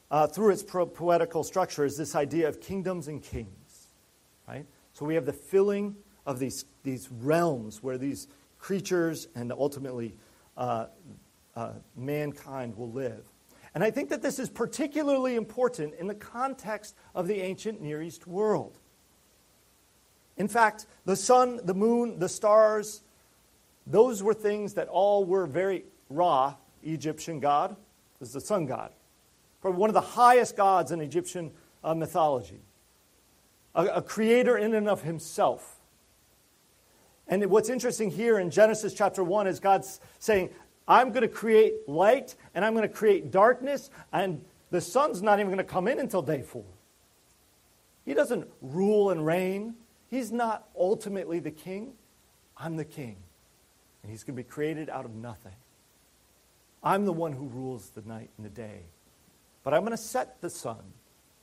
uh, 0.09 0.27
through 0.27 0.51
its 0.51 0.63
pro- 0.63 0.85
poetical 0.85 1.43
structure, 1.43 1.83
is 1.83 1.97
this 1.97 2.15
idea 2.15 2.47
of 2.47 2.61
kingdoms 2.61 3.09
and 3.09 3.21
kings. 3.21 3.89
Right? 4.47 4.65
So 4.93 5.03
we 5.03 5.13
have 5.15 5.25
the 5.25 5.33
filling 5.33 5.97
of 6.25 6.39
these, 6.39 6.63
these 6.83 7.09
realms 7.11 7.83
where 7.83 7.97
these 7.97 8.29
creatures 8.59 9.27
and 9.35 9.51
ultimately 9.51 10.15
uh, 10.55 10.85
uh, 11.53 11.73
mankind 11.97 12.77
will 12.77 12.93
live. 12.93 13.25
And 13.73 13.83
I 13.83 13.91
think 13.91 14.07
that 14.07 14.21
this 14.21 14.39
is 14.39 14.49
particularly 14.49 15.35
important 15.35 15.95
in 15.95 16.07
the 16.07 16.15
context 16.15 16.95
of 17.13 17.27
the 17.27 17.41
ancient 17.41 17.81
Near 17.81 18.01
East 18.01 18.25
world. 18.25 18.79
In 20.37 20.47
fact, 20.47 20.85
the 21.05 21.15
sun, 21.15 21.61
the 21.63 21.73
moon, 21.73 22.19
the 22.19 22.29
stars, 22.29 23.01
those 23.87 24.21
were 24.21 24.33
things 24.33 24.73
that 24.73 24.87
all 24.87 25.25
were 25.25 25.47
very 25.47 25.85
Ra, 26.09 26.55
Egyptian 26.83 27.39
god, 27.39 27.75
is 28.21 28.31
the 28.31 28.41
sun 28.41 28.65
god. 28.65 28.91
Probably 29.61 29.79
one 29.79 29.89
of 29.89 29.95
the 29.95 30.01
highest 30.01 30.55
gods 30.55 30.91
in 30.91 31.01
Egyptian 31.01 31.51
uh, 31.83 31.95
mythology. 31.95 32.59
A, 33.73 33.85
a 33.85 34.01
creator 34.01 34.57
in 34.57 34.73
and 34.73 34.87
of 34.87 35.01
himself. 35.01 35.79
And 37.27 37.45
what's 37.47 37.69
interesting 37.69 38.11
here 38.11 38.37
in 38.37 38.51
Genesis 38.51 38.93
chapter 38.93 39.23
1 39.23 39.47
is 39.47 39.59
God's 39.59 39.99
saying, 40.19 40.51
I'm 40.87 41.09
going 41.09 41.23
to 41.23 41.27
create 41.27 41.87
light 41.87 42.35
and 42.53 42.63
I'm 42.63 42.73
going 42.73 42.87
to 42.87 42.93
create 42.93 43.31
darkness, 43.31 43.89
and 44.13 44.43
the 44.69 44.81
sun's 44.81 45.21
not 45.21 45.39
even 45.39 45.47
going 45.47 45.57
to 45.57 45.63
come 45.63 45.87
in 45.87 45.99
until 45.99 46.21
day 46.21 46.43
four. 46.43 46.65
He 48.05 48.13
doesn't 48.13 48.47
rule 48.61 49.09
and 49.09 49.25
reign. 49.25 49.73
He's 50.15 50.31
not 50.31 50.69
ultimately 50.79 51.39
the 51.39 51.51
king. 51.51 51.91
I'm 52.55 52.77
the 52.77 52.85
king. 52.85 53.17
And 54.01 54.09
he's 54.09 54.23
going 54.23 54.37
to 54.37 54.41
be 54.41 54.47
created 54.47 54.89
out 54.89 55.03
of 55.03 55.13
nothing. 55.13 55.57
I'm 56.81 57.03
the 57.03 57.11
one 57.11 57.33
who 57.33 57.47
rules 57.47 57.89
the 57.89 58.01
night 58.03 58.29
and 58.37 58.45
the 58.45 58.49
day. 58.49 58.83
But 59.65 59.73
I'm 59.73 59.81
going 59.81 59.91
to 59.91 59.97
set 59.97 60.39
the 60.39 60.49
sun 60.49 60.79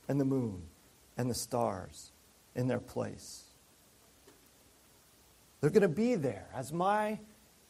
and 0.07 0.19
the 0.19 0.25
moon 0.25 0.63
and 1.19 1.29
the 1.29 1.35
stars 1.35 2.13
in 2.55 2.67
their 2.67 2.79
place. 2.79 3.43
They're 5.61 5.69
going 5.69 5.83
to 5.83 5.87
be 5.87 6.15
there 6.15 6.47
as 6.55 6.73
my 6.73 7.19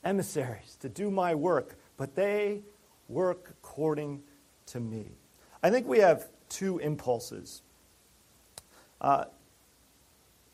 emissaries 0.06 0.78
to 0.80 0.88
do 0.88 1.12
my 1.12 1.36
work, 1.36 1.76
but 1.97 2.16
they 2.16 2.62
work 3.10 3.49
according 3.49 4.24
to 4.68 4.80
me. 4.80 5.08
I 5.62 5.70
think 5.70 5.86
we 5.86 5.99
have 5.99 6.28
two 6.47 6.78
impulses. 6.78 7.62
Uh, 9.01 9.26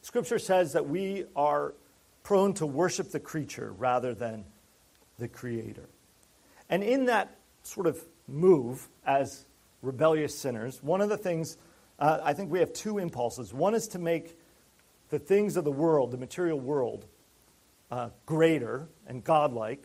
scripture 0.09 0.39
says 0.39 0.73
that 0.73 0.89
we 0.89 1.23
are 1.35 1.75
prone 2.23 2.51
to 2.51 2.65
worship 2.65 3.11
the 3.11 3.19
creature 3.19 3.71
rather 3.77 4.15
than 4.15 4.43
the 5.19 5.27
creator. 5.27 5.87
And 6.67 6.83
in 6.83 7.05
that 7.05 7.37
sort 7.61 7.85
of 7.85 8.03
move 8.27 8.89
as 9.05 9.45
rebellious 9.83 10.35
sinners, 10.35 10.81
one 10.81 11.01
of 11.01 11.09
the 11.09 11.17
things 11.17 11.57
uh, 11.99 12.21
I 12.23 12.33
think 12.33 12.49
we 12.49 12.57
have 12.57 12.73
two 12.73 12.97
impulses. 12.97 13.53
One 13.53 13.75
is 13.75 13.89
to 13.89 13.99
make 13.99 14.35
the 15.11 15.19
things 15.19 15.57
of 15.57 15.63
the 15.63 15.71
world, 15.71 16.09
the 16.09 16.17
material 16.17 16.59
world, 16.59 17.05
uh, 17.91 18.09
greater 18.25 18.87
and 19.05 19.23
godlike, 19.23 19.83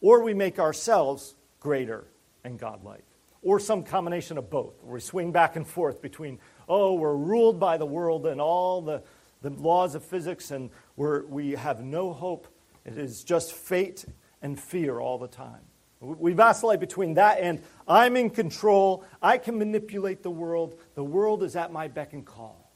or 0.00 0.24
we 0.24 0.34
make 0.34 0.58
ourselves 0.58 1.36
greater 1.60 2.06
and 2.42 2.58
godlike, 2.58 3.04
or 3.40 3.60
some 3.60 3.84
combination 3.84 4.36
of 4.36 4.50
both. 4.50 4.82
We 4.82 4.98
swing 4.98 5.30
back 5.30 5.54
and 5.54 5.64
forth 5.64 6.02
between, 6.02 6.40
oh, 6.68 6.94
we're 6.94 7.14
ruled 7.14 7.60
by 7.60 7.76
the 7.76 7.86
world 7.86 8.26
and 8.26 8.40
all 8.40 8.82
the, 8.82 9.04
the 9.44 9.50
laws 9.50 9.94
of 9.94 10.02
physics, 10.02 10.50
and 10.50 10.70
we 10.96 11.52
have 11.52 11.84
no 11.84 12.12
hope. 12.14 12.48
It 12.86 12.96
is 12.96 13.22
just 13.22 13.52
fate 13.52 14.06
and 14.40 14.58
fear 14.58 14.98
all 14.98 15.18
the 15.18 15.28
time. 15.28 15.60
We 16.00 16.32
vacillate 16.32 16.80
between 16.80 17.14
that 17.14 17.38
and 17.40 17.62
I'm 17.86 18.16
in 18.16 18.28
control. 18.30 19.04
I 19.22 19.38
can 19.38 19.58
manipulate 19.58 20.22
the 20.22 20.30
world. 20.30 20.78
The 20.94 21.04
world 21.04 21.42
is 21.42 21.56
at 21.56 21.72
my 21.72 21.88
beck 21.88 22.12
and 22.12 22.24
call. 22.26 22.70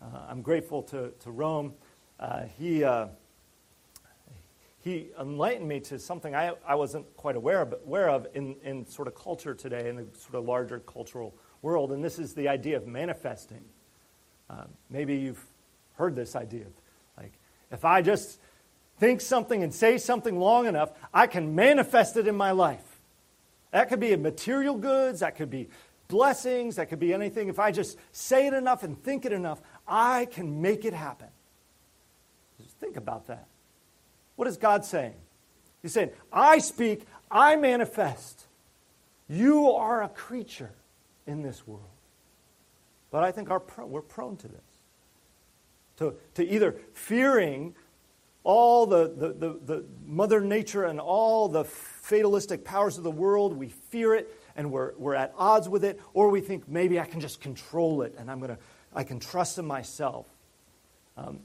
Uh, 0.00 0.06
I'm 0.28 0.40
grateful 0.40 0.82
to, 0.84 1.10
to 1.20 1.30
Rome. 1.30 1.74
Uh, 2.20 2.44
he, 2.58 2.84
uh, 2.84 3.08
he 4.80 5.08
enlightened 5.18 5.68
me 5.68 5.80
to 5.80 5.98
something 5.98 6.34
I, 6.34 6.52
I 6.66 6.74
wasn't 6.74 7.14
quite 7.16 7.36
aware 7.36 7.62
of, 7.62 7.74
aware 7.86 8.08
of 8.08 8.26
in, 8.34 8.56
in 8.62 8.86
sort 8.86 9.08
of 9.08 9.14
culture 9.14 9.54
today, 9.54 9.88
in 9.88 9.96
the 9.96 10.06
sort 10.16 10.34
of 10.34 10.44
larger 10.44 10.80
cultural 10.80 11.34
world, 11.62 11.92
and 11.92 12.04
this 12.04 12.18
is 12.18 12.34
the 12.34 12.48
idea 12.48 12.76
of 12.76 12.86
manifesting. 12.86 13.64
Uh, 14.48 14.64
maybe 14.90 15.16
you've 15.16 15.44
heard 15.94 16.14
this 16.14 16.36
idea 16.36 16.62
of, 16.62 16.72
like, 17.16 17.32
if 17.70 17.84
I 17.84 18.02
just 18.02 18.38
think 18.98 19.20
something 19.20 19.62
and 19.62 19.72
say 19.74 19.98
something 19.98 20.38
long 20.38 20.66
enough, 20.66 20.92
I 21.12 21.26
can 21.26 21.54
manifest 21.54 22.16
it 22.16 22.26
in 22.28 22.36
my 22.36 22.52
life. 22.52 22.84
That 23.70 23.88
could 23.88 24.00
be 24.00 24.14
material 24.16 24.76
goods, 24.76 25.20
that 25.20 25.36
could 25.36 25.50
be 25.50 25.68
blessings, 26.08 26.76
that 26.76 26.88
could 26.88 27.00
be 27.00 27.12
anything. 27.12 27.48
If 27.48 27.58
I 27.58 27.72
just 27.72 27.98
say 28.12 28.46
it 28.46 28.54
enough 28.54 28.82
and 28.82 29.02
think 29.02 29.24
it 29.24 29.32
enough, 29.32 29.60
I 29.86 30.26
can 30.26 30.62
make 30.62 30.84
it 30.84 30.94
happen. 30.94 31.28
Just 32.62 32.76
think 32.78 32.96
about 32.96 33.26
that. 33.26 33.48
What 34.36 34.48
is 34.48 34.56
God 34.56 34.84
saying? 34.84 35.14
He's 35.82 35.92
saying, 35.92 36.10
I 36.32 36.58
speak, 36.58 37.04
I 37.30 37.56
manifest. 37.56 38.44
You 39.28 39.72
are 39.72 40.02
a 40.02 40.08
creature 40.08 40.72
in 41.26 41.42
this 41.42 41.66
world. 41.66 41.82
But 43.10 43.24
I 43.24 43.32
think 43.32 43.50
our, 43.50 43.62
we're 43.86 44.02
prone 44.02 44.36
to 44.38 44.48
this. 44.48 44.73
To, 45.98 46.14
to 46.34 46.44
either 46.44 46.76
fearing 46.92 47.74
all 48.42 48.86
the, 48.86 49.08
the, 49.08 49.28
the, 49.32 49.60
the, 49.64 49.84
Mother 50.04 50.40
Nature 50.40 50.84
and 50.84 51.00
all 51.00 51.48
the 51.48 51.64
fatalistic 51.64 52.64
powers 52.64 52.98
of 52.98 53.04
the 53.04 53.10
world, 53.10 53.56
we 53.56 53.68
fear 53.68 54.14
it 54.14 54.30
and 54.54 54.70
we're, 54.70 54.92
we're 54.96 55.14
at 55.14 55.32
odds 55.36 55.68
with 55.68 55.84
it, 55.84 55.98
or 56.12 56.28
we 56.28 56.40
think 56.40 56.68
maybe 56.68 57.00
I 57.00 57.06
can 57.06 57.20
just 57.20 57.40
control 57.40 58.02
it 58.02 58.14
and 58.18 58.30
I'm 58.30 58.40
gonna, 58.40 58.58
I 58.92 59.02
can 59.02 59.18
trust 59.18 59.58
in 59.58 59.64
myself. 59.64 60.28
Um, 61.16 61.40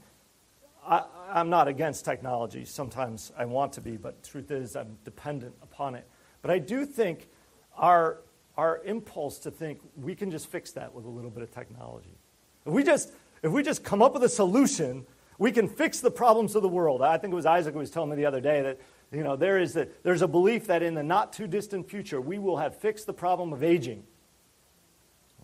I, 0.86 1.04
I'm 1.32 1.48
not 1.48 1.68
against 1.68 2.04
technology. 2.04 2.64
Sometimes 2.64 3.32
I 3.36 3.46
want 3.46 3.72
to 3.74 3.80
be, 3.80 3.96
but 3.96 4.22
truth 4.22 4.50
is, 4.50 4.76
I'm 4.76 4.98
dependent 5.04 5.54
upon 5.62 5.94
it. 5.94 6.06
But 6.42 6.50
I 6.50 6.58
do 6.58 6.84
think 6.84 7.28
our, 7.76 8.18
our 8.56 8.82
impulse 8.84 9.38
to 9.40 9.50
think 9.50 9.80
we 9.96 10.14
can 10.14 10.30
just 10.30 10.48
fix 10.48 10.72
that 10.72 10.94
with 10.94 11.04
a 11.04 11.08
little 11.08 11.30
bit 11.30 11.42
of 11.42 11.50
technology. 11.50 12.18
If 12.66 12.72
we 12.72 12.82
just, 12.84 13.12
if 13.42 13.52
we 13.52 13.62
just 13.62 13.84
come 13.84 14.02
up 14.02 14.14
with 14.14 14.22
a 14.24 14.28
solution, 14.28 15.06
we 15.38 15.52
can 15.52 15.68
fix 15.68 16.00
the 16.00 16.10
problems 16.10 16.54
of 16.54 16.62
the 16.62 16.68
world. 16.68 17.02
I 17.02 17.16
think 17.18 17.32
it 17.32 17.36
was 17.36 17.46
Isaac 17.46 17.72
who 17.72 17.80
was 17.80 17.90
telling 17.90 18.10
me 18.10 18.16
the 18.16 18.26
other 18.26 18.40
day 18.40 18.62
that 18.62 18.80
you 19.12 19.24
know, 19.24 19.36
there 19.36 19.58
is 19.58 19.76
a, 19.76 19.88
there's 20.02 20.22
a 20.22 20.28
belief 20.28 20.68
that 20.68 20.82
in 20.82 20.94
the 20.94 21.02
not 21.02 21.32
too 21.32 21.48
distant 21.48 21.90
future, 21.90 22.20
we 22.20 22.38
will 22.38 22.58
have 22.58 22.76
fixed 22.76 23.06
the 23.06 23.12
problem 23.12 23.52
of 23.52 23.64
aging. 23.64 24.04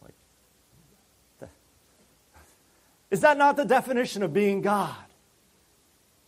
Like, 0.03 1.51
is 3.11 3.21
that 3.23 3.39
not 3.39 3.57
the 3.57 3.65
definition 3.65 4.23
of 4.23 4.33
being 4.33 4.63
God? 4.63 4.95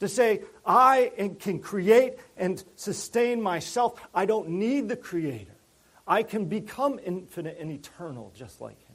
To 0.01 0.09
say, 0.09 0.43
I 0.65 1.31
can 1.41 1.59
create 1.59 2.19
and 2.37 2.63
sustain 2.77 3.43
myself. 3.43 4.01
I 4.15 4.27
don't 4.27 4.49
need 4.49 4.89
the 4.89 4.97
Creator. 4.97 5.57
I 6.07 6.23
can 6.23 6.47
become 6.47 7.01
infinite 7.05 7.59
and 7.61 7.71
eternal 7.71 8.33
just 8.35 8.61
like 8.61 8.81
Him. 8.81 8.88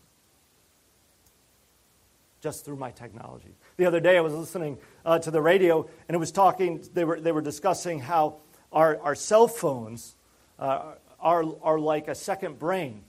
Just 2.43 2.65
through 2.65 2.75
my 2.75 2.91
technology. 2.91 3.55
The 3.77 3.85
other 3.85 4.01
day 4.01 4.17
I 4.17 4.19
was 4.19 4.33
listening 4.33 4.77
uh, 5.05 5.17
to 5.19 5.31
the 5.31 5.41
radio 5.41 5.87
and 6.09 6.13
it 6.13 6.17
was 6.17 6.33
talking, 6.33 6.83
they 6.93 7.05
were, 7.05 7.21
they 7.21 7.31
were 7.31 7.41
discussing 7.41 8.01
how 8.01 8.41
our, 8.73 8.99
our 8.99 9.15
cell 9.15 9.47
phones 9.47 10.17
uh, 10.59 10.95
are, 11.21 11.45
are 11.61 11.79
like 11.79 12.09
a 12.09 12.15
second 12.15 12.59
brain, 12.59 13.05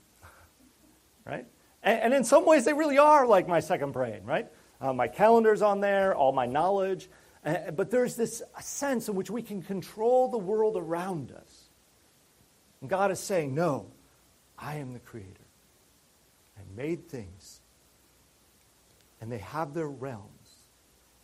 right? 1.25 1.45
And, 1.83 1.99
and, 1.99 2.13
in 2.13 2.23
some 2.23 2.45
ways 2.45 2.63
they 2.63 2.71
really 2.71 2.97
are 2.97 3.27
like 3.27 3.45
my 3.45 3.59
second 3.59 3.91
brain, 3.91 4.21
right? 4.23 4.47
Uh, 4.79 4.93
my 4.93 5.09
calendar's 5.09 5.61
on 5.61 5.81
there, 5.81 6.15
all 6.15 6.31
my 6.31 6.45
knowledge. 6.45 7.09
Uh, 7.43 7.71
but 7.71 7.91
there's 7.91 8.15
this 8.15 8.41
sense 8.61 9.09
in 9.09 9.15
which 9.15 9.29
we 9.29 9.41
can 9.41 9.61
control 9.61 10.29
the 10.29 10.37
world 10.37 10.77
around 10.77 11.33
us. 11.33 11.65
And 12.79 12.89
God 12.89 13.11
is 13.11 13.19
saying, 13.19 13.53
No, 13.53 13.87
I 14.57 14.75
am 14.75 14.93
the 14.93 14.99
creator. 14.99 15.29
I 16.57 16.61
made 16.73 17.09
things. 17.09 17.54
And 19.25 19.31
they 19.31 19.39
have 19.39 19.73
their 19.73 19.87
realms. 19.87 20.59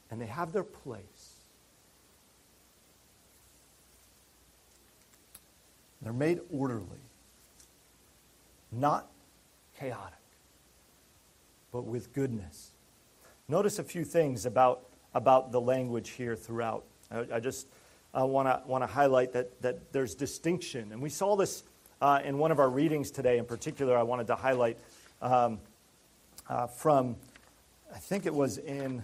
And 0.09 0.19
they 0.19 0.25
have 0.25 0.53
their 0.53 0.63
place. 0.63 1.35
They're 6.01 6.11
made 6.11 6.39
orderly, 6.51 6.97
not 8.71 9.07
chaotic, 9.77 10.17
but 11.71 11.83
with 11.83 12.11
goodness. 12.11 12.71
Notice 13.47 13.77
a 13.77 13.83
few 13.83 14.03
things 14.03 14.47
about 14.47 14.81
about 15.13 15.51
the 15.51 15.61
language 15.61 16.09
here 16.09 16.35
throughout. 16.35 16.85
I, 17.11 17.27
I 17.35 17.39
just 17.39 17.67
uh, 18.19 18.25
want 18.25 18.47
to 18.65 18.87
highlight 18.87 19.33
that 19.33 19.61
that 19.61 19.93
there's 19.93 20.15
distinction, 20.15 20.91
and 20.91 21.03
we 21.03 21.09
saw 21.09 21.35
this 21.35 21.61
uh, 22.01 22.19
in 22.25 22.39
one 22.39 22.51
of 22.51 22.57
our 22.57 22.69
readings 22.69 23.11
today. 23.11 23.37
In 23.37 23.45
particular, 23.45 23.95
I 23.95 24.01
wanted 24.01 24.25
to 24.25 24.35
highlight 24.35 24.79
um, 25.21 25.59
uh, 26.49 26.65
from 26.65 27.15
I 27.93 27.97
think 27.97 28.25
it 28.25 28.33
was 28.33 28.57
in. 28.57 29.03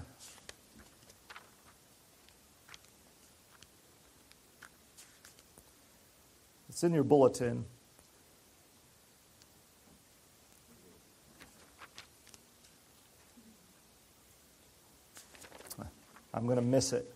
It's 6.70 6.84
in 6.84 6.94
your 6.94 7.04
bulletin. 7.04 7.66
I'm 16.38 16.46
going 16.46 16.58
to 16.58 16.62
miss 16.62 16.94
it. 16.94 17.12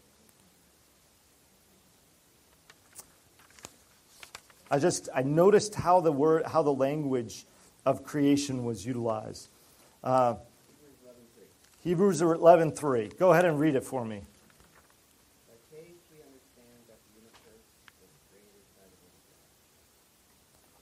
I 4.72 4.80
just 4.80 5.10
I 5.14 5.22
noticed 5.22 5.76
how 5.76 6.00
the 6.00 6.12
word 6.12 6.48
how 6.48 6.64
the 6.64 6.74
language 6.74 7.46
of 7.86 8.04
creation 8.04 8.66
was 8.66 8.84
utilized. 8.84 9.50
Uh, 10.04 10.36
Hebrews 11.84 12.22
11:3. 12.22 13.18
Go 13.18 13.32
ahead 13.32 13.46
and 13.46 13.60
read 13.60 13.76
it 13.76 13.84
for 13.84 14.06
me. 14.06 14.22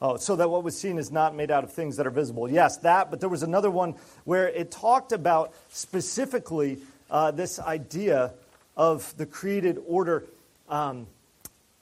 Oh, 0.02 0.16
so 0.16 0.38
that 0.38 0.50
what 0.50 0.64
was 0.64 0.80
seen 0.80 0.98
is 0.98 1.12
not 1.12 1.36
made 1.36 1.52
out 1.52 1.66
of 1.66 1.74
things 1.74 1.98
that 1.98 2.08
are 2.08 2.12
visible. 2.12 2.50
Yes, 2.50 2.78
that, 2.78 3.12
but 3.12 3.20
there 3.20 3.28
was 3.28 3.44
another 3.44 3.70
one 3.70 3.96
where 4.24 4.48
it 4.48 4.72
talked 4.72 5.12
about 5.12 5.54
specifically 5.72 6.80
uh, 7.12 7.32
this 7.32 7.60
idea 7.60 8.32
of 8.78 9.14
the 9.18 9.26
created 9.26 9.78
order. 9.86 10.26
Um, 10.70 11.06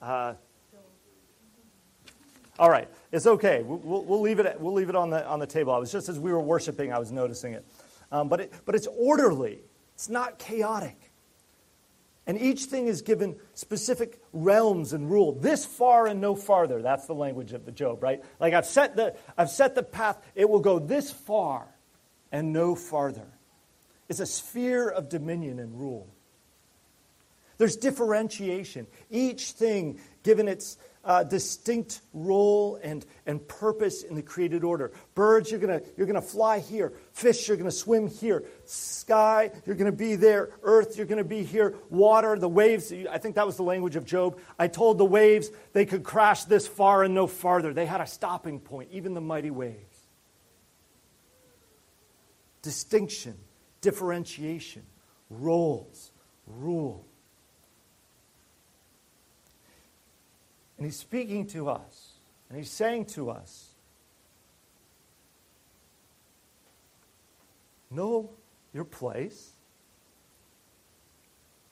uh, 0.02 0.34
all 2.58 2.70
right, 2.70 2.88
it's 3.12 3.26
okay. 3.26 3.62
We'll, 3.62 4.02
we'll, 4.02 4.20
leave 4.20 4.40
it. 4.40 4.60
We'll 4.60 4.74
leave 4.74 4.88
it 4.88 4.96
on 4.96 5.10
the 5.10 5.24
on 5.24 5.38
the 5.38 5.46
table. 5.46 5.72
I 5.72 5.78
was 5.78 5.92
just 5.92 6.08
as 6.08 6.18
we 6.18 6.32
were 6.32 6.40
worshiping, 6.40 6.92
I 6.92 6.98
was 6.98 7.12
noticing 7.12 7.52
it. 7.52 7.64
Um, 8.10 8.28
but 8.28 8.40
it, 8.40 8.52
but 8.64 8.74
it's 8.74 8.86
orderly. 8.86 9.60
It's 9.94 10.08
not 10.08 10.38
chaotic. 10.38 10.96
And 12.26 12.38
each 12.38 12.64
thing 12.64 12.88
is 12.88 13.00
given 13.00 13.36
specific 13.54 14.20
realms 14.34 14.92
and 14.92 15.10
rule. 15.10 15.32
This 15.32 15.64
far 15.64 16.06
and 16.06 16.20
no 16.20 16.34
farther. 16.34 16.82
That's 16.82 17.06
the 17.06 17.14
language 17.14 17.54
of 17.54 17.64
the 17.64 17.72
Job, 17.72 18.02
right? 18.02 18.22
Like 18.38 18.52
I've 18.52 18.66
set 18.66 18.96
the 18.96 19.16
I've 19.36 19.50
set 19.50 19.74
the 19.74 19.82
path. 19.82 20.22
It 20.34 20.48
will 20.48 20.60
go 20.60 20.78
this 20.78 21.10
far 21.10 21.66
and 22.30 22.52
no 22.52 22.74
farther. 22.74 23.26
It's 24.10 24.20
a 24.20 24.26
sphere 24.26 24.88
of 24.88 25.08
dominion 25.08 25.58
and 25.58 25.78
rule. 25.80 26.06
There's 27.56 27.76
differentiation. 27.76 28.86
Each 29.10 29.52
thing 29.52 29.98
given 30.22 30.48
its 30.48 30.76
uh, 31.08 31.24
distinct 31.24 32.02
role 32.12 32.78
and, 32.82 33.04
and 33.24 33.48
purpose 33.48 34.02
in 34.02 34.14
the 34.14 34.22
created 34.22 34.62
order. 34.62 34.92
Birds, 35.14 35.50
you're 35.50 35.58
going 35.58 35.80
you're 35.96 36.06
gonna 36.06 36.20
fly 36.20 36.58
here. 36.60 36.92
Fish, 37.12 37.48
you're 37.48 37.56
going 37.56 37.68
to 37.68 37.76
swim 37.76 38.06
here. 38.06 38.44
Sky, 38.64 39.50
you're 39.66 39.74
going 39.74 39.90
to 39.90 39.96
be 39.96 40.14
there. 40.14 40.50
Earth, 40.62 40.96
you're 40.96 41.06
going 41.06 41.18
to 41.18 41.24
be 41.24 41.42
here. 41.42 41.74
Water, 41.90 42.38
the 42.38 42.48
waves, 42.48 42.92
I 43.10 43.18
think 43.18 43.34
that 43.34 43.44
was 43.44 43.56
the 43.56 43.64
language 43.64 43.96
of 43.96 44.04
Job. 44.04 44.38
I 44.56 44.68
told 44.68 44.98
the 44.98 45.04
waves 45.04 45.50
they 45.72 45.84
could 45.84 46.04
crash 46.04 46.44
this 46.44 46.68
far 46.68 47.02
and 47.02 47.14
no 47.14 47.26
farther. 47.26 47.72
They 47.72 47.86
had 47.86 48.00
a 48.00 48.06
stopping 48.06 48.60
point, 48.60 48.90
even 48.92 49.14
the 49.14 49.20
mighty 49.20 49.50
waves. 49.50 49.98
Distinction, 52.62 53.34
differentiation, 53.80 54.84
roles, 55.28 56.12
rule. 56.46 57.07
And 60.78 60.86
he's 60.86 60.96
speaking 60.96 61.46
to 61.48 61.68
us, 61.68 62.12
and 62.48 62.56
he's 62.56 62.70
saying 62.70 63.06
to 63.06 63.30
us, 63.30 63.74
Know 67.90 68.30
your 68.72 68.84
place, 68.84 69.52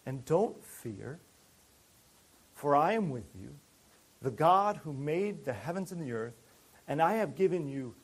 and 0.06 0.24
don't 0.24 0.62
fear, 0.64 1.20
for 2.54 2.74
I 2.74 2.94
am 2.94 3.10
with 3.10 3.26
you, 3.38 3.54
the 4.22 4.30
God 4.30 4.80
who 4.82 4.92
made 4.92 5.44
the 5.44 5.52
heavens 5.52 5.92
and 5.92 6.00
the 6.00 6.12
earth, 6.12 6.34
and 6.88 7.00
I 7.00 7.14
have 7.14 7.36
given 7.36 7.68
you 7.68 7.94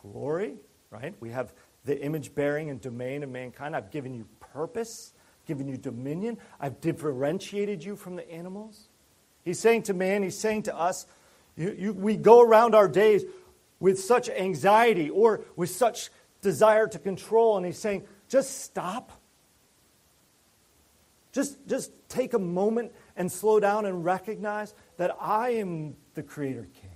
glory, 0.00 0.54
right? 0.90 1.14
We 1.20 1.30
have 1.30 1.52
the 1.84 2.00
image 2.00 2.34
bearing 2.34 2.70
and 2.70 2.80
domain 2.80 3.22
of 3.22 3.30
mankind. 3.30 3.74
I've 3.74 3.90
given 3.90 4.14
you 4.14 4.26
purpose, 4.40 5.14
given 5.46 5.66
you 5.66 5.76
dominion. 5.76 6.38
I've 6.60 6.80
differentiated 6.80 7.82
you 7.82 7.96
from 7.96 8.16
the 8.16 8.30
animals. 8.30 8.88
He's 9.44 9.58
saying 9.58 9.84
to 9.84 9.94
man, 9.94 10.22
he's 10.22 10.38
saying 10.38 10.64
to 10.64 10.76
us, 10.76 11.06
you, 11.56 11.74
you, 11.78 11.92
we 11.92 12.16
go 12.16 12.40
around 12.40 12.74
our 12.74 12.88
days 12.88 13.24
with 13.80 14.00
such 14.00 14.28
anxiety 14.28 15.10
or 15.10 15.44
with 15.56 15.70
such 15.70 16.10
desire 16.40 16.86
to 16.86 16.98
control, 16.98 17.56
and 17.56 17.66
he's 17.66 17.78
saying, 17.78 18.04
just 18.28 18.62
stop. 18.62 19.12
Just, 21.32 21.66
just 21.66 21.92
take 22.08 22.34
a 22.34 22.38
moment 22.38 22.92
and 23.16 23.30
slow 23.30 23.58
down 23.58 23.86
and 23.86 24.04
recognize 24.04 24.74
that 24.98 25.16
I 25.20 25.50
am 25.50 25.96
the 26.14 26.22
Creator 26.22 26.68
King. 26.80 26.90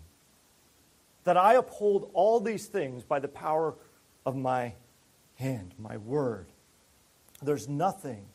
That 1.24 1.36
I 1.36 1.54
uphold 1.54 2.10
all 2.12 2.38
these 2.38 2.66
things 2.66 3.02
by 3.02 3.18
the 3.18 3.28
power 3.28 3.74
of 4.24 4.36
my 4.36 4.74
hand, 5.34 5.74
my 5.78 5.96
word. 5.96 6.46
There's 7.42 7.68
nothing 7.68 8.26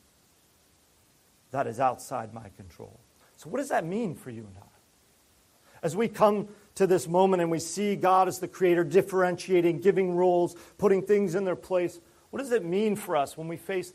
that 1.52 1.66
is 1.66 1.80
outside 1.80 2.34
my 2.34 2.48
control. 2.56 2.98
So, 3.42 3.50
what 3.50 3.58
does 3.58 3.70
that 3.70 3.84
mean 3.84 4.14
for 4.14 4.30
you 4.30 4.46
and 4.46 4.56
I? 4.56 5.84
As 5.84 5.96
we 5.96 6.06
come 6.06 6.46
to 6.76 6.86
this 6.86 7.08
moment 7.08 7.42
and 7.42 7.50
we 7.50 7.58
see 7.58 7.96
God 7.96 8.28
as 8.28 8.38
the 8.38 8.46
creator, 8.46 8.84
differentiating, 8.84 9.80
giving 9.80 10.14
rules, 10.14 10.54
putting 10.78 11.02
things 11.02 11.34
in 11.34 11.44
their 11.44 11.56
place, 11.56 11.98
what 12.30 12.38
does 12.38 12.52
it 12.52 12.64
mean 12.64 12.94
for 12.94 13.16
us 13.16 13.36
when 13.36 13.48
we 13.48 13.56
face 13.56 13.94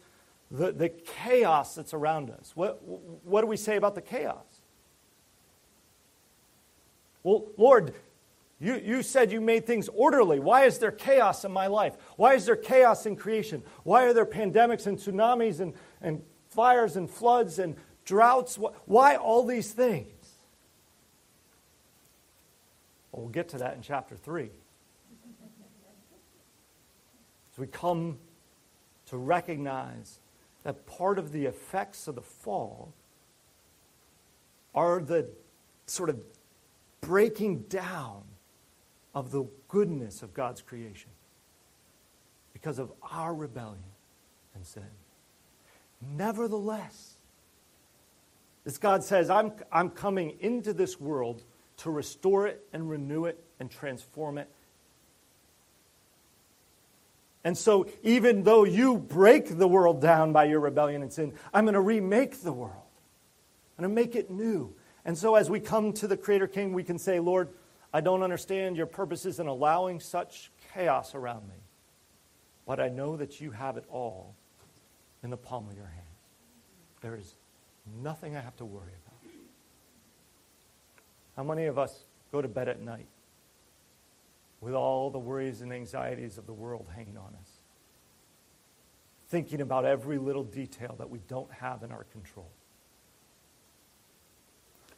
the, 0.52 0.74
the 0.74 0.90
chaos 0.90 1.76
that's 1.76 1.94
around 1.94 2.30
us? 2.30 2.52
What, 2.56 2.84
what 2.84 3.40
do 3.40 3.48
we 3.48 3.56
say 3.56 3.78
about 3.78 3.96
the 3.96 4.02
chaos? 4.02 4.44
Well, 7.24 7.46
Lord, 7.56 7.94
you, 8.60 8.76
you 8.76 9.02
said 9.02 9.32
you 9.32 9.40
made 9.40 9.66
things 9.66 9.88
orderly. 9.94 10.42
Why 10.42 10.66
is 10.66 10.78
there 10.78 10.92
chaos 10.92 11.46
in 11.46 11.54
my 11.54 11.68
life? 11.68 11.96
Why 12.18 12.34
is 12.34 12.46
there 12.46 12.58
chaos 12.58 13.06
in 13.06 13.16
creation? 13.16 13.64
Why 13.84 14.04
are 14.04 14.14
there 14.14 14.26
pandemics 14.26 14.88
and 14.88 14.98
tsunamis 14.98 15.62
and, 15.62 15.74
and 16.02 16.22
fires 16.50 16.98
and 16.98 17.10
floods 17.10 17.60
and 17.60 17.78
droughts. 18.08 18.58
Why 18.86 19.18
all 19.18 19.46
these 19.46 19.72
things? 19.72 20.08
Well, 23.12 23.24
we'll 23.24 23.32
get 23.32 23.50
to 23.50 23.60
that 23.60 23.76
in 23.76 23.82
chapter 23.84 24.16
3. 24.16 24.44
As 27.54 27.60
we 27.60 27.68
come 27.68 28.18
to 29.08 29.18
recognize 29.18 30.20
that 30.64 30.88
part 30.88 31.20
of 31.20 31.32
the 31.32 31.46
effects 31.46 32.08
of 32.08 32.16
the 32.16 32.22
fall 32.22 32.94
are 34.74 35.00
the 35.00 35.28
sort 35.86 36.10
of 36.10 36.24
breaking 37.02 37.60
down 37.64 38.24
of 39.14 39.32
the 39.32 39.46
goodness 39.68 40.24
of 40.24 40.34
God's 40.34 40.62
creation 40.62 41.10
because 42.54 42.80
of 42.80 42.92
our 43.02 43.34
rebellion 43.34 43.84
and 44.56 44.66
sin. 44.66 44.84
Nevertheless, 46.16 47.17
as 48.68 48.78
God 48.78 49.02
says, 49.02 49.30
I'm, 49.30 49.54
I'm 49.72 49.90
coming 49.90 50.36
into 50.42 50.74
this 50.74 51.00
world 51.00 51.42
to 51.78 51.90
restore 51.90 52.48
it 52.48 52.68
and 52.74 52.90
renew 52.90 53.24
it 53.24 53.42
and 53.62 53.72
transform 53.72 54.38
it. 54.38 54.50
And 57.46 57.58
so, 57.58 57.88
even 58.04 58.44
though 58.44 58.66
you 58.66 58.98
break 58.98 59.58
the 59.58 59.70
world 59.70 60.02
down 60.02 60.34
by 60.34 60.44
your 60.44 60.60
rebellion 60.60 61.02
and 61.02 61.14
sin, 61.14 61.34
I'm 61.54 61.64
going 61.64 61.76
to 61.76 61.82
remake 61.82 62.42
the 62.42 62.52
world. 62.52 62.74
I'm 63.78 63.86
going 63.86 63.96
to 63.96 64.02
make 64.02 64.18
it 64.18 64.30
new. 64.30 64.76
And 65.06 65.18
so, 65.18 65.36
as 65.36 65.50
we 65.50 65.62
come 65.62 65.94
to 65.94 66.08
the 66.08 66.18
Creator 66.18 66.48
King, 66.48 66.74
we 66.74 66.84
can 66.84 67.00
say, 67.00 67.22
Lord, 67.22 67.48
I 67.94 68.02
don't 68.02 68.22
understand 68.22 68.76
your 68.76 68.86
purposes 68.86 69.40
in 69.40 69.48
allowing 69.48 70.02
such 70.02 70.52
chaos 70.74 71.16
around 71.16 71.48
me, 71.48 71.56
but 72.66 72.82
I 72.82 72.90
know 72.90 73.16
that 73.16 73.40
you 73.40 73.52
have 73.52 73.78
it 73.78 73.86
all 73.88 74.36
in 75.24 75.30
the 75.30 75.38
palm 75.38 75.70
of 75.70 75.76
your 75.78 75.86
hand. 75.86 76.02
There 77.00 77.16
is 77.16 77.34
Nothing 78.02 78.36
I 78.36 78.42
have 78.42 78.56
to 78.58 78.66
worry 78.66 78.92
about. 79.06 79.32
How 81.36 81.44
many 81.44 81.66
of 81.66 81.78
us 81.78 82.06
go 82.32 82.42
to 82.42 82.48
bed 82.48 82.68
at 82.68 82.82
night 82.82 83.08
with 84.60 84.74
all 84.74 85.12
the 85.12 85.20
worries 85.20 85.62
and 85.62 85.72
anxieties 85.72 86.38
of 86.38 86.48
the 86.48 86.54
world 86.54 86.88
hanging 86.96 87.18
on 87.18 87.36
us? 87.40 87.50
Thinking 89.30 89.62
about 89.62 89.86
every 89.86 90.18
little 90.18 90.44
detail 90.44 90.96
that 90.98 91.10
we 91.10 91.20
don't 91.28 91.52
have 91.52 91.84
in 91.84 91.92
our 91.92 92.06
control. 92.06 92.50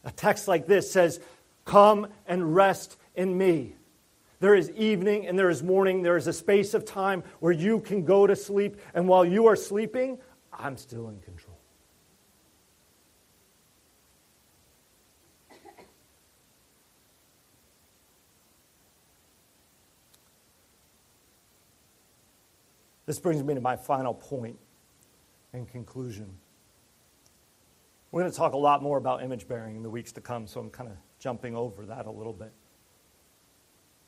A 0.03 0.11
text 0.11 0.47
like 0.47 0.65
this 0.65 0.91
says, 0.91 1.19
Come 1.65 2.07
and 2.25 2.55
rest 2.55 2.97
in 3.15 3.37
me. 3.37 3.75
There 4.39 4.55
is 4.55 4.71
evening 4.71 5.27
and 5.27 5.37
there 5.37 5.49
is 5.49 5.61
morning. 5.61 6.01
There 6.01 6.17
is 6.17 6.27
a 6.27 6.33
space 6.33 6.73
of 6.73 6.85
time 6.85 7.23
where 7.41 7.51
you 7.51 7.81
can 7.81 8.05
go 8.05 8.25
to 8.25 8.35
sleep. 8.35 8.79
And 8.93 9.07
while 9.07 9.25
you 9.25 9.47
are 9.47 9.55
sleeping, 9.55 10.17
I'm 10.53 10.77
still 10.77 11.09
in 11.09 11.19
control. 11.19 11.58
This 23.09 23.17
brings 23.17 23.43
me 23.43 23.55
to 23.55 23.59
my 23.59 23.75
final 23.75 24.13
point 24.13 24.59
and 25.51 25.67
conclusion. 25.67 26.27
We're 28.11 28.21
going 28.21 28.31
to 28.31 28.37
talk 28.37 28.53
a 28.53 28.57
lot 28.57 28.83
more 28.83 28.99
about 28.99 29.23
image 29.23 29.47
bearing 29.47 29.75
in 29.75 29.81
the 29.81 29.89
weeks 29.89 30.11
to 30.11 30.21
come, 30.21 30.45
so 30.45 30.59
I'm 30.59 30.69
kind 30.69 30.91
of 30.91 30.95
jumping 31.17 31.55
over 31.55 31.87
that 31.87 32.05
a 32.05 32.11
little 32.11 32.33
bit. 32.33 32.51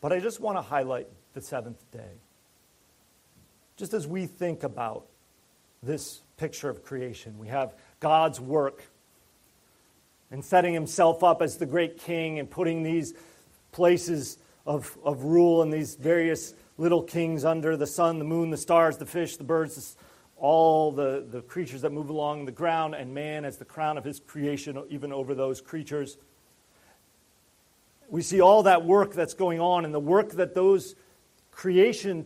But 0.02 0.14
I 0.14 0.20
just 0.20 0.39
want 0.39 0.60
to 0.60 0.62
highlight 0.62 1.08
the 1.34 1.41
seventh 1.41 1.84
day. 1.89 2.12
Just 3.76 3.95
as 3.95 4.06
we 4.06 4.28
think 4.28 4.62
about 4.62 5.08
this 5.82 6.22
picture 6.38 6.70
of 6.70 6.84
creation, 6.84 7.39
we 7.39 7.47
have 7.47 7.74
God's 8.02 8.39
work 8.39 8.84
and 10.30 10.45
setting 10.45 10.76
himself 10.76 11.24
up 11.24 11.41
as 11.41 11.58
the 11.58 11.66
great 11.66 11.97
king 11.97 12.38
and 12.38 12.47
putting 12.47 12.84
these 12.84 13.16
places 13.72 14.38
of, 14.68 14.95
of 15.04 15.24
rule 15.24 15.64
and 15.64 15.74
these 15.74 15.95
various 15.95 16.54
little 16.82 17.04
kings 17.04 17.46
under 17.46 17.78
the 17.78 17.86
sun, 17.86 18.18
the 18.18 18.26
moon, 18.26 18.50
the 18.50 18.58
stars, 18.58 18.98
the 18.98 19.06
fish, 19.06 19.38
the 19.38 19.44
birds, 19.44 19.96
all 20.36 20.92
the, 20.92 21.24
the 21.30 21.42
creatures 21.44 21.84
that 21.84 21.92
move 21.92 22.10
along 22.10 22.46
the 22.46 22.52
ground, 22.52 22.96
and 22.96 23.14
man 23.14 23.46
as 23.46 23.58
the 23.58 23.66
crown 23.66 24.00
of 24.00 24.04
his 24.04 24.20
creation, 24.20 24.84
even 24.90 25.14
over 25.14 25.36
those 25.36 25.62
creatures. 25.62 26.18
We 28.10 28.24
see 28.24 28.42
all 28.42 28.64
that 28.64 28.84
work 28.84 29.14
that's 29.14 29.36
going 29.36 29.60
on 29.60 29.86
and 29.86 29.94
the 29.94 30.00
work 30.00 30.32
that 30.32 30.56
those 30.56 30.96
creation 31.52 32.26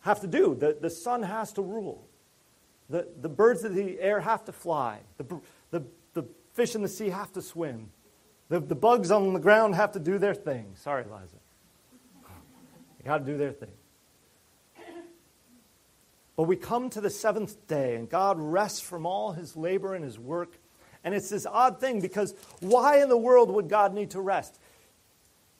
have 0.00 0.20
to 0.20 0.26
do. 0.26 0.54
The, 0.54 0.76
the 0.78 0.90
sun 0.90 1.22
has 1.22 1.50
to 1.54 1.62
rule. 1.62 2.06
The, 2.90 3.08
the 3.22 3.30
birds 3.30 3.64
of 3.64 3.74
the 3.74 3.98
air 4.00 4.20
have 4.20 4.44
to 4.44 4.52
fly. 4.52 4.98
The, 5.16 5.40
the, 5.70 5.84
the 6.12 6.24
fish 6.52 6.74
in 6.74 6.82
the 6.82 6.88
sea 6.88 7.08
have 7.08 7.32
to 7.32 7.40
swim. 7.40 7.88
The, 8.50 8.60
the 8.60 8.74
bugs 8.74 9.10
on 9.10 9.32
the 9.32 9.40
ground 9.40 9.76
have 9.76 9.92
to 9.92 9.98
do 9.98 10.18
their 10.18 10.34
thing. 10.34 10.72
Sorry, 10.74 11.04
Liza. 11.04 11.36
They 13.00 13.08
got 13.08 13.18
to 13.18 13.24
do 13.24 13.38
their 13.38 13.52
thing. 13.52 13.70
But 16.36 16.44
we 16.44 16.56
come 16.56 16.88
to 16.90 17.00
the 17.00 17.10
seventh 17.10 17.66
day, 17.66 17.96
and 17.96 18.08
God 18.08 18.38
rests 18.38 18.80
from 18.80 19.04
all 19.04 19.32
his 19.32 19.56
labor 19.56 19.94
and 19.94 20.04
his 20.04 20.18
work. 20.18 20.58
And 21.04 21.14
it's 21.14 21.28
this 21.28 21.46
odd 21.46 21.80
thing 21.80 22.00
because 22.00 22.34
why 22.60 23.02
in 23.02 23.08
the 23.08 23.16
world 23.16 23.50
would 23.50 23.68
God 23.68 23.92
need 23.94 24.10
to 24.12 24.20
rest? 24.20 24.58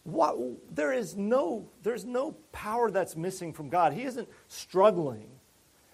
What, 0.04 0.38
there 0.74 0.92
is 0.92 1.16
no, 1.16 1.68
there's 1.82 2.04
no 2.04 2.32
power 2.52 2.90
that's 2.90 3.16
missing 3.16 3.52
from 3.52 3.68
God. 3.68 3.92
He 3.92 4.04
isn't 4.04 4.28
struggling. 4.48 5.28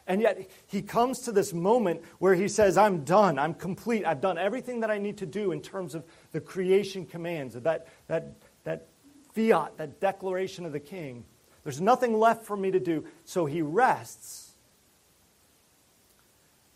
And 0.06 0.20
yet, 0.20 0.48
he 0.68 0.82
comes 0.82 1.20
to 1.22 1.32
this 1.32 1.52
moment 1.52 2.02
where 2.20 2.34
he 2.34 2.46
says, 2.46 2.78
I'm 2.78 3.02
done. 3.02 3.40
I'm 3.40 3.54
complete. 3.54 4.04
I've 4.04 4.20
done 4.20 4.38
everything 4.38 4.80
that 4.80 4.90
I 4.90 4.98
need 4.98 5.18
to 5.18 5.26
do 5.26 5.50
in 5.50 5.60
terms 5.60 5.96
of 5.96 6.04
the 6.30 6.40
creation 6.40 7.06
commands, 7.06 7.54
that, 7.54 7.88
that, 8.06 8.36
that 8.62 8.86
fiat, 9.32 9.76
that 9.78 10.00
declaration 10.00 10.64
of 10.64 10.70
the 10.70 10.78
king. 10.78 11.24
There's 11.66 11.80
nothing 11.80 12.16
left 12.16 12.44
for 12.44 12.56
me 12.56 12.70
to 12.70 12.78
do. 12.78 13.06
So 13.24 13.44
he 13.44 13.60
rests. 13.60 14.52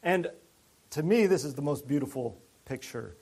And 0.03 0.27
to 0.91 1.05
me, 1.05 1.29
this 1.29 1.45
is 1.45 1.55
the 1.55 1.63
most 1.63 1.87
beautiful 1.87 2.37
picture. 2.65 3.15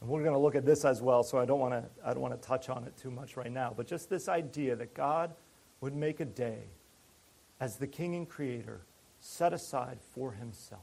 And 0.00 0.10
we're 0.10 0.24
going 0.24 0.34
to 0.34 0.40
look 0.40 0.56
at 0.56 0.66
this 0.66 0.84
as 0.84 1.00
well, 1.00 1.22
so 1.22 1.38
I 1.38 1.44
don't 1.44 1.60
want 1.60 1.74
to 1.74 1.84
I 2.04 2.12
don't 2.12 2.20
want 2.20 2.34
to 2.34 2.48
touch 2.48 2.68
on 2.68 2.82
it 2.82 2.96
too 2.96 3.12
much 3.12 3.36
right 3.36 3.52
now, 3.52 3.74
but 3.76 3.86
just 3.86 4.10
this 4.10 4.28
idea 4.28 4.74
that 4.74 4.92
God 4.92 5.30
would 5.80 5.94
make 5.94 6.18
a 6.18 6.24
day 6.24 6.64
as 7.60 7.76
the 7.76 7.86
king 7.86 8.16
and 8.16 8.28
creator 8.28 8.80
set 9.20 9.52
aside 9.52 9.98
for 10.16 10.32
himself. 10.32 10.82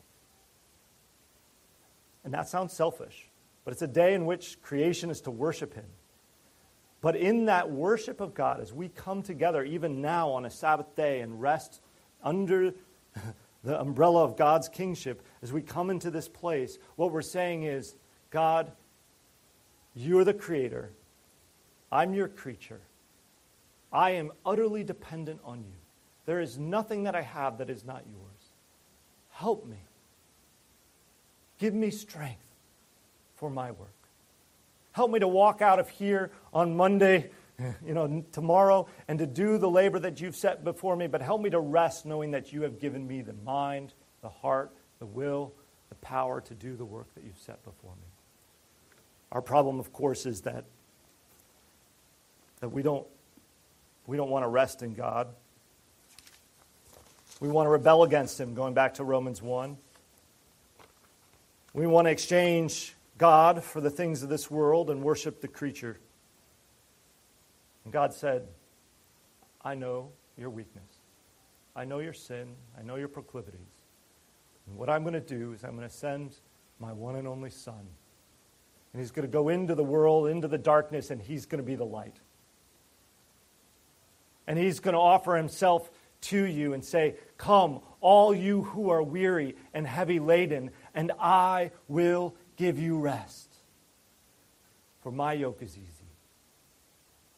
And 2.23 2.34
that 2.34 2.47
sounds 2.47 2.71
selfish, 2.71 3.27
but 3.65 3.73
it's 3.73 3.81
a 3.81 3.88
day 3.88 4.13
in 4.13 4.25
which 4.25 4.61
creation 4.61 5.09
is 5.09 5.19
to 5.21 5.31
worship 5.31 5.73
him. 5.73 5.88
But 7.04 7.18
in 7.18 7.47
that 7.47 7.70
worship 7.70 8.22
of 8.22 8.34
God, 8.34 8.62
as 8.62 8.72
we 8.72 8.88
come 8.88 9.24
together, 9.24 9.62
even 9.66 10.01
now 10.01 10.30
on 10.30 10.45
a 10.45 10.49
Sabbath 10.49 10.95
day, 10.95 11.20
and 11.20 11.41
rest 11.41 11.82
under 12.24 12.74
the 13.64 13.78
umbrella 13.78 14.24
of 14.24 14.38
God's 14.38 14.70
kingship, 14.70 15.22
as 15.41 15.51
we 15.51 15.62
come 15.62 15.89
into 15.89 16.10
this 16.10 16.30
place, 16.30 16.80
what 16.95 17.12
we're 17.12 17.22
saying 17.22 17.64
is, 17.64 17.95
God, 18.30 18.72
you're 19.93 20.24
the 20.24 20.34
creator. 20.34 20.93
I'm 21.91 22.14
your 22.14 22.30
creature. 22.30 22.80
I 23.91 24.12
am 24.12 24.32
utterly 24.45 24.86
dependent 24.86 25.41
on 25.43 25.60
you. 25.60 25.76
There 26.26 26.39
is 26.39 26.58
nothing 26.58 27.04
that 27.04 27.18
I 27.18 27.22
have 27.22 27.58
that 27.58 27.70
is 27.70 27.84
not 27.84 28.06
yours. 28.10 28.54
Help 29.32 29.66
me. 29.66 29.84
Give 31.58 31.74
me 31.74 31.91
strength 31.91 32.45
for 33.36 33.49
my 33.49 33.72
work. 33.72 33.93
Help 34.94 35.10
me 35.10 35.20
to 35.20 35.28
walk 35.28 35.62
out 35.62 35.80
of 35.80 35.89
here 35.89 36.32
on 36.54 36.78
Monday, 36.78 37.32
you 37.86 37.94
know, 37.94 38.24
tomorrow, 38.32 38.88
and 39.08 39.20
to 39.20 39.26
do 39.26 39.58
the 39.58 39.70
labor 39.70 40.00
that 40.00 40.22
you've 40.22 40.36
set 40.36 40.64
before 40.64 40.96
me, 40.96 41.08
but 41.08 41.22
help 41.22 41.41
me 41.41 41.50
to 41.50 41.60
rest 41.60 42.06
knowing 42.06 42.32
that 42.32 42.54
you 42.54 42.62
have 42.62 42.80
given 42.80 43.08
me 43.08 43.22
the 43.22 43.34
mind, 43.34 43.94
the 44.22 44.30
heart, 44.30 44.72
the 45.00 45.06
will, 45.06 45.52
the 45.89 45.96
power 45.96 46.41
to 46.41 46.54
do 46.54 46.76
the 46.76 46.86
work 46.86 47.14
that 47.16 47.24
you've 47.24 47.39
set 47.39 47.64
before 47.66 47.91
me. 47.96 48.08
Our 49.32 49.41
problem, 49.41 49.80
of 49.80 49.91
course, 49.91 50.28
is 50.28 50.41
that, 50.41 50.66
that 52.60 52.70
we 52.70 52.84
don't, 52.84 53.08
we 54.06 54.16
don't 54.16 54.30
want 54.30 54.44
to 54.44 54.48
rest 54.48 54.84
in 54.84 54.94
God. 54.94 55.28
We 57.39 57.50
want 57.50 57.66
to 57.66 57.72
rebel 57.72 58.04
against 58.04 58.39
Him, 58.39 58.54
going 58.54 58.76
back 58.76 58.94
to 58.96 59.04
Romans 59.04 59.41
1. 59.41 59.76
We 61.74 61.88
want 61.88 62.06
to 62.06 62.12
exchange 62.12 62.96
God 63.18 63.64
for 63.64 63.82
the 63.82 63.89
things 63.89 64.24
of 64.24 64.30
this 64.30 64.49
world 64.49 64.89
and 64.89 65.03
worship 65.03 65.41
the 65.41 65.47
creature. 65.47 65.99
And 67.84 67.93
God 67.93 68.14
said, 68.14 68.47
I 69.61 69.76
know 69.76 70.09
your 70.38 70.49
weakness. 70.49 70.84
I 71.76 71.86
know 71.86 71.99
your 71.99 72.14
sin. 72.14 72.55
I 72.78 72.84
know 72.84 72.95
your 72.95 73.07
proclivities. 73.07 73.59
And 74.68 74.78
what 74.78 74.89
I'm 74.89 75.03
going 75.03 75.14
to 75.14 75.20
do 75.20 75.53
is 75.53 75.64
I'm 75.64 75.76
going 75.76 75.88
to 75.88 75.93
send 75.93 76.36
my 76.80 76.93
one 76.93 77.16
and 77.16 77.28
only 77.28 77.49
Son. 77.49 77.88
And 78.93 79.01
he's 79.01 79.11
going 79.11 79.28
to 79.28 79.32
go 79.32 79.49
into 79.49 79.76
the 79.76 79.84
world, 79.84 80.28
into 80.28 80.47
the 80.47 80.57
darkness, 80.57 81.09
and 81.09 81.22
he's 81.22 81.45
going 81.45 81.61
to 81.61 81.66
be 81.66 81.76
the 81.76 81.86
light. 81.86 82.16
And 84.45 84.59
he's 84.59 84.80
going 84.80 84.93
to 84.93 84.99
offer 84.99 85.36
himself 85.36 85.89
to 86.22 86.43
you 86.43 86.74
and 86.74 86.84
say, 86.84 87.16
Come, 87.38 87.82
all 88.01 88.34
you 88.34 88.64
who 88.64 88.89
are 88.89 89.01
weary 89.01 89.55
and 89.74 89.88
heavy 89.88 90.20
laden, 90.20 90.72
and 90.93 91.11
I 91.20 91.72
will 91.88 92.36
give 92.56 92.80
you 92.80 92.97
rest. 92.97 93.56
For 95.01 95.12
my 95.12 95.34
yoke 95.34 95.62
is 95.62 95.78
easy 95.78 96.04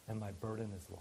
and 0.07 0.20
my 0.20 0.32
burden 0.32 0.72
is 0.78 0.88
light. 0.89 0.99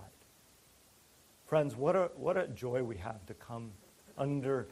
Friends, 1.47 1.77
what 1.77 1.95
a, 1.95 2.11
what 2.17 2.37
a 2.37 2.49
joy 2.49 2.83
we 2.83 2.97
have 2.97 3.25
to 3.27 3.35
come 3.35 3.73
under 4.17 4.67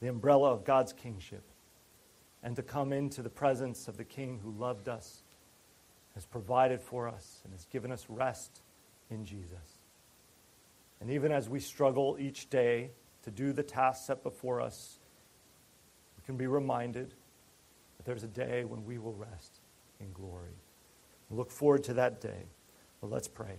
the 0.00 0.08
umbrella 0.08 0.52
of 0.52 0.64
God's 0.64 0.92
kingship 0.92 1.42
and 2.42 2.54
to 2.56 2.62
come 2.62 2.92
into 2.92 3.22
the 3.22 3.30
presence 3.30 3.88
of 3.88 3.96
the 3.96 4.04
King 4.04 4.38
who 4.42 4.50
loved 4.50 4.88
us, 4.88 5.22
has 6.14 6.26
provided 6.26 6.80
for 6.80 7.08
us, 7.08 7.40
and 7.44 7.52
has 7.54 7.64
given 7.64 7.90
us 7.90 8.06
rest 8.08 8.60
in 9.10 9.24
Jesus. 9.24 9.78
And 11.00 11.10
even 11.10 11.32
as 11.32 11.48
we 11.48 11.58
struggle 11.58 12.16
each 12.20 12.50
day 12.50 12.90
to 13.22 13.30
do 13.30 13.52
the 13.52 13.62
tasks 13.62 14.06
set 14.06 14.22
before 14.22 14.60
us, 14.60 14.98
we 16.16 16.24
can 16.26 16.36
be 16.36 16.46
reminded 16.46 17.14
that 18.04 18.10
there's 18.10 18.24
a 18.24 18.28
day 18.28 18.64
when 18.64 18.84
we 18.84 18.98
will 18.98 19.14
rest 19.14 19.60
in 20.00 20.12
glory. 20.12 20.56
look 21.30 21.50
forward 21.50 21.82
to 21.84 21.94
that 21.94 22.20
day. 22.20 22.44
Well, 23.00 23.10
let's 23.10 23.28
pray. 23.28 23.56